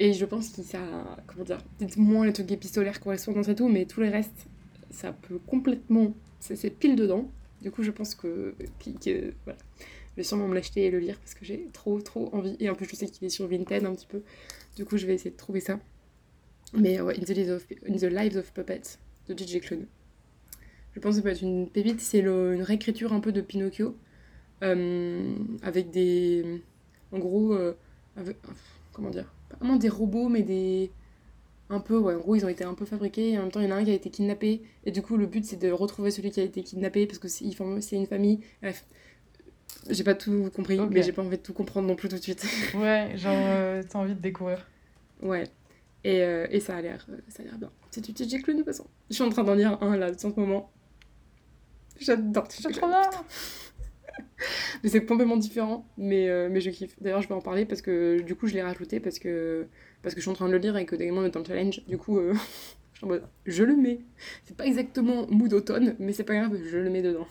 Et 0.00 0.12
je 0.12 0.24
pense 0.24 0.50
qu'il 0.50 0.64
ça, 0.64 0.80
comment 1.26 1.44
dire, 1.44 1.58
peut-être 1.78 1.96
moins 1.98 2.26
les 2.26 2.32
trucs 2.32 2.50
épistolaires, 2.52 3.00
correspondance 3.00 3.48
et 3.48 3.54
tout, 3.54 3.68
mais 3.68 3.86
tout 3.86 4.00
le 4.00 4.08
reste, 4.08 4.46
ça 4.90 5.12
peut 5.12 5.38
complètement, 5.38 6.14
c'est 6.40 6.70
pile 6.70 6.96
dedans. 6.96 7.30
Du 7.62 7.70
coup, 7.70 7.82
je 7.82 7.90
pense 7.90 8.14
que, 8.14 8.54
que- 8.82 8.90
que- 9.04 9.34
voilà, 9.44 9.58
je 10.12 10.16
vais 10.18 10.22
sûrement 10.22 10.48
me 10.48 10.54
l'acheter 10.54 10.86
et 10.86 10.90
le 10.90 11.00
lire 11.00 11.18
parce 11.18 11.34
que 11.34 11.44
j'ai 11.44 11.68
trop, 11.72 12.00
trop 12.00 12.30
envie. 12.34 12.56
Et 12.60 12.70
en 12.70 12.74
plus, 12.76 12.86
je 12.88 12.96
sais 12.96 13.06
qu'il 13.08 13.26
est 13.26 13.30
sur 13.30 13.48
Vinted 13.48 13.84
un 13.84 13.94
petit 13.94 14.06
peu. 14.06 14.22
Du 14.76 14.84
coup, 14.84 14.96
je 14.96 15.06
vais 15.06 15.14
essayer 15.14 15.32
de 15.32 15.36
trouver 15.36 15.60
ça. 15.60 15.80
Mais 16.74 17.00
ouais, 17.00 17.16
In 17.18 17.22
the 17.24 17.30
Lives 18.04 18.36
of, 18.36 18.52
Puppets 18.52 18.98
de 19.28 19.36
J.J. 19.38 19.60
Klune. 19.60 19.86
Je 20.94 21.00
pense 21.00 21.12
que 21.12 21.16
ça 21.16 21.22
peut 21.22 21.28
être 21.28 21.42
une 21.42 21.68
pépite. 21.68 22.00
C'est 22.00 22.20
une 22.20 22.62
réécriture 22.62 23.12
un 23.12 23.20
peu 23.20 23.32
de 23.32 23.40
Pinocchio. 23.40 23.96
euh, 24.62 25.34
avec 25.62 25.90
des. 25.90 26.62
En 27.12 27.18
gros, 27.18 27.52
euh, 27.54 27.74
avec- 28.16 28.38
comment 28.92 29.10
dire 29.10 29.32
Pas 29.48 29.56
vraiment 29.56 29.76
des 29.76 29.88
robots, 29.88 30.28
mais 30.28 30.42
des. 30.42 30.90
Un 31.70 31.80
peu, 31.80 31.96
ouais, 31.98 32.14
en 32.14 32.18
gros, 32.18 32.34
ils 32.34 32.44
ont 32.44 32.48
été 32.48 32.64
un 32.64 32.74
peu 32.74 32.84
fabriqués. 32.86 33.30
Et 33.32 33.38
en 33.38 33.42
même 33.42 33.50
temps, 33.52 33.60
il 33.60 33.68
y 33.68 33.72
en 33.72 33.76
a 33.76 33.78
un 33.78 33.84
qui 33.84 33.90
a 33.90 33.94
été 33.94 34.10
kidnappé. 34.10 34.62
Et 34.86 34.90
du 34.90 35.02
coup, 35.02 35.16
le 35.16 35.26
but, 35.26 35.44
c'est 35.44 35.58
de 35.58 35.70
retrouver 35.70 36.10
celui 36.10 36.30
qui 36.30 36.40
a 36.40 36.42
été 36.42 36.62
kidnappé 36.62 37.06
parce 37.06 37.18
que 37.18 37.28
c'est 37.28 37.44
une 37.44 38.06
famille. 38.06 38.40
Bref. 38.62 38.84
J'ai 39.90 40.02
pas 40.02 40.14
tout 40.14 40.50
compris, 40.54 40.76
mais 40.78 41.02
j'ai 41.02 41.12
pas 41.12 41.22
envie 41.22 41.36
de 41.36 41.42
tout 41.42 41.52
comprendre 41.52 41.86
non 41.86 41.94
plus 41.94 42.08
tout 42.08 42.16
de 42.16 42.20
suite. 42.22 42.44
ouais, 42.74 43.12
genre, 43.16 43.34
euh, 43.36 43.82
t'as 43.88 43.98
envie 43.98 44.14
de 44.14 44.20
découvrir. 44.20 44.66
Ouais. 45.22 45.44
Et, 46.04 46.22
euh, 46.22 46.46
et 46.50 46.58
ça 46.60 46.76
a 46.76 46.80
l'air 46.82 47.06
ça 47.28 47.42
a 47.42 47.46
l'air 47.46 47.58
bien. 47.58 47.70
C'est 47.90 48.00
du 48.00 48.12
TJ 48.12 48.42
Klune 48.42 48.56
de 48.56 48.62
toute 48.62 48.66
façon. 48.72 48.86
Je 49.10 49.14
suis 49.14 49.22
en 49.22 49.28
train 49.30 49.44
d'en 49.44 49.54
lire 49.54 49.78
un 49.82 49.96
là, 49.96 50.10
en 50.10 50.18
ce 50.18 50.26
moment. 50.40 50.70
J'adore 52.00 52.46
C'est 52.48 52.70
trop 52.70 52.88
bien 52.88 53.02
Mais 54.82 54.88
c'est 54.88 55.04
complètement 55.04 55.36
différent, 55.36 55.86
mais, 55.96 56.28
euh, 56.28 56.48
mais 56.50 56.60
je 56.60 56.70
kiffe. 56.70 56.96
D'ailleurs, 57.00 57.22
je 57.22 57.28
vais 57.28 57.34
en 57.34 57.40
parler 57.40 57.64
parce 57.64 57.82
que 57.82 58.20
du 58.20 58.34
coup, 58.34 58.46
je 58.46 58.54
l'ai 58.54 58.62
rajouté 58.62 59.00
parce 59.00 59.18
que, 59.18 59.66
parce 60.02 60.14
que 60.14 60.20
je 60.20 60.22
suis 60.22 60.30
en 60.30 60.34
train 60.34 60.46
de 60.46 60.52
le 60.52 60.58
lire 60.58 60.76
et 60.76 60.86
que 60.86 60.96
Damon 60.96 61.24
est 61.24 61.30
dans 61.30 61.40
le 61.40 61.46
challenge. 61.46 61.82
Du 61.86 61.98
coup, 61.98 62.18
euh, 62.18 62.34
je 62.92 62.98
suis 62.98 63.04
en 63.04 63.08
mode, 63.08 63.24
je 63.46 63.64
le 63.64 63.76
mets. 63.76 64.00
C'est 64.44 64.56
pas 64.56 64.66
exactement 64.66 65.26
mood 65.28 65.52
automne, 65.52 65.96
mais 65.98 66.12
c'est 66.12 66.24
pas 66.24 66.34
grave, 66.34 66.58
je 66.64 66.78
le 66.78 66.90
mets 66.90 67.02
dedans. 67.02 67.26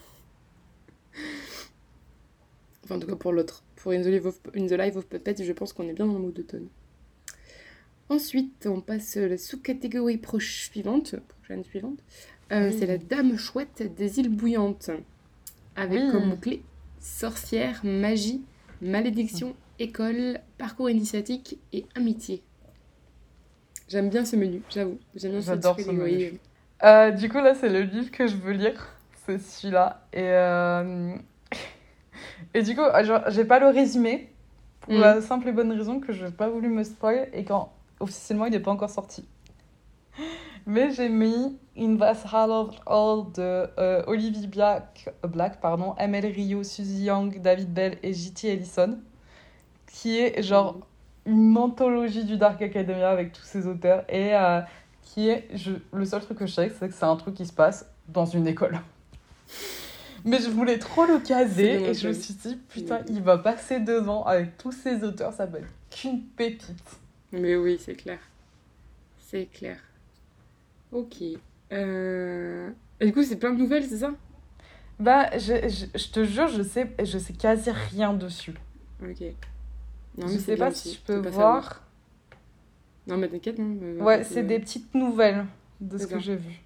Enfin, 2.84 2.95
en 2.95 2.99
tout 2.99 3.08
cas, 3.08 3.15
pour 3.15 3.34
l'autre. 3.34 3.63
Pour 3.75 3.91
In 3.91 4.01
the 4.01 4.08
Life 4.08 4.25
of, 4.25 4.39
In 4.56 4.65
the 4.67 4.71
Life 4.71 4.95
of 4.95 5.06
Puppet, 5.08 5.36
je 5.39 5.53
pense 5.53 5.73
qu'on 5.73 5.88
est 5.88 5.93
bien 5.93 6.06
dans 6.06 6.13
le 6.13 6.19
mood 6.19 6.38
automne. 6.38 6.67
Ensuite, 8.10 8.67
on 8.67 8.80
passe 8.82 9.17
à 9.17 9.28
la 9.28 9.38
sous-catégorie 9.38 10.17
proche 10.17 10.65
suivante, 10.65 11.15
prochaine 11.39 11.63
suivante. 11.63 12.00
Euh, 12.52 12.70
Oui. 12.70 12.76
C'est 12.80 12.86
la 12.86 12.98
Dame 12.98 13.38
Chouette 13.38 13.93
des 13.98 14.20
îles 14.20 14.30
bouillantes. 14.30 14.89
Avec 15.76 16.00
Oui. 16.02 16.12
comme 16.12 16.26
mots-clés 16.30 16.63
sorcière, 17.00 17.82
magie, 17.84 18.41
malédiction, 18.82 19.56
école, 19.80 20.39
parcours 20.58 20.89
initiatique 20.89 21.60
et 21.72 21.86
amitié. 21.96 22.41
J'aime 23.88 24.10
bien 24.10 24.26
ce 24.26 24.36
menu, 24.36 24.62
j'avoue. 24.70 24.98
J'aime 25.15 25.32
bien 25.34 25.41
J'adore 25.41 25.80
ce 25.80 25.89
menu. 25.91 26.34
Euh, 26.84 27.12
du 27.12 27.30
coup, 27.30 27.38
là, 27.38 27.54
c'est 27.56 27.70
le 27.70 27.82
livre 27.82 28.12
que 28.12 28.28
je 28.28 28.36
veux 28.36 28.52
lire. 28.54 28.88
C'est 29.26 29.39
celui-là. 29.39 30.06
Et, 30.12 30.20
euh, 30.24 31.15
et 32.54 32.63
du 32.63 32.76
coup, 32.76 32.82
j'ai 33.30 33.46
pas 33.46 33.60
le 33.60 33.67
résumé. 33.67 34.30
Pour 34.82 34.93
Mhm. 34.93 35.02
la 35.02 35.22
simple 35.22 35.48
et 35.50 35.52
bonne 35.52 35.72
raison 35.72 36.00
que 36.00 36.13
je 36.13 36.26
n'ai 36.26 36.32
pas 36.32 36.48
voulu 36.50 36.70
me 36.70 36.84
spoil 36.84 37.28
et 37.34 37.43
quand 37.43 37.74
officiellement 37.99 38.45
il 38.45 38.51
n'est 38.51 38.60
pas 38.60 38.71
encore 38.71 38.89
sorti. 38.89 39.27
Mais 40.65 40.91
j'ai 40.91 41.07
mis 41.07 41.57
In 41.77 41.95
the 41.95 42.33
Hall 42.86 43.31
de 43.33 43.69
euh, 43.79 44.03
Olivia 44.07 44.47
Black, 44.47 45.10
Black 45.23 45.62
pardon, 45.62 45.95
ML 45.97 46.25
Rio, 46.25 46.63
Suzy 46.63 47.05
Young, 47.05 47.41
David 47.41 47.73
Bell 47.73 47.97
et 48.03 48.13
J.T. 48.13 48.49
Ellison. 48.49 48.99
Qui 49.86 50.19
est 50.19 50.43
genre 50.43 50.77
une 51.27 51.57
anthologie 51.57 52.23
du 52.23 52.38
Dark 52.38 52.62
Academia 52.62 53.10
avec 53.10 53.33
tous 53.33 53.43
ces 53.43 53.67
auteurs 53.67 54.03
et 54.10 54.33
euh, 54.33 54.62
qui 55.01 55.27
est 55.27 55.47
je, 55.53 55.73
le 55.93 56.05
seul 56.05 56.21
truc 56.21 56.39
que 56.39 56.47
je 56.47 56.53
sais 56.53 56.71
c'est 56.79 56.88
que 56.88 56.93
c'est 56.93 57.05
un 57.05 57.15
truc 57.17 57.36
qui 57.36 57.45
se 57.45 57.51
passe 57.51 57.86
dans 58.07 58.25
une 58.25 58.47
école 58.47 58.79
mais 60.23 60.39
je 60.39 60.49
voulais 60.49 60.79
trop 60.79 61.05
le 61.05 61.19
caser 61.19 61.83
et 61.83 61.93
je 61.93 62.07
me 62.07 62.13
suis 62.13 62.33
dit 62.33 62.55
putain 62.69 63.01
il 63.10 63.21
va 63.21 63.38
passer 63.38 63.81
devant 63.81 64.23
avec 64.23 64.57
tous 64.57 64.71
ces 64.71 65.03
auteurs 65.03 65.33
ça 65.33 65.45
va 65.45 65.60
être 65.60 65.67
qu'une 65.89 66.23
pépite 66.23 66.73
Mais 67.31 67.55
oui, 67.55 67.77
c'est 67.79 67.95
clair. 67.95 68.19
C'est 69.19 69.45
clair. 69.47 69.79
Ok. 70.91 71.17
Euh... 71.71 72.71
Et 72.99 73.05
du 73.07 73.13
coup, 73.13 73.23
c'est 73.23 73.35
plein 73.37 73.51
de 73.53 73.57
nouvelles, 73.59 73.83
c'est 73.85 73.97
ça? 73.97 74.13
Bah 74.99 75.29
je, 75.37 75.67
je, 75.69 75.85
je 75.95 76.07
te 76.09 76.23
jure 76.23 76.47
je 76.47 76.63
sais 76.63 76.89
je 77.03 77.19
sais 77.19 77.33
quasi 77.33 77.69
rien 77.69 78.13
dessus 78.15 78.55
Ok. 79.03 79.21
Non, 80.17 80.25
je 80.27 80.33
mais 80.33 80.39
c'est 80.39 80.39
sais 80.39 80.55
pas 80.57 80.71
si 80.71 80.95
je 80.95 80.99
peux 81.01 81.17
voir 81.17 81.33
savoir. 81.33 81.83
Non, 83.05 83.17
mais 83.17 83.27
t'inquiète, 83.29 83.59
non. 83.59 83.77
euh, 83.79 83.99
ouais 84.01 84.21
euh, 84.21 84.23
c'est 84.23 84.41
des 84.41 84.57
petites 84.59 84.91
nouvelles 84.95 85.45
de 85.81 85.99
ce 85.99 86.07
que 86.07 86.17
j'ai 86.17 86.35
vu 86.35 86.63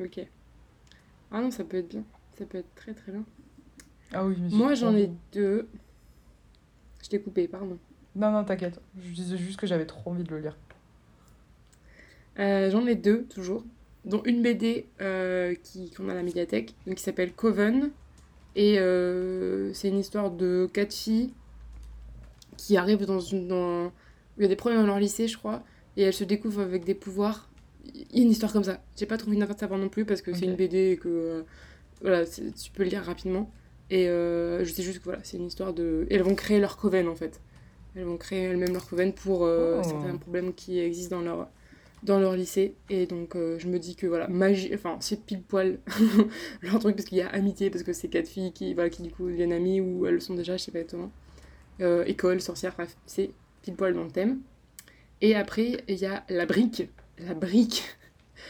Ok. 0.00 0.18
Ah 1.30 1.40
non, 1.40 1.52
ça 1.52 1.62
peut 1.62 1.76
être 1.76 1.88
bien. 1.90 2.02
ça 2.36 2.44
peut 2.44 2.58
être 2.58 2.74
très 2.74 2.92
très 2.92 3.12
bien. 3.12 3.22
Ah 4.12 4.24
oui, 4.26 4.34
mais 4.40 4.48
Moi 4.50 4.74
j'en 4.74 4.96
ai 4.96 5.08
deux. 5.32 5.68
Je 7.04 7.08
t'ai 7.08 7.20
coupé, 7.20 7.46
pardon. 7.46 7.78
Non, 8.16 8.30
non, 8.32 8.44
t'inquiète. 8.44 8.80
Je 8.98 9.12
disais 9.12 9.36
juste 9.36 9.58
que 9.58 9.66
j'avais 9.66 9.86
trop 9.86 10.10
envie 10.10 10.24
de 10.24 10.30
le 10.30 10.40
lire. 10.40 10.56
Euh, 12.38 12.70
j'en 12.70 12.86
ai 12.86 12.94
deux 12.94 13.24
toujours, 13.24 13.64
dont 14.04 14.22
une 14.24 14.42
BD 14.42 14.86
euh, 15.00 15.54
qui 15.62 15.90
qu'on 15.90 16.08
a 16.08 16.12
à 16.12 16.14
la 16.14 16.22
médiathèque, 16.22 16.74
donc 16.86 16.96
qui 16.96 17.02
s'appelle 17.02 17.32
Coven. 17.32 17.90
Et 18.56 18.78
euh, 18.78 19.72
c'est 19.74 19.88
une 19.88 19.98
histoire 19.98 20.30
de 20.30 20.68
quatre 20.72 20.92
filles 20.92 21.32
qui 22.56 22.76
arrivent 22.76 23.06
dans 23.06 23.20
une. 23.20 23.48
Dans... 23.48 23.92
Il 24.38 24.42
y 24.42 24.44
a 24.46 24.48
des 24.48 24.56
problèmes 24.56 24.80
dans 24.80 24.86
leur 24.86 24.98
lycée, 24.98 25.28
je 25.28 25.36
crois, 25.38 25.62
et 25.96 26.02
elles 26.02 26.14
se 26.14 26.24
découvrent 26.24 26.62
avec 26.62 26.84
des 26.84 26.94
pouvoirs. 26.94 27.48
Il 27.94 28.18
y 28.18 28.20
a 28.20 28.24
une 28.24 28.30
histoire 28.30 28.52
comme 28.52 28.64
ça. 28.64 28.80
J'ai 28.96 29.06
pas 29.06 29.18
trouvé 29.18 29.36
une 29.36 29.42
affaire 29.42 29.54
de 29.54 29.60
savoir 29.60 29.78
non 29.78 29.88
plus 29.88 30.04
parce 30.04 30.22
que 30.22 30.32
c'est 30.34 30.46
une 30.46 30.56
BD 30.56 30.92
et 30.92 30.96
que. 30.96 31.08
euh, 31.08 31.42
voilà, 32.02 32.24
tu 32.26 32.70
peux 32.72 32.82
le 32.82 32.88
lire 32.88 33.02
rapidement. 33.04 33.50
Et 33.90 34.06
je 34.06 34.70
sais 34.72 34.82
juste 34.82 35.00
que 35.00 35.04
voilà, 35.04 35.20
c'est 35.22 35.36
une 35.36 35.46
histoire 35.46 35.74
de. 35.74 36.06
et 36.10 36.14
elles 36.14 36.22
vont 36.22 36.34
créer 36.34 36.60
leur 36.60 36.76
Coven 36.76 37.08
en 37.08 37.14
fait. 37.16 37.40
Elles 37.96 38.04
vont 38.04 38.16
créer 38.16 38.44
elles-mêmes 38.44 38.72
leur 38.72 38.86
Coven 38.88 39.12
pour 39.12 39.44
euh, 39.44 39.80
Oh. 39.80 39.82
certains 39.84 40.16
problèmes 40.16 40.54
qui 40.54 40.78
existent 40.78 41.16
dans 41.18 41.22
leur 41.24 41.48
dans 42.02 42.18
leur 42.18 42.34
lycée 42.34 42.74
et 42.88 43.04
donc 43.06 43.36
euh, 43.36 43.58
je 43.58 43.68
me 43.68 43.78
dis 43.78 43.94
que 43.94 44.06
voilà 44.06 44.26
magie 44.28 44.70
enfin 44.74 44.96
c'est 45.00 45.22
pile 45.26 45.42
poil 45.42 45.80
leur 46.62 46.78
truc 46.78 46.96
parce 46.96 47.06
qu'il 47.06 47.18
y 47.18 47.22
a 47.22 47.28
amitié 47.28 47.68
parce 47.70 47.82
que 47.84 47.92
c'est 47.92 48.08
quatre 48.08 48.28
filles 48.28 48.52
qui 48.52 48.72
voilà 48.72 48.88
qui 48.88 49.02
du 49.02 49.10
coup 49.10 49.28
deviennent 49.28 49.52
amies 49.52 49.82
ou 49.82 50.06
elles 50.06 50.14
le 50.14 50.20
sont 50.20 50.34
déjà 50.34 50.56
je 50.56 50.62
sais 50.64 50.72
pas 50.72 50.78
exactement 50.80 51.10
Euh, 51.82 52.04
école 52.06 52.40
sorcière 52.40 52.74
bref 52.74 52.96
c'est 53.06 53.30
pile 53.62 53.74
poil 53.74 53.94
dans 53.94 54.04
le 54.04 54.10
thème 54.10 54.40
et 55.20 55.34
après 55.34 55.84
il 55.88 55.96
y 55.98 56.06
a 56.06 56.24
la 56.30 56.46
brique 56.46 56.88
la 57.18 57.34
brique 57.34 57.84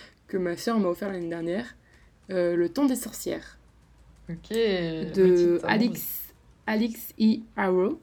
que 0.29 0.37
ma 0.37 0.57
soeur 0.57 0.79
m'a 0.81 0.88
offert 0.88 1.12
l'année 1.12 1.29
dernière 1.29 1.76
euh, 2.31 2.57
le 2.57 2.68
temps 2.68 2.87
des 2.87 2.96
sorcières 2.96 3.59
Ok. 4.29 4.50
de 4.50 5.61
Alix, 5.64 6.35
Alix 6.66 7.12
E. 7.20 7.40
Arrow. 7.57 8.00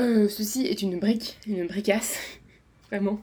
Euh, 0.00 0.28
ceci 0.28 0.66
est 0.66 0.82
une 0.82 0.98
brique, 0.98 1.38
une 1.46 1.66
bricasse, 1.66 2.18
vraiment. 2.90 3.20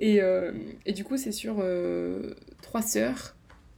Et, 0.00 0.20
euh, 0.22 0.52
et 0.86 0.92
du 0.92 1.04
coup, 1.04 1.16
c'est 1.16 1.32
sur 1.32 1.56
euh, 1.60 2.34
trois 2.62 2.82
sœurs 2.82 3.36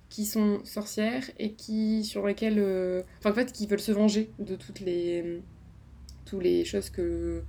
qui 0.09 0.25
sont 0.27 0.61
sorcières 0.65 1.29
et 1.39 1.53
qui 1.55 2.05
sur 2.05 2.27
lesquelles, 2.27 2.61
enfin 3.19 3.31
en 3.31 3.35
fait, 3.35 3.51
qui 3.53 3.67
veulent 3.67 3.81
se 3.81 3.91
venger 3.93 4.31
de 4.39 4.55
toutes 4.55 4.81
les, 4.81 5.43
toutes 6.25 6.43
les 6.45 6.65
choses 6.65 6.91
que, 6.91 7.43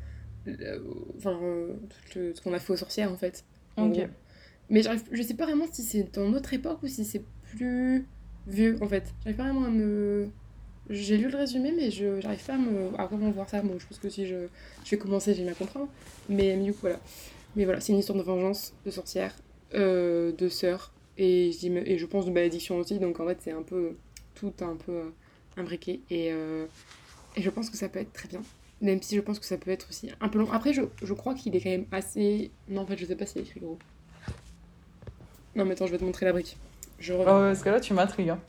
enfin, 1.17 1.39
tout 2.11 2.19
le- 2.19 2.33
ce 2.33 2.41
qu'on 2.41 2.53
a 2.53 2.59
fait 2.59 2.73
aux 2.73 2.77
sorcières 2.77 3.11
en 3.11 3.17
fait. 3.17 3.43
en. 3.77 3.89
Mais 4.69 4.81
je 5.11 5.21
sais 5.21 5.35
pas 5.35 5.45
vraiment 5.45 5.67
si 5.71 5.83
c'est 5.83 6.11
dans 6.15 6.27
notre 6.29 6.53
époque 6.55 6.81
ou 6.81 6.87
si 6.87 7.05
c'est 7.05 7.21
plus 7.43 8.05
vieux 8.47 8.77
en 8.81 8.87
fait. 8.87 9.13
J'arrive 9.23 9.37
pas 9.37 9.43
vraiment 9.43 9.65
à 9.65 9.69
me. 9.69 10.29
J'ai 10.89 11.17
lu 11.17 11.29
le 11.29 11.37
résumé, 11.37 11.71
mais 11.75 11.89
je 11.89 12.21
j'arrive 12.21 12.43
pas 12.45 12.53
à, 12.53 12.57
me, 12.57 12.99
à 12.99 13.05
vraiment 13.07 13.31
voir 13.31 13.49
ça. 13.49 13.61
Bon, 13.61 13.79
je 13.79 13.87
pense 13.87 13.97
que 13.97 14.09
si 14.09 14.27
je, 14.27 14.47
je 14.83 14.91
vais 14.91 14.97
commencer, 14.97 15.33
j'ai 15.33 15.43
bien 15.43 15.53
comprendre. 15.53 15.87
Mais, 16.29 16.55
mais 16.55 16.71
coup, 16.71 16.77
voilà. 16.81 16.99
Mais 17.55 17.65
voilà, 17.65 17.79
c'est 17.79 17.93
une 17.93 17.99
histoire 17.99 18.17
de 18.17 18.23
vengeance, 18.23 18.73
de 18.85 18.91
sorcière, 18.91 19.33
euh, 19.73 20.31
de 20.33 20.47
sœurs, 20.49 20.91
et, 21.17 21.49
et 21.49 21.97
je 21.97 22.05
pense 22.05 22.25
de 22.25 22.31
malédiction 22.31 22.77
aussi. 22.77 22.99
Donc 22.99 23.19
en 23.19 23.27
fait, 23.27 23.37
c'est 23.41 23.51
un 23.51 23.63
peu 23.63 23.95
tout 24.35 24.53
un 24.61 24.75
peu 24.75 24.91
euh, 24.91 25.09
imbriqué. 25.57 26.01
Et, 26.09 26.31
euh, 26.31 26.65
et 27.35 27.41
je 27.41 27.49
pense 27.49 27.69
que 27.69 27.77
ça 27.77 27.89
peut 27.89 27.99
être 27.99 28.13
très 28.13 28.27
bien. 28.27 28.41
Même 28.81 29.01
si 29.01 29.15
je 29.15 29.21
pense 29.21 29.39
que 29.39 29.45
ça 29.45 29.57
peut 29.57 29.71
être 29.71 29.87
aussi 29.89 30.11
un 30.21 30.27
peu 30.27 30.37
long. 30.37 30.51
Après, 30.51 30.73
je, 30.73 30.81
je 31.01 31.13
crois 31.13 31.33
qu'il 31.33 31.55
est 31.55 31.61
quand 31.61 31.69
même 31.69 31.85
assez. 31.91 32.51
Non, 32.67 32.81
en 32.81 32.85
fait, 32.85 32.97
je 32.97 33.05
sais 33.05 33.15
pas 33.15 33.25
s'il 33.25 33.41
est 33.41 33.45
écrit 33.45 33.61
gros. 33.61 33.79
Non, 35.55 35.63
mais 35.65 35.71
attends, 35.71 35.87
je 35.87 35.91
vais 35.93 35.97
te 35.97 36.03
montrer 36.03 36.25
la 36.25 36.33
brique. 36.33 36.57
Ouais, 36.99 37.15
parce 37.25 37.63
que 37.63 37.69
là, 37.69 37.79
tu 37.79 37.93
m'intrigues. 37.93 38.29
hein. 38.29 38.39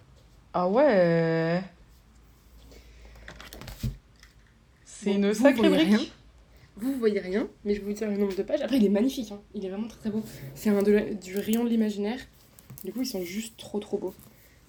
Ah 0.52 0.68
ouais. 0.68 1.62
C'est 5.10 5.14
une 5.16 5.34
sacrée 5.34 5.68
brique. 5.68 5.86
rien. 5.88 6.00
Vous, 6.78 6.92
voyez 6.98 7.20
rien, 7.20 7.48
mais 7.64 7.74
je 7.74 7.80
vais 7.80 7.86
vous 7.86 7.92
dire 7.94 8.10
le 8.10 8.16
nombre 8.18 8.34
de 8.36 8.42
pages. 8.42 8.60
Après, 8.60 8.76
il 8.76 8.84
est 8.84 8.90
magnifique, 8.90 9.32
hein. 9.32 9.40
il 9.54 9.64
est 9.64 9.68
vraiment 9.70 9.88
très 9.88 9.98
très 9.98 10.10
beau. 10.10 10.22
C'est 10.54 10.68
un 10.70 10.82
de 10.82 10.92
la- 10.92 11.14
du 11.14 11.38
rayon 11.38 11.64
de 11.64 11.70
l'imaginaire. 11.70 12.18
Du 12.84 12.92
coup, 12.92 13.00
ils 13.02 13.06
sont 13.06 13.22
juste 13.24 13.56
trop 13.56 13.78
trop 13.80 13.96
beaux. 13.98 14.14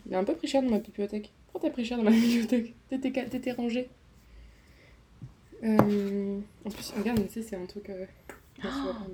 Il 0.07 0.15
a 0.15 0.19
un 0.19 0.23
peu 0.23 0.33
pris 0.33 0.47
cher 0.47 0.63
dans 0.63 0.69
ma 0.69 0.79
bibliothèque. 0.79 1.31
Pourquoi 1.51 1.69
t'as 1.69 1.73
pris 1.73 1.83
cher 1.85 1.97
dans 1.97 2.03
ma 2.05 2.11
bibliothèque? 2.11 2.73
T'étais 2.89 3.51
rangé. 3.51 3.89
Euh, 5.63 6.39
En 6.65 6.69
plus, 6.69 6.93
regarde, 6.97 7.19
tu 7.27 7.33
sais, 7.33 7.41
c'est 7.41 7.55
un 7.55 7.65
truc. 7.65 7.89
euh, 7.89 8.05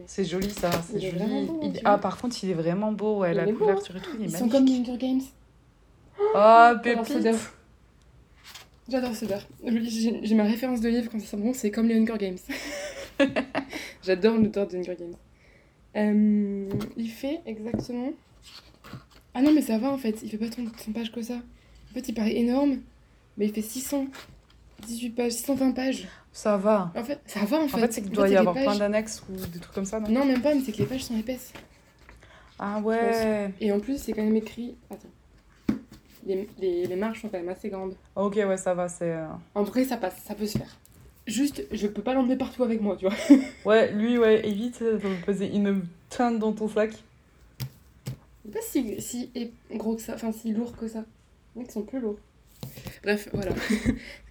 C'est 0.08 0.26
joli 0.26 0.50
ça, 0.52 0.70
c'est 0.88 0.98
Il 0.98 1.06
est 1.06 1.12
joli. 1.12 1.24
vraiment 1.24 1.44
beau, 1.44 1.60
Il- 1.64 1.74
tu 1.74 1.80
Ah, 1.86 1.98
par 1.98 2.18
contre, 2.20 2.36
il 2.44 2.50
est 2.50 2.54
vraiment 2.54 2.92
beau, 2.92 3.20
ouais, 3.20 3.32
Il 3.32 3.38
la 3.38 3.48
est 3.48 3.52
beau, 3.52 3.60
couverture 3.60 3.96
et 3.96 4.02
tout, 4.02 4.12
il 4.20 4.26
est 4.26 4.28
Ils 4.28 4.38
sont 4.38 4.50
comme 4.50 4.68
Hunger 4.68 4.98
Games. 4.98 5.22
Ah, 6.36 6.80
J'adore 6.84 7.08
ce 7.08 7.14
pépite. 7.14 7.40
J'adore 8.90 9.16
ce 9.16 9.26
beurre. 9.26 9.48
J'ai 9.64 10.36
ma 10.36 10.44
référence 10.44 10.82
de 10.82 10.90
livre 10.90 11.10
quand 11.12 11.20
ça 11.20 11.28
sent 11.28 11.38
bon, 11.38 11.54
c'est 11.54 11.72
comme 11.72 11.88
les 11.88 11.96
Hunger 11.96 12.18
Games. 12.18 12.38
J'adore 14.04 14.38
l'auteur 14.38 14.68
de 14.68 14.78
Hunger 14.78 14.98
Games. 15.00 15.16
Euh, 15.96 16.70
il 16.98 17.10
fait 17.10 17.42
exactement. 17.46 18.12
Ah 19.34 19.42
non, 19.42 19.54
mais 19.54 19.62
ça 19.62 19.78
va 19.78 19.90
en 19.90 19.98
fait, 19.98 20.22
il 20.24 20.30
fait 20.30 20.38
pas 20.38 20.50
tant 20.50 20.64
de 20.64 20.94
pages 20.94 21.12
que 21.12 21.22
ça. 21.22 21.36
En 21.36 21.94
fait, 21.94 22.08
il 22.10 22.14
paraît 22.14 22.36
énorme, 22.36 22.80
mais 23.38 23.46
il 23.46 23.54
fait 23.54 23.62
618 23.62 25.10
pages, 25.12 25.32
620 25.32 25.72
pages. 25.72 26.08
Ça 26.32 26.58
va. 26.58 26.92
En 26.96 27.04
fait, 27.04 27.20
ça 27.26 27.46
va 27.46 27.58
en 27.58 27.68
fait. 27.68 27.78
En 27.78 27.80
fait, 27.80 27.94
c'est 27.94 28.02
qu'il 28.02 28.12
doit 28.12 28.28
y 28.28 28.36
avoir 28.36 28.56
plein 28.56 28.76
d'annexes 28.76 29.24
ou 29.30 29.36
des 29.36 29.60
trucs 29.60 29.74
comme 29.74 29.86
ça, 29.86 30.00
non? 30.00 30.10
Non, 30.10 30.26
même 30.26 30.42
pas, 30.42 30.54
mais 30.54 30.62
c'est 30.66 30.72
que 30.72 30.80
les 30.80 30.86
pages 30.86 31.04
sont 31.04 31.18
épaisses. 31.18 31.54
Ah 32.60 32.80
ouais. 32.80 33.52
Et 33.62 33.72
en 33.72 33.80
plus, 33.80 34.02
c'est 34.02 34.14
quand 34.14 34.24
même 34.24 34.36
écrit. 34.36 34.76
Attends. 34.90 35.08
Les, 36.26 36.48
les, 36.60 36.86
les 36.88 36.96
marges 36.96 37.22
sont 37.22 37.30
quand 37.30 37.38
même 37.38 37.50
assez 37.50 37.70
grandes. 37.70 37.96
Ok, 38.16 38.36
ouais, 38.36 38.58
ça 38.58 38.74
va, 38.74 38.88
c'est... 38.88 39.12
euh, 39.12 39.26
En 39.56 39.64
vrai, 39.64 39.84
ça 39.84 39.98
passe, 39.98 40.16
ça 40.26 40.36
peut 40.36 40.46
se 40.46 40.58
faire. 40.58 40.78
Juste, 41.28 41.64
je 41.72 41.88
peux 41.88 42.02
pas 42.02 42.14
l'emmener 42.14 42.36
partout 42.38 42.64
avec 42.64 42.82
moi, 42.82 42.96
tu 42.98 43.06
vois. 43.08 43.16
Ouais, 43.66 43.92
lui, 43.92 44.18
ouais, 44.18 44.46
évite 44.48 44.82
de 44.84 45.00
poser 45.26 45.54
une 45.54 45.84
tonne 46.10 46.40
dans 46.40 46.52
ton 46.54 46.68
sac. 46.68 46.92
Pas 48.52 48.60
si, 48.62 49.02
si 49.02 49.30
gros 49.72 49.96
que 49.96 50.02
ça, 50.02 50.16
enfin 50.16 50.32
si 50.32 50.52
lourd 50.54 50.76
que 50.76 50.88
ça. 50.88 51.06
Les 51.56 51.62
mecs 51.62 51.72
sont 51.72 51.84
plus 51.84 52.00
lourds. 52.00 52.18
Bref, 53.04 53.30
voilà. 53.34 53.52
c'est 53.70 53.78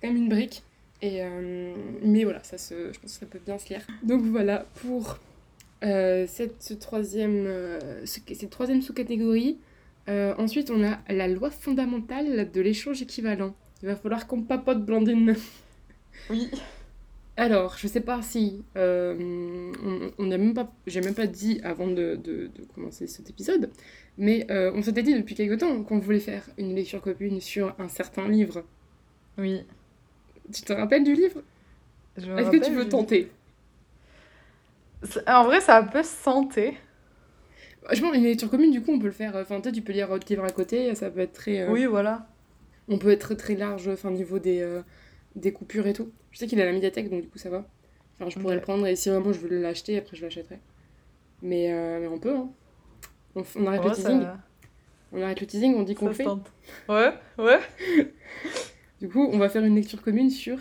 quand 0.00 0.08
même 0.08 0.16
une 0.16 0.28
brique. 0.28 0.62
Et, 1.00 1.22
euh, 1.22 1.74
mais 2.02 2.24
voilà, 2.24 2.42
ça 2.44 2.58
se, 2.58 2.92
je 2.92 2.98
pense 3.00 3.14
que 3.14 3.20
ça 3.20 3.26
peut 3.26 3.40
bien 3.44 3.58
se 3.58 3.68
lire. 3.68 3.86
Donc 4.02 4.22
voilà, 4.22 4.66
pour 4.82 5.18
euh, 5.82 6.26
cette, 6.28 6.62
ce 6.62 6.74
troisième, 6.74 7.44
euh, 7.46 8.04
ce- 8.06 8.20
cette 8.34 8.50
troisième 8.50 8.82
sous-catégorie. 8.82 9.58
Euh, 10.08 10.34
ensuite, 10.38 10.70
on 10.70 10.82
a 10.84 10.98
la 11.08 11.28
loi 11.28 11.50
fondamentale 11.50 12.50
de 12.50 12.60
l'échange 12.60 13.02
équivalent. 13.02 13.54
Il 13.82 13.88
va 13.88 13.96
falloir 13.96 14.26
qu'on 14.26 14.42
papote, 14.42 14.84
Blandine. 14.84 15.36
Oui. 16.30 16.50
Alors, 17.36 17.76
je 17.78 17.86
sais 17.88 18.00
pas 18.02 18.20
si 18.22 18.62
euh, 18.76 19.72
on 20.18 20.26
n'a 20.26 20.38
même 20.38 20.54
pas, 20.54 20.70
j'ai 20.86 21.00
même 21.00 21.14
pas 21.14 21.26
dit 21.26 21.60
avant 21.64 21.86
de, 21.88 22.16
de- 22.16 22.48
de 22.48 22.64
commencer 22.74 23.06
cet 23.06 23.30
épisode, 23.30 23.70
mais 24.18 24.46
euh, 24.50 24.70
on 24.74 24.82
s'était 24.82 25.02
dit 25.02 25.14
depuis 25.14 25.34
quelque 25.34 25.54
temps 25.54 25.82
qu'on 25.82 25.98
voulait 25.98 26.20
faire 26.20 26.44
une 26.58 26.74
lecture 26.74 27.00
commune 27.00 27.40
sur 27.40 27.74
un 27.78 27.88
certain 27.88 28.28
livre. 28.28 28.64
Oui. 29.38 29.62
Tu 30.52 30.62
te 30.62 30.72
rappelles 30.74 31.04
du 31.04 31.14
livre? 31.14 31.42
Est-ce 32.36 32.50
que 32.50 32.58
tu 32.58 32.72
veux 32.72 32.84
je- 32.84 32.88
tenter? 32.88 33.30
En 35.26 35.44
vrai, 35.44 35.60
ça 35.60 35.82
peut 35.82 36.02
se 36.02 36.24
tenter. 36.24 36.76
Je 37.90 38.00
pense 38.00 38.14
une 38.14 38.22
lecture 38.24 38.48
commune, 38.50 38.70
du 38.70 38.80
coup, 38.82 38.92
on 38.92 38.98
peut 38.98 39.06
le 39.06 39.12
faire. 39.12 39.34
Enfin, 39.36 39.60
toi, 39.60 39.72
tu 39.72 39.82
peux 39.82 39.92
lire 39.92 40.10
autre 40.10 40.26
livre 40.28 40.44
à 40.44 40.50
côté, 40.50 40.94
ça 40.94 41.10
peut 41.10 41.20
être 41.20 41.32
très. 41.32 41.60
euh, 41.62 41.70
Oui, 41.72 41.84
voilà. 41.86 42.28
On 42.88 42.98
peut 42.98 43.10
être 43.10 43.20
très 43.20 43.36
très 43.36 43.54
large, 43.54 43.88
enfin, 43.88 44.08
au 44.10 44.12
niveau 44.12 44.38
des, 44.38 44.60
euh, 44.60 44.82
des 45.34 45.52
coupures 45.52 45.86
et 45.86 45.92
tout. 45.92 46.10
Je 46.30 46.38
sais 46.38 46.46
qu'il 46.46 46.58
est 46.58 46.62
à 46.62 46.66
la 46.66 46.72
médiathèque, 46.72 47.10
donc 47.10 47.22
du 47.22 47.28
coup, 47.28 47.38
ça 47.38 47.50
va. 47.50 47.66
Enfin, 48.18 48.30
je 48.30 48.38
pourrais 48.38 48.54
le 48.54 48.60
prendre 48.60 48.86
et 48.86 48.94
si 48.96 49.08
vraiment 49.08 49.32
je 49.32 49.38
veux 49.40 49.60
l'acheter, 49.60 49.98
après 49.98 50.16
je 50.16 50.22
l'achèterai. 50.22 50.58
Mais, 51.42 51.72
euh, 51.72 51.98
mais 52.00 52.06
on 52.06 52.18
peut, 52.18 52.34
hein. 52.34 52.48
On, 53.34 53.66
arrête 53.66 53.80
Ouais, 53.82 53.88
le 53.88 53.94
teasing. 53.94 54.22
ça, 54.22 54.38
On 55.12 55.22
arrête 55.22 55.40
le 55.40 55.46
teasing, 55.46 55.74
on 55.74 55.82
dit 55.82 55.94
qu'on 55.94 56.08
le 56.08 56.12
fait. 56.12 56.24
tente. 56.24 56.52
Ouais, 56.88 57.12
ouais. 57.38 57.58
Du 59.00 59.08
coup, 59.08 59.28
on 59.32 59.38
va 59.38 59.48
faire 59.48 59.64
une 59.64 59.74
lecture 59.74 60.00
commune 60.02 60.30
sur 60.30 60.58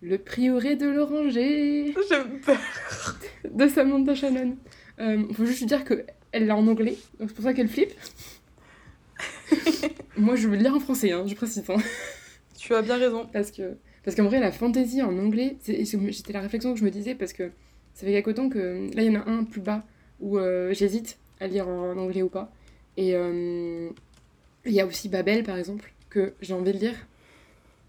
Le 0.00 0.18
prieuré 0.18 0.74
de 0.74 0.88
l'oranger 0.88 1.94
J'aime 2.08 2.40
pas. 2.40 2.56
de 3.48 3.68
Samantha 3.68 4.14
Shannon. 4.14 4.56
Euh, 4.98 5.24
faut 5.34 5.44
juste 5.44 5.64
dire 5.66 5.84
que 5.84 6.04
elle 6.32 6.46
l'a 6.46 6.56
en 6.56 6.66
anglais, 6.66 6.96
donc 7.18 7.28
c'est 7.28 7.34
pour 7.34 7.44
ça 7.44 7.54
qu'elle 7.54 7.68
flippe. 7.68 7.92
Moi, 10.16 10.36
je 10.36 10.48
vais 10.48 10.56
le 10.56 10.62
lire 10.62 10.74
en 10.74 10.80
français, 10.80 11.12
hein, 11.12 11.24
je 11.26 11.34
précise. 11.34 11.62
hein. 11.68 11.76
Tu 12.58 12.74
as 12.74 12.82
bien 12.82 12.96
raison. 12.96 13.26
parce 13.32 13.50
que 13.50 13.76
parce 14.04 14.16
qu'en 14.16 14.24
vrai, 14.24 14.40
la 14.40 14.50
fantasy 14.52 15.02
en 15.02 15.16
anglais, 15.18 15.56
c'était 15.60 16.32
la 16.32 16.40
réflexion 16.40 16.72
que 16.72 16.78
je 16.78 16.84
me 16.84 16.90
disais 16.90 17.14
parce 17.14 17.32
que 17.32 17.50
ça 17.94 18.06
fait 18.06 18.12
quelque 18.12 18.30
temps 18.30 18.48
que 18.48 18.88
là, 18.94 19.02
il 19.02 19.12
y 19.12 19.16
en 19.16 19.20
a 19.20 19.28
un 19.28 19.44
plus 19.44 19.60
bas 19.60 19.84
où 20.20 20.38
euh, 20.38 20.72
j'hésite 20.72 21.18
à 21.40 21.46
lire 21.46 21.68
en 21.68 21.96
anglais 21.96 22.22
ou 22.22 22.28
pas. 22.28 22.50
Et 22.96 23.14
euh, 23.14 23.90
il 24.64 24.72
y 24.72 24.80
a 24.80 24.86
aussi 24.86 25.08
Babel, 25.08 25.42
par 25.42 25.58
exemple, 25.58 25.92
que 26.08 26.32
j'ai 26.40 26.54
envie 26.54 26.72
de 26.72 26.78
lire. 26.78 26.94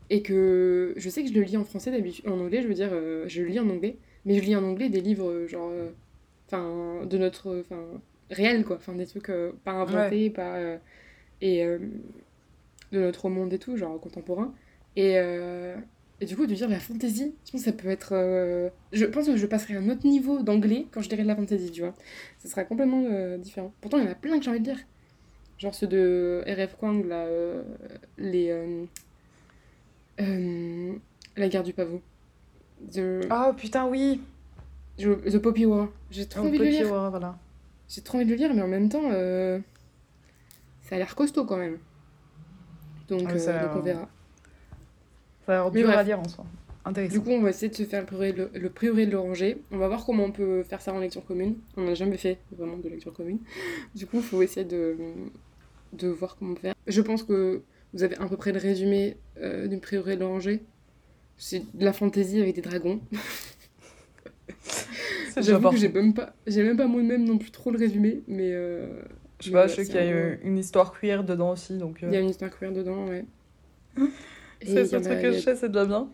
Et 0.09 0.21
que 0.21 0.93
je 0.97 1.09
sais 1.09 1.23
que 1.23 1.29
je 1.29 1.33
le 1.33 1.41
lis 1.41 1.55
en 1.55 1.63
français 1.63 1.91
d'habitude. 1.91 2.27
En 2.27 2.39
anglais, 2.39 2.61
je 2.61 2.67
veux 2.67 2.73
dire, 2.73 2.89
euh, 2.91 3.25
je 3.27 3.41
le 3.41 3.47
lis 3.47 3.59
en 3.59 3.69
anglais. 3.69 3.95
Mais 4.25 4.37
je 4.37 4.41
lis 4.43 4.55
en 4.55 4.63
anglais 4.63 4.89
des 4.89 5.01
livres, 5.01 5.47
genre. 5.47 5.71
Enfin, 6.47 7.05
de 7.05 7.17
notre. 7.17 7.61
Enfin, 7.61 7.81
réel, 8.31 8.63
quoi. 8.65 8.77
Enfin, 8.77 8.93
des 8.93 9.05
trucs 9.05 9.29
euh, 9.29 9.51
pas 9.63 9.71
inventés, 9.73 10.29
pas. 10.31 10.55
euh, 10.55 10.77
et. 11.41 11.63
euh, 11.63 11.77
de 12.91 12.99
notre 12.99 13.29
monde 13.29 13.53
et 13.53 13.59
tout, 13.59 13.77
genre 13.77 13.97
contemporain. 14.01 14.53
Et, 14.97 15.13
et 15.13 16.25
du 16.25 16.35
coup, 16.35 16.45
de 16.45 16.53
dire 16.53 16.67
la 16.67 16.79
fantasy, 16.81 17.33
je 17.45 17.51
pense 17.53 17.61
que 17.61 17.65
ça 17.65 17.71
peut 17.71 17.87
être. 17.87 18.11
Je 18.91 19.05
pense 19.05 19.27
que 19.27 19.37
je 19.37 19.45
passerai 19.45 19.75
à 19.75 19.79
un 19.79 19.87
autre 19.89 20.05
niveau 20.05 20.41
d'anglais 20.43 20.87
quand 20.91 21.01
je 21.01 21.07
dirai 21.07 21.23
de 21.23 21.27
la 21.29 21.37
fantasy, 21.37 21.71
tu 21.71 21.79
vois. 21.79 21.93
Ça 22.39 22.49
sera 22.49 22.65
complètement 22.65 23.37
différent. 23.37 23.71
Pourtant, 23.79 23.97
il 23.99 24.03
y 24.03 24.07
en 24.07 24.11
a 24.11 24.15
plein 24.15 24.37
que 24.37 24.43
j'ai 24.43 24.49
envie 24.49 24.59
de 24.59 24.65
lire. 24.71 24.79
Genre 25.57 25.73
ceux 25.73 25.87
de 25.87 26.43
R.F. 26.45 26.75
Kwang, 26.75 27.05
là, 27.07 27.25
les. 28.17 28.53
la 31.37 31.47
guerre 31.47 31.63
du 31.63 31.71
pavot. 31.73 32.01
The, 32.93 33.27
Oh 33.31 33.53
putain, 33.55 33.87
oui. 33.87 34.19
The 34.97 35.37
Poppy 35.37 35.65
War. 35.65 35.89
J'ai 36.09 36.25
trop 36.25 36.41
Un 36.45 36.47
envie 36.49 36.59
de 36.59 36.63
lire. 36.65 36.91
ouais, 36.91 37.09
voilà. 37.09 37.37
J'ai 37.93 38.01
trop 38.01 38.17
envie 38.17 38.25
de 38.25 38.31
le 38.31 38.37
lire, 38.37 38.53
mais 38.53 38.61
en 38.61 38.69
même 38.69 38.87
temps, 38.87 39.09
euh, 39.11 39.59
ça 40.83 40.95
a 40.95 40.97
l'air 40.97 41.13
costaud 41.13 41.43
quand 41.43 41.57
même. 41.57 41.77
Donc, 43.09 43.27
Ouais, 43.27 43.37
ça 43.37 43.59
a 43.59 43.63
euh, 43.63 43.67
donc 43.67 43.77
on 43.77 43.81
verra. 43.81 44.09
Ça 45.45 45.51
a 45.51 45.63
l'air 45.63 45.71
dur 45.71 45.89
à 45.89 46.01
lire 46.01 46.19
en 46.21 46.27
soi. 46.29 46.45
Intéressant. 46.85 47.13
Du 47.13 47.19
coup, 47.19 47.31
on 47.31 47.41
va 47.41 47.49
essayer 47.49 47.67
de 47.67 47.75
se 47.75 47.83
faire 47.83 47.99
le 47.99 48.05
prieuré 48.05 48.31
de, 48.31 48.49
le 48.53 48.69
prieuré 48.69 49.05
de 49.05 49.11
l'Oranger. 49.11 49.61
On 49.71 49.77
va 49.77 49.89
voir 49.89 50.05
comment 50.05 50.23
on 50.23 50.31
peut 50.31 50.63
faire 50.63 50.81
ça 50.81 50.93
en 50.93 50.99
lecture 50.99 51.25
commune. 51.25 51.57
On 51.75 51.83
n'a 51.83 51.93
jamais 51.93 52.15
fait 52.15 52.39
vraiment 52.57 52.77
de 52.77 52.87
lecture 52.87 53.11
commune. 53.11 53.39
Du 53.93 54.07
coup, 54.07 54.17
il 54.17 54.23
faut 54.23 54.41
essayer 54.41 54.65
de, 54.65 54.95
de 55.91 56.07
voir 56.07 56.37
comment 56.37 56.55
faire. 56.55 56.73
Je 56.87 57.01
pense 57.01 57.23
que 57.23 57.61
vous 57.93 58.03
avez 58.03 58.15
à 58.17 58.25
peu 58.25 58.37
près 58.37 58.53
le 58.53 58.59
résumé 58.59 59.17
euh, 59.37 59.67
du 59.67 59.77
prieuré 59.79 60.15
de 60.15 60.21
l'Oranger. 60.21 60.63
C'est 61.37 61.63
de 61.75 61.83
la 61.83 61.91
fantaisie 61.91 62.39
avec 62.39 62.55
des 62.55 62.61
dragons. 62.61 63.01
J'avoue 65.39 65.69
que 65.69 65.77
j'ai 65.77 65.89
même 65.89 66.13
pas, 66.13 66.33
j'ai 66.47 66.63
même 66.63 66.77
pas 66.77 66.87
moi-même 66.87 67.23
non 67.25 67.37
plus 67.37 67.51
trop 67.51 67.71
le 67.71 67.77
résumé, 67.77 68.21
mais 68.27 68.51
euh, 68.51 69.01
Je 69.39 69.45
sais 69.47 69.51
pas, 69.51 69.67
je 69.67 69.75
sais 69.75 69.85
qu'il 69.85 69.95
y 69.95 69.97
a 69.99 70.01
un 70.03 70.37
une 70.43 70.57
histoire 70.57 70.93
queer 70.99 71.23
dedans 71.23 71.51
aussi, 71.51 71.77
donc... 71.77 72.03
euh, 72.03 72.07
Il 72.07 72.13
y 72.13 72.15
a 72.17 72.19
une 72.19 72.29
histoire 72.29 72.51
queer 72.57 72.71
dedans, 72.71 73.07
ouais. 73.07 73.25
C'est 74.63 74.85
ce 74.85 74.95
a- 74.95 75.01
truc 75.01 75.21
que 75.21 75.31
je 75.31 75.39
sais, 75.39 75.55
c'est 75.55 75.69
déjà 75.69 75.85
bien. 75.85 76.09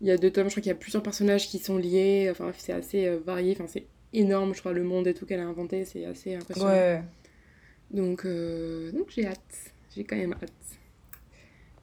Il 0.00 0.06
y 0.06 0.10
a 0.10 0.16
deux 0.16 0.30
tomes, 0.30 0.46
je 0.48 0.52
crois 0.54 0.62
qu'il 0.62 0.70
y 0.70 0.72
a 0.72 0.78
plusieurs 0.78 1.02
personnages 1.02 1.48
qui 1.48 1.58
sont 1.58 1.76
liés, 1.76 2.28
enfin 2.30 2.52
c'est 2.56 2.72
assez 2.72 3.06
euh, 3.06 3.18
varié, 3.24 3.52
enfin 3.52 3.66
c'est 3.66 3.86
énorme, 4.12 4.54
je 4.54 4.60
crois, 4.60 4.72
le 4.72 4.82
monde 4.82 5.06
et 5.06 5.14
tout 5.14 5.26
qu'elle 5.26 5.40
a 5.40 5.46
inventé, 5.46 5.84
c'est 5.84 6.04
assez 6.06 6.34
impressionnant. 6.34 6.72
Ouais. 6.72 7.02
Donc, 7.90 8.24
euh, 8.24 8.92
donc 8.92 9.10
j'ai 9.10 9.26
hâte, 9.26 9.74
j'ai 9.94 10.04
quand 10.04 10.16
même 10.16 10.34
hâte. 10.34 10.52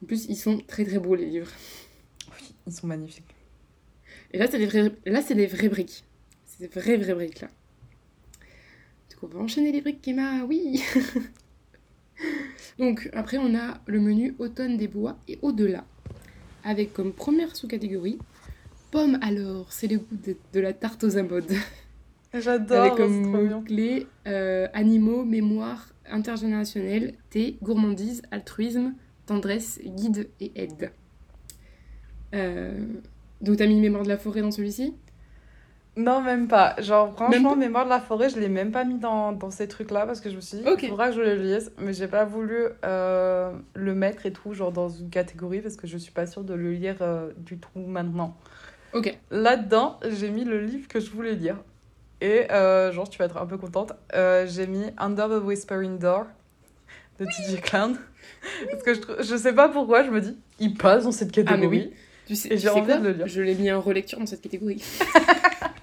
En 0.02 0.06
plus, 0.06 0.26
ils 0.28 0.36
sont 0.36 0.58
très 0.58 0.84
très 0.84 0.98
beaux 0.98 1.14
les 1.14 1.26
livres. 1.26 1.50
Oui, 2.30 2.54
ils 2.66 2.72
sont 2.72 2.86
magnifiques. 2.86 3.34
Et 4.32 4.38
là, 4.38 4.46
c'est 4.50 4.58
des 4.58 4.66
vrais, 4.66 4.92
là, 5.06 5.22
c'est 5.22 5.34
des 5.34 5.46
vraies 5.46 5.68
briques. 5.68 6.04
C'est 6.58 6.74
des 6.74 6.80
vraies 6.80 6.96
vraies 6.96 7.14
briques 7.14 7.40
là. 7.40 7.48
Donc 9.10 9.22
on 9.22 9.26
va 9.36 9.40
enchaîner 9.40 9.72
les 9.72 9.80
briques, 9.80 10.06
Emma, 10.06 10.44
oui 10.44 10.82
Donc 12.78 13.08
après, 13.12 13.38
on 13.38 13.54
a 13.56 13.80
le 13.86 14.00
menu 14.00 14.34
automne 14.38 14.76
des 14.76 14.88
bois 14.88 15.18
et 15.28 15.38
au-delà. 15.42 15.84
Avec 16.64 16.92
comme 16.92 17.12
première 17.12 17.54
sous-catégorie, 17.56 18.18
pomme 18.90 19.18
alors, 19.22 19.72
c'est 19.72 19.86
le 19.86 19.98
goût 19.98 20.16
de, 20.26 20.36
de 20.52 20.60
la 20.60 20.72
tarte 20.72 21.04
aux 21.04 21.16
amodes. 21.16 21.52
J'adore, 22.34 22.82
Avec 22.82 22.96
comme 22.96 23.26
mots-clés 23.26 24.06
euh, 24.26 24.68
animaux, 24.74 25.24
mémoire, 25.24 25.92
intergénérationnel, 26.06 27.14
thé, 27.30 27.56
gourmandise, 27.62 28.22
altruisme, 28.30 28.94
tendresse, 29.26 29.80
guide 29.84 30.28
et 30.40 30.52
aide. 30.56 30.90
Euh, 32.34 32.78
donc 33.40 33.56
t'as 33.56 33.66
mis 33.66 33.80
mémoire 33.80 34.02
de 34.02 34.08
la 34.08 34.18
forêt 34.18 34.42
dans 34.42 34.50
celui-ci? 34.50 34.94
Non, 36.00 36.20
même 36.20 36.46
pas. 36.46 36.76
Genre, 36.80 37.06
Même 37.08 37.14
franchement, 37.16 37.50
pas 37.50 37.56
Mémoire 37.56 37.84
de 37.84 37.90
la 37.90 37.98
forêt, 38.00 38.28
je 38.30 38.38
l'ai 38.38 38.48
même 38.48 38.70
pas 38.70 38.84
mis 38.84 38.98
dans, 38.98 39.32
dans 39.32 39.50
ces 39.50 39.66
trucs-là 39.66 40.06
parce 40.06 40.20
que 40.20 40.30
je 40.30 40.36
me 40.36 40.40
suis 40.40 40.58
dit, 40.58 40.68
Ok. 40.68 40.84
il 40.84 40.90
faudra 40.90 41.08
que 41.08 41.16
je 41.16 41.20
le 41.20 41.34
lise, 41.34 41.72
mais 41.78 41.92
j'ai 41.92 42.06
pas 42.06 42.24
voulu 42.24 42.56
euh, 42.84 43.50
le 43.74 43.94
mettre 43.94 44.24
et 44.24 44.32
tout, 44.32 44.54
genre 44.54 44.70
dans 44.70 44.88
une 44.88 45.10
catégorie 45.10 45.60
parce 45.60 45.74
que 45.76 45.88
je 45.88 45.98
suis 45.98 46.12
pas 46.12 46.26
sûre 46.26 46.44
de 46.44 46.54
le 46.54 46.70
lire 46.72 46.96
euh, 47.00 47.30
du 47.38 47.58
tout 47.58 47.68
maintenant. 47.80 48.36
Ok. 48.92 49.18
Là-dedans, 49.32 49.98
j'ai 50.08 50.30
mis 50.30 50.44
le 50.44 50.60
livre 50.60 50.86
que 50.86 51.00
je 51.00 51.10
voulais 51.10 51.34
lire. 51.34 51.56
Et 52.20 52.50
euh, 52.52 52.92
genre, 52.92 53.08
tu 53.10 53.18
vas 53.18 53.24
être 53.24 53.36
un 53.36 53.46
peu 53.46 53.58
contente. 53.58 53.92
j'ai 54.14 54.66
mis 54.68 54.84
Under 54.98 55.28
the 55.28 55.42
Whispering 55.44 55.98
Door 55.98 56.26
de 57.18 57.24
TJ 57.24 57.60
Clown. 57.60 57.96
Parce 58.70 58.82
que 58.84 58.94
je, 58.94 59.00
je 59.24 59.36
sais 59.36 59.52
pas 59.52 59.68
pourquoi, 59.68 60.04
je 60.04 60.10
me 60.10 60.20
dis, 60.20 60.38
il 60.60 60.74
passe 60.74 61.04
dans 61.04 61.12
cette 61.12 61.30
Ah, 61.36 61.40
mais 61.40 61.44
catégorie. 61.44 61.78
oui. 61.90 61.92
Tu 62.28 62.36
sais, 62.36 62.56
j'ai 62.56 62.68
envie 62.68 62.92
de 62.98 63.02
le 63.02 63.12
lire. 63.12 63.26
Je 63.26 63.40
l'ai 63.40 63.54
mis 63.56 63.72
en 63.72 63.80
relecture 63.80 64.18
dans 64.20 64.26
cette 64.26 64.42
catégorie. 64.42 64.82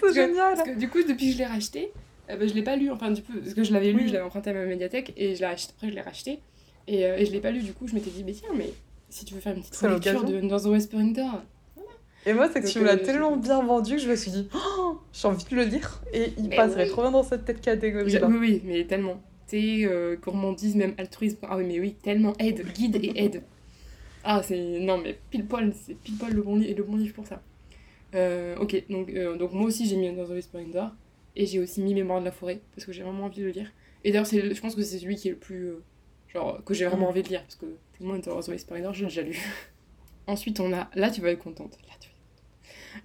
C'est 0.08 0.14
génial. 0.14 0.54
Parce 0.54 0.68
que 0.68 0.74
du 0.78 0.88
coup, 0.88 0.98
depuis 1.02 1.28
que 1.28 1.32
je 1.32 1.38
l'ai 1.38 1.46
racheté, 1.46 1.90
euh, 2.30 2.36
bah, 2.36 2.46
je 2.46 2.54
l'ai 2.54 2.62
pas 2.62 2.76
lu. 2.76 2.90
Enfin, 2.90 3.10
du 3.10 3.22
coup, 3.22 3.32
parce 3.40 3.54
que 3.54 3.64
je 3.64 3.72
l'avais 3.72 3.92
lu, 3.92 4.02
Oui. 4.02 4.08
je 4.08 4.12
l'avais 4.12 4.24
emprunté 4.24 4.50
à 4.50 4.52
ma 4.54 4.64
médiathèque 4.66 5.12
et 5.16 5.34
je 5.34 5.40
l'ai 5.40 5.46
acheté, 5.46 5.72
après 5.76 5.90
je 5.90 5.94
l'ai 5.94 6.00
racheté. 6.00 6.40
Et, 6.88 7.04
euh, 7.06 7.16
et 7.16 7.26
je 7.26 7.32
l'ai 7.32 7.40
pas 7.40 7.50
lu, 7.50 7.60
du 7.62 7.72
coup, 7.72 7.86
je 7.88 7.94
m'étais 7.94 8.10
dit, 8.10 8.22
mais 8.24 8.32
tiens, 8.32 8.48
mais 8.56 8.70
si 9.08 9.24
tu 9.24 9.34
veux 9.34 9.40
faire 9.40 9.54
une 9.54 9.60
petite 9.60 9.74
C'est 9.74 9.86
relecture 9.86 10.24
de. 10.24 10.40
Dans 10.40 10.58
the 10.60 10.66
Whispering 10.66 11.12
Door. 11.12 11.42
Et 12.28 12.32
moi, 12.32 12.48
c'est 12.52 12.60
que 12.60 12.64
Donc, 12.64 12.72
tu 12.72 12.80
me 12.80 12.84
l'as 12.84 12.94
euh, 12.94 12.96
tellement 13.04 13.36
bien 13.36 13.62
vendu 13.62 13.92
que 13.96 14.00
je 14.02 14.10
me 14.10 14.16
suis 14.16 14.32
dit, 14.32 14.48
oh, 14.52 14.98
j'ai 15.12 15.28
envie 15.28 15.44
de 15.44 15.54
le 15.54 15.62
lire. 15.62 16.00
Et 16.12 16.32
il 16.38 16.48
Mais 16.48 16.56
passerait 16.56 16.84
oui. 16.84 16.90
trop 16.90 17.02
bien 17.02 17.12
dans 17.12 17.22
cette 17.22 17.44
tête 17.44 17.60
catégorie. 17.60 18.18
Oui, 18.24 18.36
oui, 18.40 18.62
mais 18.64 18.84
tellement. 18.84 19.20
Thé, 19.46 19.84
euh, 19.86 20.16
gourmandise, 20.20 20.74
même 20.74 20.94
altruisme. 20.98 21.38
Ah 21.48 21.56
oui, 21.56 21.62
mais 21.64 21.78
oui, 21.78 21.94
tellement 22.02 22.32
aide, 22.40 22.66
guide 22.72 22.96
et 22.96 23.12
aide. 23.14 23.42
Ah, 24.24 24.42
c'est. 24.42 24.80
Non, 24.80 24.98
mais 24.98 25.16
pile 25.30 25.46
poil, 25.46 25.72
c'est 25.86 25.94
pile 25.94 26.16
poil 26.16 26.32
le 26.32 26.42
bon, 26.42 26.56
li- 26.56 26.74
le 26.74 26.82
bon 26.82 26.96
livre 26.96 27.14
pour 27.14 27.28
ça. 27.28 27.40
Euh, 28.14 28.56
ok, 28.56 28.84
donc, 28.88 29.10
euh, 29.10 29.36
donc 29.36 29.52
moi 29.52 29.66
aussi 29.66 29.86
j'ai 29.86 29.96
mis 29.96 30.12
Dans 30.14 30.24
the 30.26 30.30
Whispering 30.30 30.70
Door. 30.72 30.90
Et 31.38 31.44
j'ai 31.44 31.58
aussi 31.60 31.82
mis 31.82 31.92
Mémoire 31.92 32.20
de 32.20 32.24
la 32.24 32.32
forêt, 32.32 32.60
parce 32.74 32.86
que 32.86 32.92
j'ai 32.92 33.02
vraiment 33.02 33.24
envie 33.24 33.40
de 33.40 33.44
le 33.46 33.50
lire. 33.50 33.70
Et 34.04 34.10
d'ailleurs, 34.10 34.26
le- 34.32 34.54
je 34.54 34.60
pense 34.60 34.74
que 34.74 34.80
c'est 34.82 34.98
celui 34.98 35.16
qui 35.16 35.28
est 35.28 35.32
le 35.32 35.36
plus. 35.36 35.66
euh, 35.68 35.82
genre, 36.32 36.64
que 36.64 36.72
j'ai 36.72 36.86
vraiment 36.86 37.06
Mm. 37.06 37.10
envie 37.10 37.22
de 37.22 37.28
lire, 37.28 37.42
parce 37.42 37.56
que 37.56 37.66
tellement 37.98 38.16
Dans 38.18 38.40
the 38.40 38.48
Whispering 38.48 38.82
Door, 38.84 38.94
j'ai 38.94 39.04
déjà 39.04 39.20
lu. 39.22 39.36
Ensuite, 40.26 40.60
on 40.60 40.72
a. 40.72 40.88
Là, 40.94 41.10
tu 41.10 41.20
vas 41.20 41.30
être 41.30 41.42
contente. 41.42 41.76
Là, 41.86 41.92
tu 42.00 42.08
vas 42.08 42.14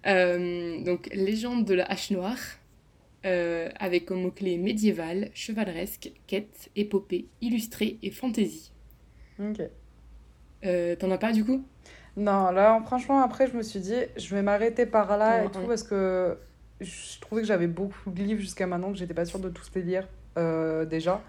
être 0.05 0.37
contente. 0.37 0.85
Donc, 0.85 1.09
Légende 1.13 1.65
de 1.65 1.73
la 1.73 1.83
hache 1.85 2.11
noire. 2.11 2.37
avec 3.23 4.05
comme 4.05 4.21
mots-clés 4.21 4.57
médiéval, 4.57 5.29
chevaleresque, 5.33 6.11
quête, 6.25 6.69
épopée, 6.77 7.25
illustré 7.41 7.97
et 8.01 8.11
fantaisie. 8.11 8.71
Ok. 9.39 9.61
T'en 10.99 11.11
as 11.11 11.17
pas 11.17 11.33
du 11.33 11.43
coup? 11.43 11.65
Non, 12.17 12.51
là, 12.51 12.81
franchement, 12.85 13.21
après, 13.21 13.47
je 13.47 13.55
me 13.55 13.61
suis 13.63 13.79
dit, 13.79 13.95
je 14.17 14.35
vais 14.35 14.41
m'arrêter 14.41 14.85
par 14.85 15.17
là 15.17 15.39
Ouais, 15.39 15.45
et 15.45 15.49
tout 15.51 15.59
ouais. 15.59 15.67
parce 15.67 15.83
que 15.83 16.37
je 16.81 17.19
trouvais 17.21 17.41
que 17.41 17.47
j'avais 17.47 17.67
beaucoup 17.67 18.11
de 18.11 18.21
livres 18.21 18.41
jusqu'à 18.41 18.67
maintenant 18.67 18.91
que 18.91 18.97
j'étais 18.97 19.13
pas 19.13 19.25
sûre 19.25 19.39
de 19.39 19.49
tous 19.49 19.69
les 19.75 19.81
lire 19.81 20.07
euh, 20.37 20.83
déjà. 20.85 21.21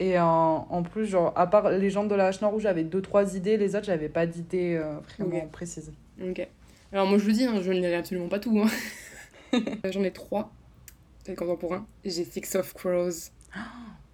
Et 0.00 0.18
en, 0.18 0.66
en 0.70 0.82
plus, 0.82 1.06
genre, 1.06 1.32
à 1.34 1.46
part 1.46 1.70
Légende 1.70 2.08
de 2.08 2.14
la 2.14 2.26
Hache 2.28 2.40
Noire 2.40 2.54
où 2.54 2.60
j'avais 2.60 2.84
deux, 2.84 3.00
trois 3.02 3.34
idées, 3.36 3.56
les 3.56 3.74
autres, 3.74 3.86
j'avais 3.86 4.08
pas 4.08 4.26
d'idées 4.26 4.76
euh, 4.76 4.98
vraiment 5.18 5.44
Ok. 5.44 5.50
précises. 5.50 5.92
Ok. 6.22 6.46
Alors 6.92 7.06
moi 7.06 7.18
je 7.18 7.24
vous 7.24 7.32
dis, 7.32 7.44
hein, 7.44 7.60
je 7.60 7.70
ne 7.72 7.80
lirai 7.80 7.96
absolument 7.96 8.28
pas 8.28 8.38
tout. 8.38 8.62
hein. 8.62 9.58
J'en 9.90 10.02
ai 10.04 10.10
trois. 10.12 10.50
C'est 11.24 11.34
contemporain. 11.34 11.84
J'ai 12.04 12.24
Six 12.24 12.54
of 12.54 12.72
Crows 12.74 13.30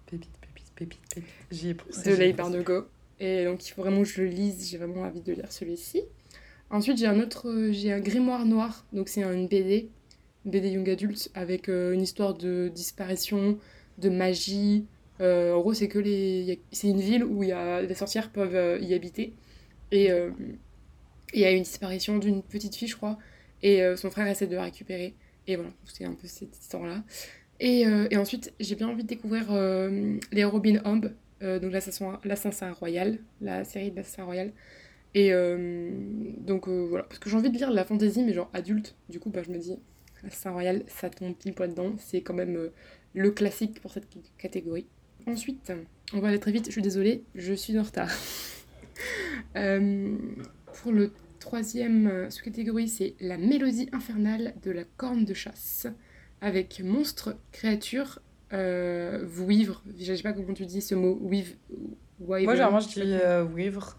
Pépite, 0.07 0.29
pépite, 0.41 0.71
pépite, 0.75 1.01
pépite. 1.13 1.33
J'y 1.51 1.69
ai 1.69 1.73
pensé. 1.75 2.09
de 2.09 2.35
pensé. 2.35 2.51
Bardugo. 2.51 2.87
Et 3.19 3.45
donc 3.45 3.65
il 3.65 3.71
faut 3.71 3.81
vraiment 3.81 4.03
que 4.03 4.07
je 4.07 4.21
le 4.21 4.27
lise. 4.27 4.69
J'ai 4.69 4.77
vraiment 4.77 5.01
envie 5.01 5.21
de 5.21 5.33
lire 5.33 5.51
celui-ci. 5.51 6.03
Ensuite 6.69 6.97
j'ai 6.97 7.07
un 7.07 7.19
autre, 7.19 7.69
j'ai 7.71 7.91
un 7.91 7.99
grimoire 7.99 8.45
noir. 8.45 8.85
Donc 8.93 9.09
c'est 9.09 9.23
une 9.23 9.47
BD, 9.47 9.89
une 10.45 10.51
BD 10.51 10.69
young 10.69 10.89
adulte 10.89 11.29
avec 11.33 11.69
euh, 11.69 11.93
une 11.93 12.01
histoire 12.01 12.33
de 12.33 12.71
disparition, 12.73 13.57
de 13.97 14.09
magie. 14.09 14.85
Euh, 15.21 15.53
en 15.53 15.61
gros 15.61 15.73
c'est 15.73 15.87
que 15.87 15.99
les, 15.99 16.59
c'est 16.71 16.89
une 16.89 16.99
ville 16.99 17.23
où 17.23 17.43
y 17.43 17.51
a 17.51 17.81
les 17.81 17.95
sorcières 17.95 18.31
peuvent 18.31 18.55
euh, 18.55 18.79
y 18.79 18.93
habiter. 18.93 19.33
Et 19.91 20.09
il 21.33 21.39
y 21.39 21.45
a 21.45 21.51
une 21.51 21.63
disparition 21.63 22.17
d'une 22.17 22.41
petite 22.41 22.75
fille 22.75 22.87
je 22.87 22.97
crois. 22.97 23.17
Et 23.61 23.81
son 23.95 24.09
frère 24.09 24.27
essaie 24.27 24.47
de 24.47 24.55
la 24.55 24.63
récupérer. 24.63 25.13
Et 25.47 25.55
voilà, 25.55 25.71
c'est 25.85 26.05
un 26.05 26.13
peu 26.13 26.27
cette 26.27 26.57
histoire-là. 26.57 27.03
Et, 27.59 27.81
et 28.11 28.17
ensuite, 28.17 28.53
j'ai 28.59 28.75
bien 28.75 28.89
envie 28.89 29.03
de 29.03 29.07
découvrir 29.07 29.45
les 30.31 30.43
Robin 30.43 30.81
euh, 30.85 31.09
donc 31.41 31.71
l'assassin 31.71 32.71
royal, 32.71 33.19
la 33.41 33.63
série 33.63 33.91
de 33.91 33.97
l'assassin 33.97 34.23
royal. 34.23 34.51
Et 35.15 35.31
euh, 35.31 35.89
donc 36.39 36.67
euh, 36.67 36.85
voilà, 36.89 37.05
parce 37.05 37.19
que 37.19 37.29
j'ai 37.29 37.37
envie 37.37 37.49
de 37.49 37.57
lire 37.57 37.71
la 37.71 37.85
fantasy, 37.85 38.21
mais 38.21 38.33
genre 38.33 38.49
adulte. 38.53 38.95
Du 39.09 39.21
coup, 39.21 39.29
bah, 39.29 39.41
je 39.43 39.49
me 39.49 39.57
dis, 39.57 39.79
l'assassin 40.23 40.51
royal, 40.51 40.83
ça 40.87 41.09
tombe 41.09 41.33
pile 41.35 41.53
poil 41.53 41.69
dedans. 41.69 41.95
C'est 41.97 42.21
quand 42.21 42.33
même 42.33 42.57
euh, 42.57 42.73
le 43.13 43.31
classique 43.31 43.81
pour 43.81 43.91
cette 43.91 44.07
catégorie. 44.37 44.85
Ensuite, 45.25 45.71
on 46.13 46.19
va 46.19 46.27
aller 46.27 46.39
très 46.39 46.51
vite, 46.51 46.65
je 46.67 46.71
suis 46.71 46.81
désolée, 46.81 47.23
je 47.33 47.53
suis 47.53 47.79
en 47.79 47.83
retard. 47.83 48.11
Euh, 49.57 50.17
pour 50.73 50.93
le 50.93 51.11
troisième 51.39 52.07
euh, 52.07 52.29
sous-catégorie, 52.29 52.87
c'est 52.87 53.13
la 53.19 53.37
mélodie 53.37 53.89
infernale 53.91 54.53
de 54.63 54.71
la 54.71 54.85
corne 54.85 55.25
de 55.25 55.33
chasse, 55.33 55.87
avec 56.39 56.79
monstre, 56.81 57.35
créature, 57.51 58.21
euh, 58.53 59.23
vouivre, 59.25 59.81
je 59.99 60.13
sais 60.13 60.23
pas 60.23 60.33
comment 60.33 60.53
tu 60.53 60.65
dis 60.65 60.81
ce 60.81 60.95
mot, 60.95 61.17
weave, 61.21 61.55
Moi, 62.19 62.39
généralement, 62.41 62.79
je 62.79 62.87
dis 62.89 63.01
euh, 63.23 63.43
vivre. 63.45 63.97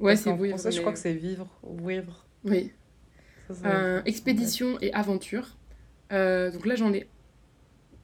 Ouais, 0.00 0.16
c'est 0.16 0.32
vouivre. 0.32 0.56
français, 0.56 0.72
je 0.72 0.80
crois 0.80 0.92
que 0.92 0.98
c'est 0.98 1.12
vivre. 1.14 1.46
Vivre. 1.62 2.26
Oui. 2.44 2.72
Ça, 3.48 3.54
ça- 3.54 3.68
Euh, 3.68 4.02
expédition 4.06 4.78
et 4.80 4.92
aventure. 4.92 5.56
Euh, 6.12 6.50
donc 6.50 6.66
là, 6.66 6.74
j'en 6.76 6.92
ai. 6.92 7.08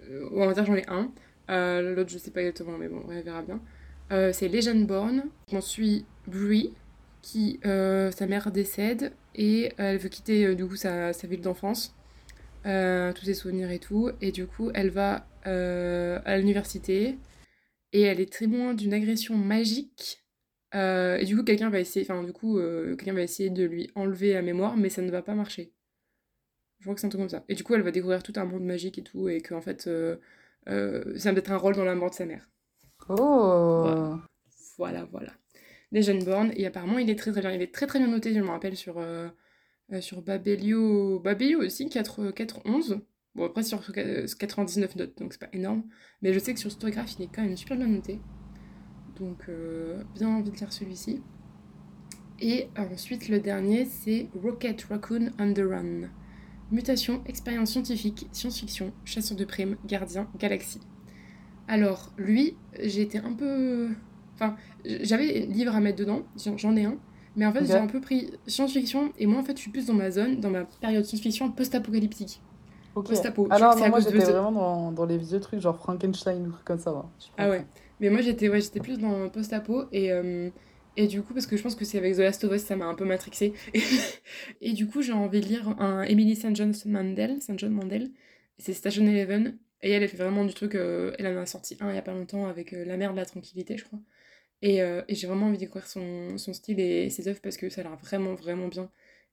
euh, 0.08 0.28
on 0.32 0.46
va 0.46 0.52
dire 0.54 0.64
j'en 0.66 0.76
ai 0.76 0.84
un. 0.88 1.10
L'autre, 1.82 2.10
je 2.10 2.18
sais 2.18 2.30
pas 2.30 2.40
exactement, 2.40 2.78
mais 2.78 2.88
bon, 2.88 3.02
on 3.04 3.08
verra 3.22 3.42
bien. 3.42 3.60
C'est 4.32 4.48
Legendborn. 4.48 5.24
On 5.52 5.60
suit 5.60 6.04
Brie, 6.28 6.72
qui, 7.22 7.58
sa 7.64 8.26
mère 8.28 8.50
décède 8.52 9.12
et 9.34 9.72
elle 9.78 9.98
veut 9.98 10.08
quitter 10.08 10.54
du 10.54 10.66
coup 10.66 10.76
sa, 10.76 11.12
sa 11.12 11.26
ville 11.26 11.40
d'enfance, 11.40 11.94
euh, 12.66 13.12
tous 13.12 13.24
ses 13.24 13.34
souvenirs 13.34 13.70
et 13.70 13.78
tout. 13.78 14.10
Et 14.20 14.32
du 14.32 14.46
coup, 14.46 14.70
elle 14.74 14.90
va 14.90 15.26
euh, 15.46 16.20
à 16.24 16.38
l'université 16.38 17.18
et 17.92 18.02
elle 18.02 18.20
est 18.20 18.32
témoin 18.32 18.74
d'une 18.74 18.92
agression 18.92 19.36
magique. 19.36 20.24
Euh, 20.74 21.16
et 21.16 21.24
du 21.24 21.36
coup, 21.36 21.42
quelqu'un 21.42 21.70
va 21.70 21.80
essayer, 21.80 22.06
enfin 22.08 22.22
du 22.22 22.32
coup, 22.32 22.58
euh, 22.58 22.94
quelqu'un 22.96 23.14
va 23.14 23.22
essayer 23.22 23.50
de 23.50 23.64
lui 23.64 23.90
enlever 23.94 24.32
la 24.32 24.42
mémoire, 24.42 24.76
mais 24.76 24.88
ça 24.88 25.02
ne 25.02 25.10
va 25.10 25.22
pas 25.22 25.34
marcher. 25.34 25.72
Je 26.78 26.84
crois 26.84 26.94
que 26.94 27.00
c'est 27.00 27.06
un 27.06 27.10
truc 27.10 27.20
comme 27.20 27.28
ça. 27.28 27.44
Et 27.48 27.54
du 27.54 27.64
coup, 27.64 27.74
elle 27.74 27.82
va 27.82 27.90
découvrir 27.90 28.22
tout 28.22 28.32
un 28.36 28.44
monde 28.44 28.64
magique 28.64 28.98
et 28.98 29.02
tout, 29.02 29.28
et 29.28 29.40
qu'en 29.40 29.60
fait, 29.60 29.86
euh, 29.86 30.16
euh, 30.68 31.18
ça 31.18 31.32
va 31.32 31.38
être 31.38 31.50
un 31.50 31.56
rôle 31.56 31.74
dans 31.74 31.84
la 31.84 31.94
mort 31.94 32.10
de 32.10 32.14
sa 32.14 32.26
mère. 32.26 32.48
Oh 33.08 33.82
Voilà. 33.82 34.20
Voilà, 34.78 35.04
voilà. 35.10 35.32
Legendborn, 35.92 36.52
et 36.54 36.66
apparemment, 36.66 36.98
il 36.98 37.10
est 37.10 37.18
très 37.18 37.32
très 37.32 37.40
bien. 37.40 37.50
Il 37.52 37.60
est 37.62 37.74
très 37.74 37.86
très 37.86 37.98
bien 37.98 38.08
noté, 38.08 38.32
je 38.32 38.40
me 38.40 38.48
rappelle, 38.48 38.76
sur, 38.76 39.04
euh, 39.92 39.96
euh, 39.96 40.00
sur 40.00 40.22
Babelio. 40.22 41.20
Babelio 41.20 41.60
aussi, 41.60 41.88
4, 41.88 42.30
4.11. 42.30 43.00
Bon, 43.34 43.46
après, 43.46 43.62
sur 43.62 43.80
euh, 43.96 44.26
99 44.38 44.96
notes, 44.96 45.18
donc 45.18 45.32
c'est 45.32 45.40
pas 45.40 45.48
énorme. 45.52 45.84
Mais 46.22 46.32
je 46.32 46.38
sais 46.38 46.52
que 46.52 46.60
sur 46.60 46.70
Storygraph, 46.70 47.14
il 47.18 47.24
est 47.24 47.28
quand 47.32 47.42
même 47.42 47.56
super 47.56 47.76
bien 47.76 47.86
noté. 47.86 48.20
Donc, 49.18 49.48
euh, 49.48 50.02
bien 50.14 50.28
envie 50.28 50.50
de 50.50 50.56
lire 50.56 50.72
celui-ci. 50.72 51.22
Et 52.40 52.68
ensuite, 52.76 53.28
le 53.28 53.38
dernier, 53.38 53.84
c'est 53.84 54.28
Rocket 54.34 54.82
Raccoon 54.84 55.30
on 55.38 55.52
the 55.52 55.58
Run. 55.60 56.08
Mutation, 56.72 57.22
expérience 57.26 57.72
scientifique, 57.72 58.28
science-fiction, 58.32 58.92
chasseur 59.04 59.36
de 59.36 59.44
primes, 59.44 59.76
gardien, 59.86 60.28
galaxie. 60.38 60.80
Alors, 61.68 62.12
lui, 62.16 62.56
été 62.78 63.18
un 63.18 63.32
peu. 63.32 63.90
Enfin, 64.34 64.56
j'avais 64.84 65.40
livre 65.40 65.74
à 65.74 65.80
mettre 65.80 65.98
dedans, 65.98 66.22
j'en 66.56 66.74
ai 66.76 66.84
un, 66.84 66.98
mais 67.40 67.46
en 67.46 67.52
fait, 67.52 67.64
j'ai 67.64 67.72
un 67.78 67.86
peu 67.86 68.00
pris 68.00 68.30
science-fiction, 68.46 69.12
et 69.18 69.26
moi, 69.26 69.40
en 69.40 69.44
fait, 69.44 69.56
je 69.56 69.62
suis 69.62 69.70
plus 69.70 69.86
dans 69.86 69.94
ma 69.94 70.10
zone, 70.10 70.40
dans 70.40 70.50
ma 70.50 70.64
période 70.64 71.04
science-fiction 71.04 71.50
post-apocalyptique. 71.52 72.40
Ok. 72.94 73.08
Post-apo. 73.08 73.46
Je 73.46 73.50
Ah 73.54 73.58
non, 73.58 73.88
moi 73.88 74.00
de 74.00 74.04
j'étais 74.04 74.18
The- 74.18 74.30
vraiment 74.30 74.52
dans, 74.52 74.92
dans 74.92 75.06
les 75.06 75.18
vieux 75.18 75.40
trucs, 75.40 75.60
genre 75.60 75.76
Frankenstein 75.76 76.46
ou 76.46 76.52
trucs 76.52 76.64
comme 76.64 76.78
ça. 76.78 76.92
Ah 77.38 77.48
ouais. 77.50 77.64
Mais 78.00 78.10
moi, 78.10 78.20
j'étais 78.20 78.48
ouais, 78.48 78.60
plus 78.82 78.98
dans 78.98 79.28
post-apo, 79.30 79.84
et, 79.92 80.12
euh, 80.12 80.50
et 80.96 81.06
du 81.06 81.22
coup, 81.22 81.32
parce 81.34 81.46
que 81.46 81.56
je 81.56 81.62
pense 81.62 81.74
que 81.74 81.84
c'est 81.84 81.98
avec 81.98 82.14
The 82.16 82.18
Last 82.20 82.44
of 82.44 82.52
Us, 82.54 82.62
ça 82.62 82.76
m'a 82.76 82.86
un 82.86 82.94
peu 82.94 83.04
matrixé. 83.04 83.54
et 84.60 84.72
du 84.72 84.86
coup, 84.86 85.02
j'ai 85.02 85.12
envie 85.12 85.40
de 85.40 85.46
lire 85.46 85.68
un 85.80 86.02
Emily 86.02 86.36
St. 86.36 86.54
John 86.54 86.74
Mandel, 86.86 87.40
St. 87.40 87.58
John 87.58 87.72
Mandel, 87.72 88.10
c'est 88.58 88.72
Station 88.74 89.06
Eleven, 89.06 89.58
et 89.82 89.90
elle, 89.92 90.02
elle 90.02 90.08
fait 90.08 90.16
vraiment 90.16 90.44
du 90.44 90.54
truc, 90.54 90.74
euh, 90.74 91.12
elle 91.18 91.26
en 91.26 91.40
a 91.40 91.46
sorti 91.46 91.76
un 91.80 91.90
il 91.90 91.94
y 91.94 91.98
a 91.98 92.02
pas 92.02 92.12
longtemps 92.12 92.46
avec 92.46 92.72
euh, 92.74 92.84
La 92.84 92.96
mer 92.96 93.12
de 93.12 93.16
la 93.18 93.24
tranquillité, 93.24 93.76
je 93.78 93.84
crois. 93.84 93.98
Et, 94.62 94.82
euh, 94.82 95.02
et 95.08 95.14
j'ai 95.14 95.26
vraiment 95.26 95.46
envie 95.46 95.56
de 95.56 95.60
découvrir 95.60 95.86
son, 95.86 96.36
style 96.38 96.80
et 96.80 97.10
ses 97.10 97.28
œuvres 97.28 97.40
parce 97.42 97.56
que 97.56 97.70
ça 97.70 97.80
a 97.80 97.84
l'air 97.84 97.96
vraiment, 97.96 98.34
vraiment 98.34 98.68
bien. 98.68 98.90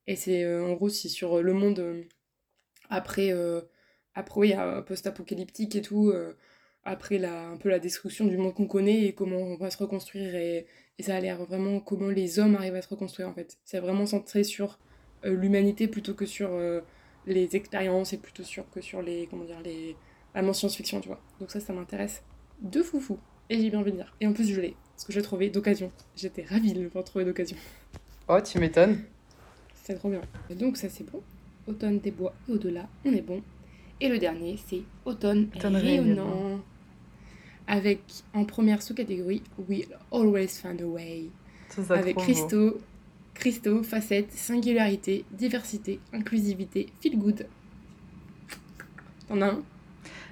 Et 0.08 0.16
c'est, 0.16 0.44
euh, 0.44 0.66
en 0.66 0.74
gros, 0.74 0.90
c'est 0.90 1.10
sur 1.10 1.38
euh, 1.40 1.42
le 1.42 1.54
monde 1.54 2.06
après, 2.90 3.32
après, 4.16 4.40
oui, 4.40 4.54
post-apocalyptique 4.88 5.76
et 5.76 5.82
tout, 5.82 6.14
après 6.86 7.18
la, 7.18 7.50
un 7.50 7.58
peu 7.58 7.70
la 7.70 7.80
destruction 7.80 8.26
du 8.26 8.38
monde 8.38 8.54
qu'on 8.54 8.68
connaît 8.68 9.06
et 9.06 9.14
comment 9.14 9.38
on 9.38 9.58
va 9.58 9.70
se 9.72 9.78
reconstruire. 9.78 10.36
Et, 10.36 10.68
ça 11.00 11.16
a 11.16 11.20
l'air 11.20 11.46
vraiment 11.46 11.80
comment 11.80 12.08
les 12.08 12.40
hommes 12.40 12.56
arrivent 12.56 12.76
à 12.76 12.82
se 12.82 12.90
reconstruire, 12.90 13.30
en 13.30 13.34
fait. 13.34 13.58
C'est 13.66 13.80
vraiment 13.80 14.06
centré 14.06 14.44
sur 14.44 14.80
l'humanité 15.24 15.88
plutôt 15.88 16.14
que 16.16 16.26
sur 16.26 16.50
les 17.28 17.56
expériences 17.56 18.14
et 18.14 18.18
plutôt 18.18 18.44
sur, 18.44 18.70
que 18.72 18.82
sur 18.82 19.02
les, 19.02 19.28
comment 19.28 19.44
dire, 19.44 19.62
les, 19.64 19.96
la 20.34 20.54
science-fiction, 20.54 21.02
tu 21.02 21.10
vois. 21.10 21.22
Donc 21.40 21.52
ça, 21.52 21.60
ça 21.60 21.74
m'intéresse 21.74 22.24
de 22.62 22.82
foufou. 22.82 23.20
Et 23.50 23.62
j'ai 23.62 23.70
bien 23.70 23.80
envie 23.80 23.92
de 23.92 23.98
lire. 23.98 24.14
Et 24.20 24.28
en 24.28 24.34
plus, 24.34 24.48
je 24.52 24.60
l'ai. 24.60 24.76
Parce 24.96 25.06
que 25.06 25.14
je 25.14 25.20
l'ai 25.20 25.24
trouvé 25.24 25.50
d'occasion. 25.50 25.92
J'étais 26.16 26.44
ravie 26.44 26.74
de 26.74 26.82
le 26.82 26.88
pouvoir 26.88 27.06
trouver 27.06 27.24
d'occasion. 27.26 27.58
Oh, 28.28 28.40
tu 28.42 28.60
m'étonnes. 28.60 29.00
C'est 29.74 29.96
trop 29.96 30.10
bien. 30.10 30.22
Donc 30.56 30.76
ça, 30.76 30.90
c'est 30.90 31.10
bon. 31.10 31.22
Automne 31.68 32.00
des 32.00 32.12
bois 32.12 32.34
et 32.50 32.54
au-delà, 32.54 32.88
on 33.06 33.14
est 33.14 33.22
bon. 33.22 33.42
Et 34.00 34.10
le 34.10 34.20
dernier, 34.20 34.58
c'est 34.68 34.82
Automne, 35.06 35.50
Automne 35.56 35.76
rayonnant. 35.76 36.24
rayonnant. 36.26 36.62
Avec 37.68 38.02
en 38.34 38.46
première 38.46 38.82
sous-catégorie 38.82 39.44
We'll 39.68 39.98
Always 40.12 40.48
Find 40.50 40.82
a 40.82 40.86
Way. 40.86 41.26
C'est 41.70 41.84
ça 41.84 41.96
avec 41.96 42.16
trop 42.16 42.26
beau. 42.26 42.32
Christo, 42.32 42.82
Christo, 43.34 43.84
facette, 43.84 44.32
singularité, 44.32 45.26
diversité, 45.32 46.00
inclusivité, 46.14 46.88
feel 47.02 47.18
good. 47.18 47.46
T'en 49.28 49.42
as 49.42 49.48
un? 49.52 49.64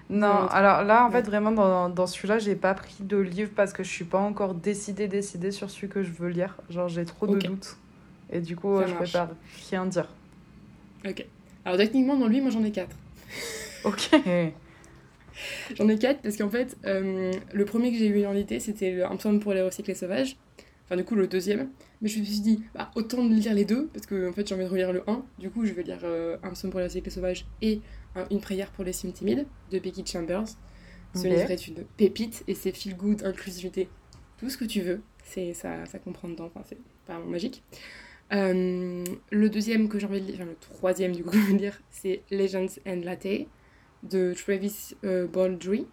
Non, 0.10 0.48
alors 0.50 0.84
là, 0.84 1.06
en 1.06 1.10
fait, 1.12 1.24
vraiment, 1.24 1.52
dans, 1.52 1.90
dans 1.90 2.06
celui-là, 2.06 2.38
j'ai 2.38 2.56
pas 2.56 2.74
pris 2.76 2.96
de 3.00 3.18
livre 3.18 3.50
parce 3.56 3.74
que 3.74 3.84
je 3.84 3.90
suis 3.90 4.06
pas 4.06 4.20
encore 4.20 4.54
décidée, 4.54 5.08
décidée 5.08 5.52
sur 5.52 5.70
celui 5.72 5.90
que 5.90 6.04
je 6.04 6.12
veux 6.12 6.30
lire. 6.30 6.56
Genre, 6.70 6.88
j'ai 6.88 7.06
trop 7.06 7.26
de 7.28 7.40
doutes. 7.40 7.78
Et 8.32 8.40
du 8.40 8.56
coup, 8.56 8.80
Ça 8.80 8.88
je 8.88 8.94
marche. 8.94 8.98
préfère 9.12 9.30
rien 9.72 9.86
dire. 9.88 10.08
Ok. 11.08 11.26
Alors 11.64 11.78
techniquement, 11.78 12.16
dans 12.18 12.28
lui, 12.28 12.42
moi 12.42 12.52
j'en 12.52 12.64
ai 12.64 12.72
quatre. 12.72 12.96
Ok. 13.84 14.10
J'en 15.76 15.90
ai 15.90 15.98
quatre 15.98 16.22
parce 16.22 16.38
qu'en 16.38 16.50
fait, 16.50 16.78
euh, 16.86 17.32
le 17.54 17.66
premier 17.66 17.92
que 17.92 17.98
j'ai 17.98 18.08
eu 18.08 18.26
en 18.26 18.34
été, 18.36 18.60
c'était 18.60 19.04
Un 19.04 19.16
psaume 19.18 19.40
pour 19.40 19.54
les 19.54 19.62
recyclés 19.62 19.94
sauvages. 19.96 20.38
Enfin, 20.86 20.96
du 20.96 21.04
coup, 21.04 21.16
le 21.16 21.28
deuxième. 21.28 21.70
Mais 22.02 22.08
je 22.10 22.20
me 22.20 22.26
suis 22.26 22.40
dit, 22.40 22.64
bah, 22.74 22.92
autant 22.96 23.24
de 23.26 23.34
lire 23.34 23.54
les 23.54 23.66
deux, 23.66 23.88
parce 23.94 24.06
que 24.06 24.30
en 24.30 24.34
fait, 24.34 24.48
j'ai 24.48 24.56
envie 24.56 24.64
de 24.66 24.70
relire 24.70 24.94
le 24.94 25.04
1. 25.08 25.22
Du 25.40 25.50
coup, 25.50 25.66
je 25.66 25.74
vais 25.74 25.84
lire 25.84 26.00
euh, 26.04 26.38
Un 26.44 26.52
psaume 26.52 26.70
pour 26.72 26.80
les 26.80 26.86
recyclés 26.86 27.12
sauvages 27.12 27.46
et 27.62 27.82
un- 28.16 28.26
Une 28.32 28.42
prière 28.42 28.72
pour 28.72 28.84
les 28.84 28.94
cimes 28.94 29.12
timides 29.14 29.46
de 29.72 29.80
Becky 29.80 30.06
Chambers. 30.06 30.46
Ce 31.14 31.28
livre 31.28 31.52
est 31.52 31.68
une 31.68 31.86
pépite 31.98 32.44
et 32.48 32.56
c'est 32.56 32.72
feel 32.74 32.98
good, 32.98 33.24
inclusivité, 33.24 33.88
tout 34.38 34.50
ce 34.50 34.58
que 34.58 34.66
tu 34.66 34.82
veux. 34.82 35.02
C'est 35.24 35.54
ça, 35.54 35.86
ça 35.86 35.98
comprend 36.00 36.28
dedans. 36.28 36.46
Enfin, 36.54 36.62
c'est 36.68 36.78
vraiment 37.08 37.26
magique. 37.26 37.64
Euh, 38.34 39.04
le 39.32 39.50
deuxième 39.50 39.88
que 39.88 40.00
j'ai 40.00 40.08
envie 40.08 40.20
de 40.20 40.26
lire, 40.26 40.36
enfin 40.36 40.46
le 40.46 40.56
troisième 40.56 41.12
du 41.14 41.24
coup, 41.24 41.32
je 41.38 41.52
veux 41.52 41.58
dire, 41.58 41.80
c'est 41.90 42.24
Legends 42.32 42.68
and 42.86 43.02
Latte 43.04 43.48
de 44.04 44.34
Travis 44.34 44.96
euh, 45.06 45.28
Baldry. 45.28 45.88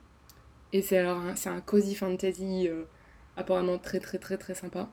Et 0.72 0.82
c'est 0.82 0.98
alors 0.98 1.18
un, 1.18 1.36
c'est 1.36 1.50
un 1.50 1.60
cozy 1.60 1.94
fantasy 1.94 2.66
euh, 2.68 2.84
apparemment 3.36 3.78
très 3.78 4.00
très 4.00 4.18
très 4.18 4.38
très 4.38 4.54
sympa. 4.54 4.90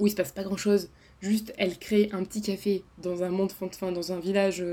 Où 0.00 0.06
il 0.06 0.10
se 0.10 0.16
passe 0.16 0.32
pas 0.32 0.42
grand 0.42 0.56
chose. 0.56 0.90
Juste, 1.20 1.52
elle 1.58 1.78
crée 1.78 2.08
un 2.12 2.24
petit 2.24 2.40
café 2.42 2.82
dans 2.98 3.22
un 3.22 3.28
monde, 3.30 3.50
enfin 3.60 3.92
dans 3.92 4.12
un 4.12 4.20
village 4.20 4.64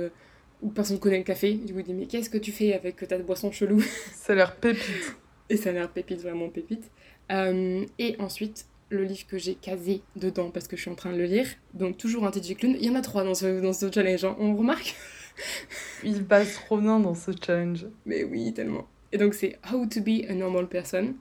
où 0.62 0.70
personne 0.70 0.99
connaît 0.99 1.18
le 1.18 1.24
café. 1.24 1.53
Du 1.53 1.74
coup, 1.74 1.80
il 1.80 1.86
dit 1.86 1.93
Mais 1.93 2.05
qu'est-ce 2.07 2.30
que 2.30 2.38
tu 2.38 2.51
fais 2.51 2.74
avec 2.74 2.95
ta 3.07 3.18
boisson 3.20 3.51
chelou 3.51 3.82
Ça 4.14 4.34
a 4.34 4.36
l'air 4.36 4.55
pépite. 4.55 5.16
et 5.49 5.57
ça 5.57 5.70
a 5.70 5.74
l'air 5.74 5.89
pépite, 5.89 6.22
vraiment 6.22 6.49
pépite. 6.49 6.89
Euh, 7.32 7.86
et 7.99 8.16
ensuite, 8.20 8.66
le 8.89 9.03
livre 9.03 9.26
que 9.28 9.38
j'ai 9.38 9.55
casé 9.55 10.01
dedans 10.18 10.51
parce 10.51 10.68
que 10.68 10.76
je 10.76 10.82
suis 10.82 10.91
en 10.91 10.95
train 10.95 11.14
de 11.14 11.18
le 11.18 11.24
lire. 11.26 11.47
Donc, 11.74 11.97
toujours 11.97 12.26
un 12.26 12.32
TJ 12.32 12.55
Klune. 12.55 12.76
Il 12.80 12.86
y 12.86 12.89
en 12.89 12.95
a 12.95 13.01
trois 13.01 13.24
dans 13.24 13.34
ce, 13.36 13.62
dans 13.62 13.74
ce 13.74 13.89
challenge, 13.91 14.26
hein. 14.26 14.36
on 14.39 14.55
remarque 14.55 14.95
Il 16.03 16.26
passe 16.26 16.55
trop 16.55 16.78
bien 16.78 16.99
dans 16.99 17.16
ce 17.16 17.32
challenge. 17.43 17.86
Mais 18.05 18.24
oui, 18.24 18.53
tellement. 18.53 18.88
Et 19.14 19.18
donc, 19.18 19.34
c'est 19.34 19.57
How 19.72 19.86
to 19.86 20.01
be 20.01 20.30
a 20.30 20.34
normal 20.34 20.68
person. 20.68 21.16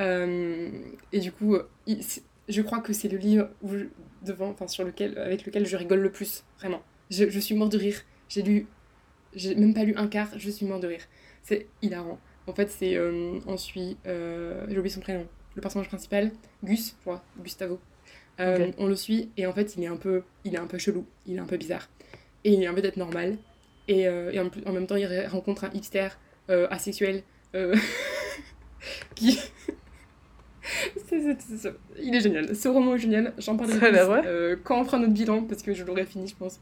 Euh, 0.00 0.70
et 1.12 1.20
du 1.20 1.32
coup, 1.32 1.56
il- 1.86 2.00
je 2.48 2.62
crois 2.62 2.80
que 2.80 2.92
c'est 2.92 3.08
le 3.08 3.18
livre 3.18 3.48
où 3.62 3.76
je- 3.76 3.84
devant, 4.24 4.48
enfin, 4.50 4.66
sur 4.68 4.84
lequel, 4.84 5.18
avec 5.18 5.44
lequel 5.46 5.66
je 5.66 5.76
rigole 5.76 6.00
le 6.00 6.10
plus, 6.10 6.44
vraiment. 6.58 6.82
Je, 7.10 7.28
je 7.28 7.38
suis 7.38 7.54
mort 7.54 7.68
de 7.68 7.78
rire. 7.78 8.00
J'ai 8.32 8.42
lu, 8.42 8.66
j'ai 9.34 9.54
même 9.54 9.74
pas 9.74 9.84
lu 9.84 9.94
un 9.96 10.06
quart, 10.06 10.28
je 10.38 10.50
suis 10.50 10.64
mort 10.64 10.80
de 10.80 10.86
rire. 10.86 11.02
C'est 11.42 11.66
hilarant. 11.82 12.18
En 12.46 12.54
fait, 12.54 12.70
c'est, 12.70 12.96
euh, 12.96 13.38
on 13.46 13.58
suit, 13.58 13.98
euh, 14.06 14.64
j'ai 14.68 14.78
oublié 14.78 14.94
son 14.94 15.00
prénom, 15.00 15.26
le 15.54 15.60
personnage 15.60 15.88
principal, 15.88 16.32
Gus, 16.64 16.94
je 16.96 17.00
crois, 17.02 17.22
Gustavo. 17.42 17.78
Euh. 18.40 18.70
On 18.78 18.86
le 18.86 18.96
suit 18.96 19.30
et 19.36 19.46
en 19.46 19.52
fait, 19.52 19.76
il 19.76 19.82
est 19.82 19.88
un 19.88 19.96
peu, 19.96 20.22
il 20.44 20.54
est 20.54 20.58
un 20.58 20.66
peu 20.66 20.78
chelou, 20.78 21.04
il 21.26 21.36
est 21.36 21.40
un 21.40 21.46
peu 21.46 21.58
bizarre. 21.58 21.90
Et 22.44 22.54
il 22.54 22.62
est 22.62 22.68
envie 22.68 22.80
d'être 22.80 22.96
normal. 22.96 23.36
Et, 23.86 24.02
et 24.02 24.38
en, 24.40 24.72
même 24.72 24.86
temps, 24.86 24.96
il 24.96 25.26
rencontre 25.26 25.64
un 25.64 25.70
hipster 25.74 26.08
asexuel 26.48 27.22
qui. 29.14 29.38
C'est- 31.08 31.74
il 32.00 32.14
est 32.14 32.20
génial. 32.20 32.56
Ce 32.56 32.68
roman 32.68 32.94
est 32.94 32.98
génial. 32.98 33.34
J'en 33.38 33.56
parlerai 33.56 33.78
plus, 33.78 33.98
euh, 34.26 34.56
quand 34.62 34.80
on 34.80 34.84
fera 34.84 34.98
notre 34.98 35.12
bilan 35.12 35.42
parce 35.42 35.62
que 35.62 35.74
je 35.74 35.84
l'aurai 35.84 36.06
fini, 36.06 36.28
je 36.28 36.36
pense. 36.36 36.60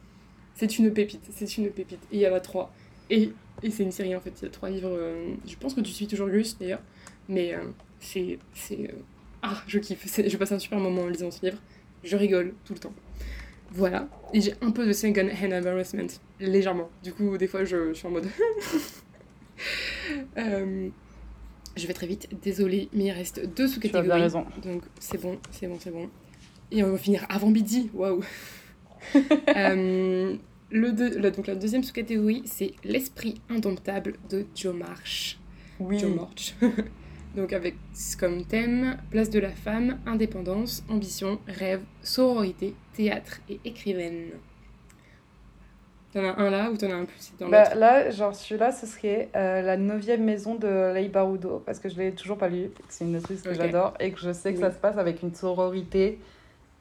C'est 0.61 0.79
une 0.79 0.93
pépite. 0.93 1.23
C'est 1.35 1.57
une 1.57 1.71
pépite. 1.71 2.01
Et 2.13 2.17
il 2.17 2.21
y 2.21 2.29
en 2.29 2.35
a 2.35 2.41
trois. 2.41 2.71
Et, 3.09 3.31
et 3.63 3.71
c'est 3.71 3.83
une 3.83 3.93
série 3.93 4.15
en 4.15 4.21
fait. 4.21 4.33
Il 4.41 4.45
y 4.45 4.49
a 4.49 4.51
trois 4.51 4.69
livres. 4.69 4.91
euh, 4.93 5.33
je 5.49 5.57
pense 5.57 5.73
que 5.73 5.81
tu 5.81 5.91
suis 5.91 6.07
toujours 6.07 6.29
Gus 6.29 6.59
d'ailleurs. 6.59 6.83
Mais 7.31 7.55
euh, 7.55 7.61
c'est. 7.99 8.39
euh, 8.73 8.89
Ah, 9.43 9.63
je 9.67 9.79
kiffe. 9.79 10.07
Je 10.29 10.37
passe 10.37 10.53
un 10.53 10.59
super 10.59 10.79
moment 10.79 11.03
en 11.03 11.09
lisant 11.09 11.31
ce 11.31 11.45
livre. 11.47 11.57
Je 12.05 12.15
rigole 12.17 12.53
tout 12.67 12.75
le 12.75 12.79
temps. 12.79 12.93
Voilà. 13.73 14.07
Et 14.35 14.41
j'ai 14.43 14.53
un 14.61 14.71
peu 14.71 14.87
de 14.87 14.93
second 14.93 15.29
hand 15.29 15.53
embarrassment. 15.53 16.09
Légèrement. 16.41 16.91
Du 17.03 17.13
coup, 17.15 17.39
des 17.39 17.47
fois, 17.47 17.65
je, 17.65 17.89
je 17.89 17.95
suis 17.95 18.07
en 18.07 18.11
mode. 18.11 18.27
Euh, 20.39 20.89
je 21.77 21.87
vais 21.87 21.93
très 21.93 22.07
vite. 22.07 22.29
Désolée, 22.43 22.89
mais 22.93 23.05
il 23.05 23.11
reste 23.13 23.41
deux 23.41 23.55
Tu 23.55 23.63
as 23.63 23.69
sous-catégories. 23.69 24.23
raison. 24.23 24.47
Donc 24.65 24.83
c'est 24.99 25.21
bon, 25.21 25.39
c'est 25.51 25.67
bon, 25.67 25.77
c'est 25.79 25.91
bon. 25.91 26.09
Et 26.71 26.83
on 26.83 26.93
va 26.93 26.99
finir 26.99 27.27
avant 27.29 27.51
midi. 27.51 27.91
Waouh. 27.95 28.23
Le 30.71 30.93
deux- 30.93 31.19
le- 31.19 31.31
donc 31.31 31.47
la 31.47 31.55
deuxième 31.57 31.83
sous-catégorie, 31.83 32.43
c'est 32.47 32.75
l'esprit 32.85 33.41
indomptable 33.49 34.15
de 34.29 34.47
Joe 34.55 34.75
March. 34.75 35.39
Oui. 35.81 35.99
Joe 35.99 36.15
March. 36.15 36.55
Donc 37.37 37.53
avec 37.53 37.77
comme 38.19 38.45
thème 38.45 38.97
place 39.11 39.31
de 39.31 39.39
la 39.39 39.51
femme, 39.51 40.01
indépendance, 40.05 40.83
ambition, 40.89 41.39
rêve, 41.47 41.83
sororité, 42.03 42.75
théâtre 42.93 43.41
et 43.49 43.61
écrivaine. 43.65 44.31
T'en 46.13 46.25
as 46.25 46.41
un 46.41 46.51
là 46.51 46.71
ou 46.73 46.77
t'en 46.77 46.91
as 46.91 46.95
un 46.97 47.05
plus 47.05 47.33
dans 47.39 47.49
bah, 47.49 47.73
Là, 47.77 48.11
genre 48.11 48.35
celui-là, 48.35 48.73
ce 48.73 48.85
serait 48.85 49.29
euh, 49.37 49.63
La 49.63 49.77
neuvième 49.77 50.25
maison 50.25 50.57
de 50.57 50.93
Leigh 50.93 51.09
Barudo, 51.09 51.63
parce 51.65 51.79
que 51.79 51.89
je 51.89 51.97
l'ai 51.99 52.13
toujours 52.13 52.37
pas 52.37 52.49
lu, 52.49 52.71
c'est 52.89 53.05
une 53.05 53.15
autrice 53.17 53.43
que 53.43 53.55
j'adore, 53.55 53.95
et 54.01 54.11
que 54.11 54.19
je 54.19 54.33
sais 54.33 54.53
que 54.53 54.59
ça 54.59 54.73
se 54.73 54.79
passe 54.79 54.97
avec 54.99 55.23
une 55.23 55.33
sororité 55.33 56.19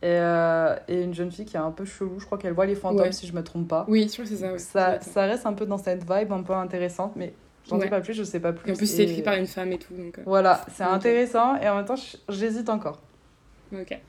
et, 0.01 0.07
euh, 0.07 0.75
et, 0.87 1.01
une 1.01 1.13
jeune 1.13 1.31
fille 1.31 1.45
qui 1.45 1.57
est 1.57 1.59
un 1.59 1.71
peu 1.71 1.85
chelou, 1.85 2.19
je 2.19 2.25
crois 2.25 2.37
qu'elle 2.37 2.53
voit 2.53 2.65
les 2.65 2.75
fantômes 2.75 3.11
si 3.11 3.27
je 3.27 3.33
me 3.33 3.43
trompe 3.43 3.67
pas. 3.67 3.85
Oui, 3.87 4.07
je 4.07 4.13
crois 4.13 4.25
que 4.25 4.29
c'est 4.29 4.37
ça, 4.37 4.57
ça. 4.57 5.01
Ça 5.01 5.25
reste 5.25 5.45
un 5.45 5.53
peu 5.53 5.65
dans 5.65 5.77
cette 5.77 6.01
vibe 6.01 6.31
un 6.31 6.43
peu 6.43 6.53
intéressante, 6.53 7.13
mais 7.15 7.33
j'en 7.67 7.77
dis 7.77 7.87
pas 7.87 8.01
plus, 8.01 8.13
je 8.13 8.23
sais 8.23 8.39
pas 8.39 8.53
plus. 8.53 8.69
Et 8.69 8.73
en 8.73 8.77
plus, 8.77 8.87
c'est 8.87 9.03
écrit 9.03 9.21
par 9.21 9.35
une 9.35 9.47
femme 9.47 9.71
et 9.71 9.77
tout. 9.77 9.93
Donc, 9.93 10.19
euh, 10.19 10.23
Voilà, 10.25 10.65
c'est 10.73 10.83
intéressant, 10.83 11.57
et 11.57 11.67
en 11.67 11.75
même 11.75 11.85
temps, 11.85 11.99
j'hésite 12.29 12.69
encore. 12.69 13.01
Ok. 13.73 13.99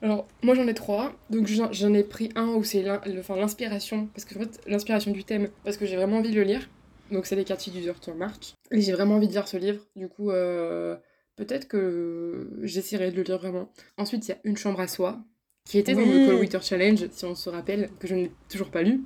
Alors, 0.00 0.28
moi 0.42 0.54
j'en 0.54 0.66
ai 0.68 0.74
trois. 0.74 1.12
Donc 1.30 1.48
j'en 1.48 1.94
ai 1.94 2.04
pris 2.04 2.30
un 2.36 2.48
où 2.48 2.62
c'est 2.62 2.82
l'inspiration, 2.82 4.08
parce 4.14 4.24
que 4.24 4.36
en 4.36 4.40
fait, 4.40 4.60
l'inspiration 4.66 5.10
du 5.10 5.24
thème, 5.24 5.48
parce 5.64 5.76
que 5.76 5.86
j'ai 5.86 5.96
vraiment 5.96 6.18
envie 6.18 6.30
de 6.30 6.36
le 6.36 6.42
lire. 6.42 6.68
Donc 7.10 7.26
c'est 7.26 7.36
Les 7.36 7.44
quartiers 7.44 7.72
du 7.72 7.82
Sur 8.00 8.14
March. 8.14 8.54
Et 8.70 8.80
j'ai 8.80 8.92
vraiment 8.92 9.14
envie 9.14 9.28
de 9.28 9.32
lire 9.32 9.48
ce 9.48 9.56
livre. 9.56 9.80
Du 9.96 10.08
coup, 10.08 10.30
euh, 10.30 10.96
peut-être 11.38 11.66
que 11.68 12.50
j'essaierai 12.62 13.10
de 13.10 13.16
le 13.16 13.22
lire 13.22 13.38
vraiment. 13.38 13.72
Ensuite, 13.96 14.26
il 14.26 14.32
y 14.32 14.34
a 14.34 14.38
Une 14.44 14.56
chambre 14.56 14.80
à 14.80 14.88
soi, 14.88 15.20
qui 15.64 15.78
était 15.78 15.94
dans 15.94 16.00
le 16.00 16.26
Call 16.26 16.34
Winter 16.34 16.60
Challenge, 16.60 17.08
si 17.10 17.24
on 17.24 17.34
se 17.34 17.48
rappelle, 17.48 17.90
que 17.98 18.06
je 18.06 18.14
n'ai 18.14 18.30
toujours 18.50 18.70
pas 18.70 18.82
lu. 18.82 19.00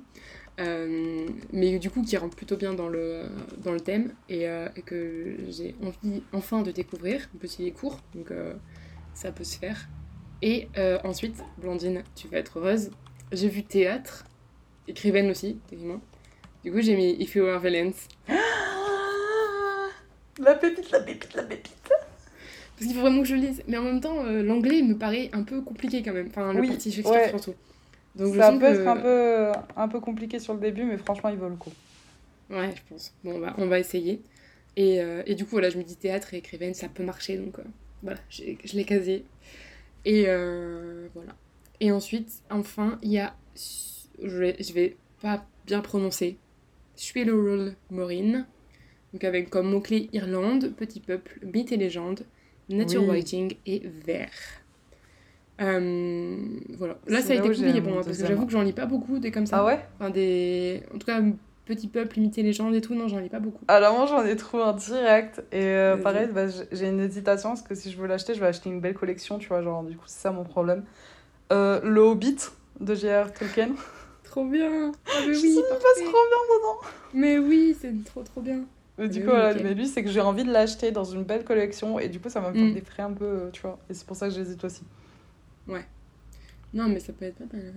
Euh, 0.59 1.25
mais 1.51 1.79
du 1.79 1.89
coup 1.89 2.03
qui 2.03 2.15
rentre 2.15 2.35
plutôt 2.35 2.57
bien 2.57 2.75
dans 2.75 2.87
le, 2.87 3.23
dans 3.63 3.71
le 3.71 3.79
thème 3.79 4.13
et, 4.29 4.47
euh, 4.47 4.69
que 4.85 5.35
j'ai 5.49 5.73
envie 5.81 6.21
enfin 6.31 6.61
de 6.61 6.69
découvrir, 6.69 7.27
un 7.33 7.39
petit 7.39 7.71
court, 7.73 7.99
donc 8.13 8.31
ça 9.13 9.31
peut 9.31 9.43
se 9.43 9.57
faire. 9.57 9.87
Et 10.41 10.67
euh, 10.77 10.99
ensuite, 11.05 11.41
Blandine, 11.57 12.03
tu 12.15 12.27
vas 12.27 12.39
être 12.39 12.59
heureuse. 12.59 12.91
J'ai 13.31 13.47
vu 13.47 13.63
théâtre, 13.63 14.25
écrivaine 14.89 15.31
aussi, 15.31 15.57
techniquement. 15.69 16.01
Du 16.65 16.71
coup, 16.71 16.81
j'ai 16.81 16.97
mis 16.97 17.13
If 17.13 17.35
You 17.35 17.45
Are 17.45 17.61
Valence. 17.61 18.09
la 20.37 20.55
pépite, 20.55 20.91
la 20.91 20.99
pépite, 20.99 21.33
la 21.33 21.43
pépite. 21.43 21.82
Parce 22.75 22.87
qu'il 22.87 22.95
faut 22.95 23.01
vraiment 23.01 23.21
que 23.21 23.27
je 23.27 23.35
lise. 23.35 23.63
Mais 23.67 23.77
en 23.77 23.83
même 23.83 24.01
temps, 24.01 24.25
euh, 24.25 24.43
l'anglais 24.43 24.81
me 24.81 24.97
paraît 24.97 25.29
un 25.33 25.43
peu 25.43 25.61
compliqué 25.61 26.01
quand 26.01 26.13
même. 26.13 26.27
Enfin, 26.27 26.53
le 26.53 26.67
parti 26.67 26.91
Shakespeare 26.91 27.29
surtout. 27.29 27.53
Donc, 28.15 28.35
ça 28.35 28.51
peut 28.51 28.65
être 28.65 28.87
un 28.87 28.97
peu, 28.97 29.51
un 29.75 29.87
peu 29.87 29.99
compliqué 29.99 30.39
sur 30.39 30.53
le 30.53 30.59
début, 30.59 30.83
mais 30.83 30.97
franchement, 30.97 31.29
il 31.29 31.37
vaut 31.37 31.49
le 31.49 31.55
coup. 31.55 31.71
Ouais, 32.49 32.71
je 32.75 32.81
pense. 32.89 33.13
Bon, 33.23 33.39
bah, 33.39 33.55
on 33.57 33.67
va 33.67 33.79
essayer. 33.79 34.21
Et, 34.75 35.01
euh, 35.01 35.23
et, 35.25 35.35
du 35.35 35.45
coup, 35.45 35.51
voilà, 35.51 35.69
je 35.69 35.77
me 35.77 35.83
dis 35.83 35.95
théâtre 35.95 36.33
et 36.33 36.37
écrivaine, 36.37 36.73
ça 36.73 36.87
peut 36.89 37.03
marcher. 37.03 37.37
Donc, 37.37 37.55
voilà, 38.03 38.19
je 38.29 38.75
l'ai 38.75 38.85
casé. 38.85 39.23
Et 40.05 40.25
euh, 40.27 41.07
voilà. 41.15 41.33
Et 41.79 41.91
ensuite, 41.91 42.43
enfin, 42.49 42.99
il 43.01 43.11
y 43.11 43.19
a. 43.19 43.35
Je 44.21 44.37
vais, 44.37 44.55
je 44.59 44.73
vais 44.73 44.95
pas 45.21 45.45
bien 45.65 45.81
prononcer. 45.81 46.37
Schwillerul 46.95 47.75
Morin. 47.89 48.45
Donc 49.13 49.23
avec 49.23 49.49
comme 49.49 49.69
mot-clé 49.69 50.09
Irlande, 50.11 50.73
petit 50.75 50.99
peuple, 50.99 51.39
mythe 51.43 51.71
et 51.71 51.77
légende, 51.77 52.25
nature 52.69 53.03
writing 53.05 53.55
et 53.65 53.81
vert. 54.05 54.29
Euh, 55.61 56.37
voilà. 56.77 56.97
Là, 57.07 57.21
ça 57.21 57.33
a 57.33 57.35
été 57.35 57.47
compliqué 57.47 57.81
pour 57.81 57.93
moi 57.93 58.03
parce 58.03 58.17
que 58.17 58.27
j'avoue 58.27 58.45
que 58.45 58.51
j'en 58.51 58.63
lis 58.63 58.73
pas 58.73 58.85
beaucoup 58.85 59.19
des 59.19 59.31
comme 59.31 59.45
ça. 59.45 59.59
Ah 59.59 59.65
ouais? 59.65 59.79
Enfin, 59.99 60.09
des... 60.09 60.83
En 60.93 60.97
tout 60.97 61.05
cas, 61.05 61.21
Petit 61.65 61.87
peuple, 61.87 62.17
imiter 62.17 62.43
légende 62.43 62.75
et 62.75 62.81
tout, 62.81 62.93
non, 62.93 63.07
j'en 63.07 63.19
lis 63.19 63.29
pas 63.29 63.39
beaucoup. 63.39 63.63
Alors 63.69 63.95
moi, 63.95 64.05
j'en 64.05 64.25
ai 64.25 64.35
trouvé 64.35 64.63
un 64.63 64.73
direct. 64.73 65.41
Et 65.53 65.63
euh, 65.63 65.95
pareil, 65.95 66.27
bah, 66.27 66.47
j'ai 66.73 66.89
une 66.89 66.99
hésitation 66.99 67.49
parce 67.49 67.61
que 67.61 67.73
si 67.73 67.89
je 67.89 67.97
veux 67.97 68.05
l'acheter, 68.05 68.33
je 68.33 68.41
vais 68.41 68.47
acheter 68.47 68.69
une 68.69 68.81
belle 68.81 68.95
collection, 68.95 69.37
tu 69.37 69.47
vois. 69.47 69.61
Genre, 69.61 69.81
du 69.83 69.95
coup, 69.95 70.03
c'est 70.07 70.23
ça 70.23 70.31
mon 70.31 70.43
problème. 70.43 70.83
Euh, 71.53 71.79
le 71.81 72.01
Hobbit 72.01 72.35
de 72.81 72.93
J.R. 72.93 73.31
Tolkien. 73.31 73.69
trop 74.25 74.43
bien 74.43 74.91
ah, 75.07 75.11
mais 75.25 75.37
oui, 75.37 75.55
Il 75.55 75.61
passe 75.69 76.03
trop 76.03 76.11
bien 76.11 76.57
dedans 76.57 76.79
Mais 77.13 77.37
oui, 77.37 77.77
c'est 77.79 77.93
trop 78.03 78.23
trop 78.23 78.41
bien. 78.41 78.65
Mais 78.97 79.09
du 79.09 79.21
coup, 79.21 79.31
voilà, 79.31 79.55
mais 79.55 79.73
lui, 79.73 79.87
c'est 79.87 80.03
que 80.03 80.09
j'ai 80.09 80.21
envie 80.21 80.43
de 80.43 80.51
l'acheter 80.51 80.91
dans 80.91 81.03
une 81.03 81.23
belle 81.23 81.43
collection 81.43 81.97
et 81.97 82.09
du 82.09 82.19
coup, 82.19 82.29
ça 82.29 82.41
faire 82.41 82.51
mm. 82.53 82.73
des 82.73 82.81
frais 82.81 83.03
un 83.03 83.11
peu, 83.11 83.49
tu 83.51 83.61
vois. 83.61 83.79
Et 83.89 83.93
c'est 83.93 84.05
pour 84.05 84.15
ça 84.15 84.27
que 84.27 84.35
j'hésite 84.35 84.63
aussi. 84.63 84.83
Ouais. 85.67 85.85
Non, 86.73 86.89
mais 86.89 86.99
ça 86.99 87.13
peut 87.13 87.25
être 87.25 87.37
pas 87.37 87.57
mal. 87.57 87.73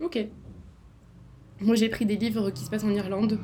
Ok. 0.00 0.18
Moi, 1.60 1.76
j'ai 1.76 1.88
pris 1.88 2.06
des 2.06 2.16
livres 2.16 2.50
qui 2.50 2.64
se 2.64 2.70
passent 2.70 2.84
en 2.84 2.90
Irlande, 2.90 3.38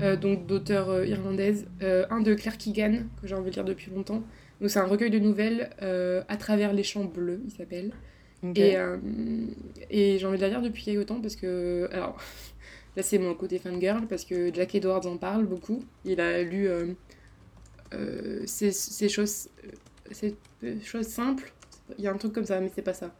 euh, 0.00 0.16
donc 0.16 0.46
d'auteurs 0.46 0.88
euh, 0.88 1.06
irlandaises. 1.06 1.66
Euh, 1.82 2.06
un 2.10 2.20
de 2.20 2.34
Claire 2.34 2.56
Keegan, 2.56 3.04
que 3.20 3.26
j'ai 3.26 3.34
envie 3.34 3.50
de 3.50 3.54
lire 3.54 3.64
depuis 3.64 3.90
longtemps. 3.90 4.22
Donc, 4.60 4.70
c'est 4.70 4.78
un 4.78 4.86
recueil 4.86 5.10
de 5.10 5.18
nouvelles 5.18 5.70
à 6.28 6.36
travers 6.36 6.72
les 6.72 6.82
champs 6.82 7.04
bleus, 7.04 7.40
il 7.44 7.50
s'appelle. 7.52 7.92
Et, 8.54 8.76
et 9.90 10.18
j'ai 10.18 10.26
envie 10.26 10.36
de 10.36 10.42
la 10.42 10.48
lire 10.48 10.62
depuis 10.62 10.84
quelque 10.84 11.02
temps 11.02 11.20
parce 11.20 11.36
que. 11.36 11.88
Alors, 11.92 12.18
là, 12.98 13.02
c'est 13.02 13.18
mon 13.18 13.34
côté 13.34 13.58
fangirl 13.58 14.06
parce 14.06 14.26
que 14.26 14.52
Jack 14.52 14.74
Edwards 14.74 15.06
en 15.06 15.16
parle 15.16 15.46
beaucoup. 15.46 15.82
Il 16.04 16.20
a 16.20 16.42
lu 16.42 16.68
ces, 18.44 18.72
ces, 18.72 19.08
choses, 19.08 19.48
ces 20.10 20.36
choses 20.84 21.06
simples. 21.06 21.52
Il 21.96 22.04
y 22.04 22.08
a 22.08 22.12
un 22.12 22.18
truc 22.18 22.34
comme 22.34 22.44
ça, 22.44 22.60
mais 22.60 22.70
c'est 22.74 22.82
pas 22.82 22.92
ça. 22.92 23.14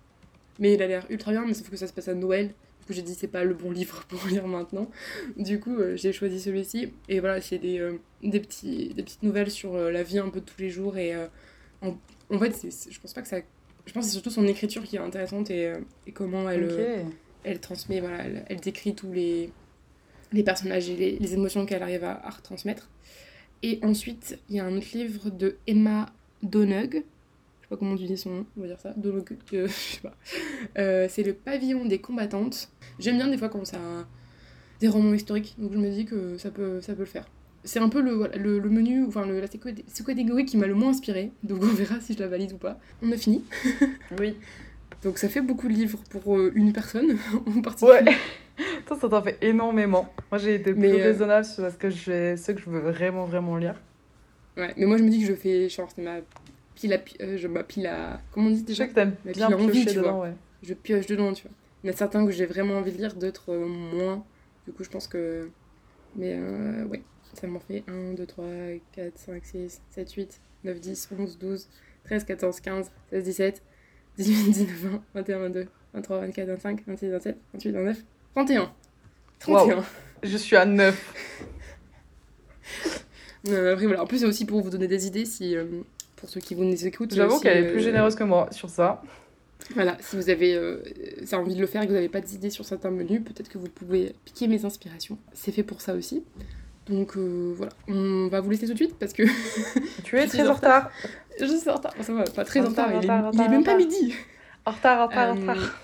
Mais 0.59 0.74
il 0.74 0.83
a 0.83 0.87
l'air 0.87 1.07
ultra 1.09 1.33
bien, 1.33 1.47
mais 1.47 1.55
sauf 1.55 1.70
que 1.70 1.76
ça 1.76 1.87
se 1.87 1.95
passe 1.95 2.09
à 2.09 2.14
Noël 2.14 2.53
j'ai 2.93 3.03
dit 3.03 3.14
c'est 3.14 3.29
pas 3.29 3.45
le 3.45 3.55
bon 3.55 3.70
livre 3.70 4.05
pour 4.09 4.26
lire 4.29 4.47
maintenant. 4.47 4.91
Du 5.37 5.61
coup, 5.61 5.76
euh, 5.76 5.97
j'ai 5.97 6.12
choisi 6.12 6.41
celui-ci. 6.41 6.93
Et 7.09 7.20
voilà, 7.20 7.41
c'est 7.41 7.59
des, 7.59 7.79
euh, 7.79 7.99
des, 8.22 8.41
petits, 8.41 8.93
des 8.95 9.03
petites 9.03 9.22
nouvelles 9.22 9.51
sur 9.51 9.74
euh, 9.74 9.91
la 9.91 10.03
vie 10.03 10.18
un 10.18 10.29
peu 10.29 10.41
de 10.41 10.45
tous 10.45 10.61
les 10.61 10.70
jours. 10.70 10.97
Et 10.97 11.14
en, 11.83 11.97
en, 12.31 12.39
fait, 12.39 12.66
je 12.91 13.01
pense 13.01 13.14
pas 13.14 13.22
que 13.22 13.29
ça. 13.29 13.39
Je 13.87 13.93
pense 13.93 14.05
que 14.05 14.09
c'est 14.09 14.14
surtout 14.14 14.31
son 14.31 14.47
écriture 14.47 14.83
qui 14.85 14.97
est 14.97 15.01
intéressante 15.01 15.51
et, 15.51 15.72
et 16.07 16.12
comment 16.12 16.51
elle, 16.51 17.07
elle 17.43 17.59
transmet, 17.59 18.01
voilà, 18.01 18.24
elle, 18.47 18.61
décrit 18.61 18.95
tous 18.95 19.11
les, 19.11 19.51
les 20.33 20.43
personnages 20.43 20.89
et 20.89 20.97
les, 20.97 21.18
les 21.18 21.35
émotions 21.35 21.66
qu'elle 21.66 21.83
arrive 21.83 22.05
à, 22.05 22.20
à, 22.26 22.31
retransmettre. 22.31 22.89
Et 23.62 23.81
ensuite, 23.83 24.39
il 24.49 24.57
y 24.57 24.61
a 24.61 24.64
un 24.64 24.76
autre 24.76 24.89
livre 24.95 25.31
de 25.31 25.57
Emma 25.66 26.07
Donug 26.43 27.03
sais 27.68 27.76
pas 27.76 27.79
comment 27.79 27.97
tu 27.97 28.05
dis 28.05 28.16
son 28.16 28.31
nom, 28.31 28.47
on 28.57 28.61
va 28.62 28.66
dire 28.66 28.81
ça, 28.81 28.95
euh, 29.05 29.22
je 29.53 29.66
sais 29.68 30.01
pas. 30.01 30.14
Euh, 30.79 31.07
c'est 31.09 31.22
le 31.22 31.35
pavillon 31.35 31.85
des 31.85 31.99
combattantes. 31.99 32.70
J'aime 32.99 33.16
bien 33.16 33.29
des 33.29 33.37
fois 33.37 33.49
quand 33.49 33.64
ça 33.64 33.79
des 34.81 34.89
romans 34.89 35.12
historiques, 35.12 35.57
donc 35.59 35.72
je 35.72 35.79
me 35.79 35.91
dis 35.91 36.05
que 36.05 36.39
ça 36.39 36.51
peut, 36.51 36.81
ça 36.81 36.95
peut 36.95 37.01
le 37.01 37.07
faire. 37.07 37.29
C'est 37.64 37.81
un 37.81 37.89
peu 37.89 38.01
le, 38.01 38.31
le, 38.37 38.61
le, 38.61 38.70
menu, 38.70 39.05
enfin 39.05 39.26
le, 39.26 39.41
la 39.41 39.49
catégorie 39.49 40.45
qui 40.45 40.57
m'a 40.57 40.68
le 40.68 40.74
moins 40.74 40.91
inspiré, 40.91 41.33
donc 41.43 41.62
on 41.62 41.66
verra 41.66 42.01
si 42.01 42.14
je 42.14 42.20
la 42.20 42.29
valide 42.29 42.53
ou 42.53 42.59
pas. 42.59 42.79
On 43.03 43.11
a 43.12 43.16
fini. 43.16 43.45
oui. 44.18 44.35
Donc 45.05 45.18
ça 45.18 45.29
fait 45.29 45.43
beaucoup 45.43 45.68
de 45.68 45.74
livres 45.74 46.01
pour 46.11 46.37
euh, 46.37 46.51
une 46.57 46.72
personne 46.72 47.18
en 47.47 47.61
particulier. 47.61 48.01
Ouais. 48.05 48.16
Toi, 48.86 48.98
ça 49.00 49.09
t'en 49.09 49.22
fait 49.22 49.38
énormément. 49.40 50.12
Moi, 50.30 50.38
j'ai 50.38 50.56
été 50.56 50.72
plus 50.72 50.94
raisonnable 50.94 51.44
sur 51.44 51.70
ce 51.70 51.76
que, 51.76 51.90
je, 51.90 52.36
ce 52.36 52.52
que 52.52 52.61
je 52.61 52.70
veux 52.70 52.80
vraiment, 52.80 53.24
vraiment 53.24 53.56
lire. 53.56 53.76
Ouais, 54.56 54.74
mais 54.76 54.86
moi, 54.86 54.96
je 54.96 55.04
me 55.04 55.11
dis 55.11 55.20
que 55.20 55.26
je 55.26 55.34
fais, 55.34 55.68
genre, 55.68 55.88
c'est 55.94 56.02
ma 56.02 56.16
pile 56.74 56.92
à, 56.92 56.98
euh, 57.20 57.36
je, 57.36 57.46
ma 57.46 57.62
pile 57.62 57.86
à. 57.86 58.20
Comment 58.32 58.48
on 58.48 58.50
dit 58.50 58.62
déjà? 58.62 58.84
Je 58.84 58.88
sais 58.88 58.94
que 58.94 58.94
t'aimes 58.94 59.14
bien 59.24 59.52
envie, 59.52 59.86
tu 59.86 59.94
dedans, 59.94 60.22
ouais. 60.22 60.32
Je 60.62 60.74
pioche 60.74 61.06
dedans, 61.06 61.32
tu 61.32 61.42
vois. 61.42 61.52
Il 61.82 61.86
y 61.86 61.90
en 61.90 61.94
a 61.94 61.96
certains 61.96 62.26
que 62.26 62.32
j'ai 62.32 62.46
vraiment 62.46 62.74
envie 62.74 62.92
de 62.92 62.98
lire, 62.98 63.14
d'autres 63.14 63.52
euh, 63.52 63.66
moins. 63.66 64.24
Du 64.66 64.72
coup, 64.72 64.82
je 64.82 64.90
pense 64.90 65.06
que. 65.06 65.48
Mais 66.16 66.34
euh, 66.36 66.84
ouais, 66.86 67.02
ça 67.34 67.46
m'en 67.46 67.61
fait 67.61 67.84
1, 67.86 68.14
2, 68.14 68.26
3, 68.26 68.44
4, 68.92 69.12
5, 69.16 69.44
6, 69.44 69.80
7, 69.90 70.12
8, 70.12 70.40
9, 70.64 70.80
10, 70.80 71.09
11, 71.18 71.38
12, 71.38 71.68
13, 72.04 72.24
14, 72.24 72.61
15, 72.61 72.90
16, 73.11 73.24
17, 73.24 73.62
18, 74.18 74.50
19, 74.50 74.76
20, 74.82 75.02
21, 75.14 75.38
22, 75.38 75.66
23, 75.94 76.18
24, 76.20 76.48
25, 76.48 76.82
26, 76.86 77.11
27, 77.11 77.36
28, 77.54 77.72
29, 77.72 78.04
31. 78.35 78.70
31. 79.41 79.85
Je 80.22 80.37
suis 80.37 80.57
à 80.57 80.64
9. 80.64 81.14
après, 83.47 83.87
voilà. 83.87 84.03
En 84.03 84.07
plus, 84.07 84.18
c'est 84.18 84.26
aussi 84.26 84.45
pour 84.45 84.61
vous 84.61 84.70
donner 84.70 84.89
des 84.89 85.07
idées 85.07 85.24
si, 85.24 85.57
euh, 85.57 85.64
pour 86.16 86.29
ceux 86.29 86.41
qui 86.41 86.55
vous 86.55 86.64
nous 86.64 86.87
écoutent. 86.87 87.14
J'avoue 87.14 87.41
qu'elle 87.41 87.64
est 87.64 87.70
plus 87.70 87.81
euh, 87.81 87.85
généreuse 87.85 88.14
que 88.14 88.24
moi 88.24 88.49
sur 88.51 88.68
ça. 88.68 89.03
Voilà, 89.74 89.97
si 90.01 90.16
vous 90.16 90.31
avez 90.31 90.55
euh, 90.55 90.83
envie 91.33 91.55
de 91.55 91.61
le 91.61 91.66
faire 91.66 91.83
et 91.83 91.87
que 91.87 91.91
vous 91.91 91.97
n'avez 91.97 92.09
pas 92.09 92.20
d'idées 92.20 92.51
sur 92.51 92.64
certains 92.64 92.91
menus, 92.91 93.22
peut-être 93.22 93.49
que 93.49 93.59
vous 93.59 93.68
pouvez 93.68 94.14
piquer 94.24 94.49
mes 94.49 94.64
inspirations. 94.64 95.18
C'est 95.35 95.53
fait 95.53 95.62
pour 95.62 95.81
ça 95.81 95.95
aussi. 95.95 96.24
Donc 96.89 97.16
euh, 97.16 97.53
voilà, 97.55 97.72
on 97.87 98.29
va 98.29 98.41
vous 98.41 98.51
laisser 98.51 98.66
tout 98.66 98.72
de 98.72 98.79
suite 98.79 98.97
parce 98.99 99.12
que. 99.12 99.24
tu 100.05 100.18
es 100.18 100.26
très 100.26 100.49
en 100.49 100.55
retard. 100.55 100.91
Je 101.39 101.45
suis 101.45 101.68
en 101.68 101.74
retard. 101.74 101.93
Ça 102.01 102.12
va, 102.14 102.24
pas 102.24 102.45
très 102.45 102.61
en 102.61 102.70
retard. 102.70 102.91
il, 102.93 103.05
est, 103.05 103.49
même 103.49 103.64
pas 103.64 103.76
midi. 103.76 104.14
En 104.64 104.70
retard, 104.70 105.01
en 105.01 105.07
retard, 105.09 105.37
en 105.37 105.41
retard. 105.41 105.81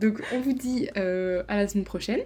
Donc 0.00 0.22
on 0.32 0.40
vous 0.40 0.52
dit 0.52 0.88
à 0.94 1.56
la 1.56 1.68
semaine 1.68 1.84
prochaine 1.84 2.20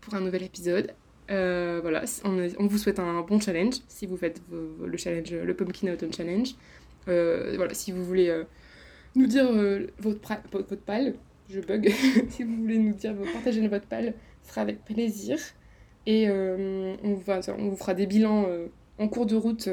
pour 0.00 0.14
un 0.14 0.20
nouvel 0.20 0.42
épisode. 0.42 0.92
Euh, 1.30 1.78
voilà, 1.80 2.04
on, 2.24 2.66
vous 2.66 2.76
souhaite 2.76 2.98
un 2.98 3.22
bon 3.22 3.40
challenge 3.40 3.76
si 3.88 4.04
vous 4.04 4.16
faites 4.16 4.42
le 4.52 4.96
challenge, 4.98 5.32
le 5.32 5.54
Pumpkin 5.54 5.92
Autumn 5.92 6.12
Challenge. 6.12 6.54
Euh, 7.08 7.54
voilà, 7.56 7.72
si 7.74 7.92
vous 7.92 8.04
voulez 8.04 8.28
euh, 8.28 8.44
nous 9.14 9.26
dire 9.26 9.50
votre, 9.98 10.20
votre 10.52 10.76
pal, 10.76 11.14
je 11.48 11.60
bug, 11.60 11.90
si 12.28 12.42
vous 12.42 12.56
voulez 12.56 12.78
nous 12.78 12.94
dire, 12.94 13.14
partager 13.32 13.66
votre 13.68 13.86
pal, 13.86 14.14
ce 14.42 14.50
sera 14.50 14.60
avec 14.60 14.84
plaisir. 14.84 15.38
Et 16.06 16.28
on, 16.30 17.14
va, 17.24 17.40
on 17.56 17.70
vous 17.70 17.76
fera 17.76 17.94
des 17.94 18.06
bilans 18.06 18.46
en 18.98 19.08
cours 19.08 19.26
de 19.26 19.36
route 19.36 19.68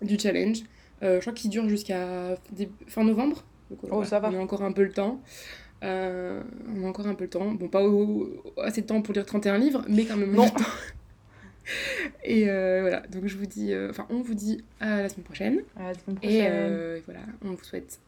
du 0.00 0.18
challenge. 0.18 0.62
Euh, 1.02 1.16
je 1.16 1.20
crois 1.20 1.32
qu'il 1.32 1.50
dure 1.50 1.68
jusqu'à 1.68 2.36
fin 2.86 3.04
novembre. 3.04 3.44
Donc, 3.70 3.80
Oh, 3.84 3.88
voilà, 3.90 4.08
ça 4.08 4.20
va. 4.20 4.30
On 4.30 4.38
a 4.38 4.42
encore 4.42 4.62
un 4.62 4.72
peu 4.72 4.82
le 4.82 4.92
temps. 4.92 5.20
Euh, 5.82 6.42
on 6.76 6.84
a 6.84 6.88
encore 6.88 7.06
un 7.08 7.14
peu 7.14 7.24
le 7.24 7.30
temps. 7.30 7.50
Bon, 7.52 7.68
pas 7.68 7.82
au- 7.82 8.28
assez 8.62 8.82
de 8.82 8.86
temps 8.86 9.02
pour 9.02 9.14
lire 9.14 9.26
31 9.26 9.58
livres, 9.58 9.84
mais 9.88 10.04
quand 10.04 10.16
même 10.16 10.30
on 10.30 10.34
a 10.34 10.36
Non. 10.36 10.44
le 10.44 10.50
temps. 10.50 10.70
Et 12.24 12.48
euh, 12.48 12.80
voilà, 12.82 13.00
donc 13.08 13.26
je 13.26 13.36
vous 13.36 13.46
dis, 13.46 13.72
euh, 13.72 13.90
enfin, 13.90 14.06
on 14.10 14.20
vous 14.20 14.34
dit 14.34 14.62
à 14.80 15.02
la 15.02 15.08
semaine 15.08 15.24
prochaine. 15.24 15.60
À 15.76 15.88
la 15.88 15.94
semaine 15.94 16.16
Et 16.22 16.26
prochaine. 16.26 16.46
euh, 16.52 17.00
voilà, 17.04 17.20
on 17.44 17.50
vous 17.50 17.64
souhaite 17.64 18.00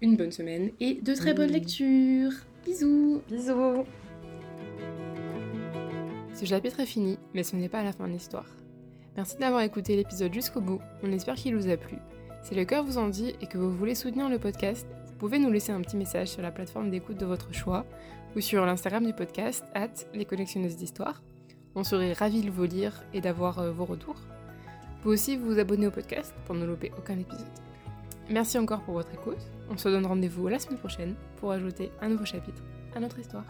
une 0.00 0.16
bonne 0.16 0.32
semaine 0.32 0.70
et 0.80 0.94
de 0.94 1.14
très 1.14 1.32
bonnes 1.34 1.50
lectures. 1.52 2.32
Bisous 2.66 3.22
Bisous. 3.30 3.84
Ce 6.34 6.44
chapitre 6.46 6.80
est 6.80 6.86
fini, 6.86 7.18
mais 7.34 7.42
ce 7.42 7.54
n'est 7.56 7.68
pas 7.68 7.82
la 7.82 7.92
fin 7.92 8.08
de 8.08 8.12
l'histoire. 8.12 8.46
Merci 9.16 9.36
d'avoir 9.38 9.60
écouté 9.62 9.94
l'épisode 9.96 10.32
jusqu'au 10.32 10.60
bout, 10.60 10.80
on 11.02 11.12
espère 11.12 11.34
qu'il 11.34 11.54
vous 11.54 11.68
a 11.68 11.76
plu. 11.76 11.96
Si 12.42 12.54
le 12.54 12.64
cœur 12.64 12.82
vous 12.84 12.98
en 12.98 13.08
dit 13.08 13.34
et 13.40 13.46
que 13.46 13.58
vous 13.58 13.70
voulez 13.70 13.94
soutenir 13.94 14.28
le 14.28 14.38
podcast, 14.38 14.86
pouvez 15.22 15.38
nous 15.38 15.52
laisser 15.52 15.70
un 15.70 15.80
petit 15.80 15.96
message 15.96 16.26
sur 16.26 16.42
la 16.42 16.50
plateforme 16.50 16.90
d'écoute 16.90 17.16
de 17.16 17.24
votre 17.24 17.54
choix 17.54 17.86
ou 18.34 18.40
sur 18.40 18.66
l'Instagram 18.66 19.06
du 19.06 19.12
podcast, 19.12 19.64
at 19.72 19.86
les 20.14 20.24
collectionneuses 20.24 20.74
d'histoire. 20.74 21.22
On 21.76 21.84
serait 21.84 22.12
ravis 22.12 22.42
de 22.42 22.50
vous 22.50 22.64
lire 22.64 23.04
et 23.14 23.20
d'avoir 23.20 23.60
euh, 23.60 23.70
vos 23.70 23.84
retours. 23.84 24.16
Vous 25.04 25.12
aussi 25.12 25.36
vous 25.36 25.60
abonner 25.60 25.86
au 25.86 25.92
podcast 25.92 26.34
pour 26.44 26.56
ne 26.56 26.66
louper 26.66 26.90
aucun 26.98 27.16
épisode. 27.16 27.46
Merci 28.30 28.58
encore 28.58 28.82
pour 28.82 28.94
votre 28.94 29.14
écoute. 29.14 29.38
On 29.70 29.78
se 29.78 29.88
donne 29.88 30.06
rendez-vous 30.06 30.48
la 30.48 30.58
semaine 30.58 30.78
prochaine 30.78 31.14
pour 31.36 31.52
ajouter 31.52 31.92
un 32.00 32.08
nouveau 32.08 32.24
chapitre 32.24 32.64
à 32.96 32.98
notre 32.98 33.20
histoire. 33.20 33.44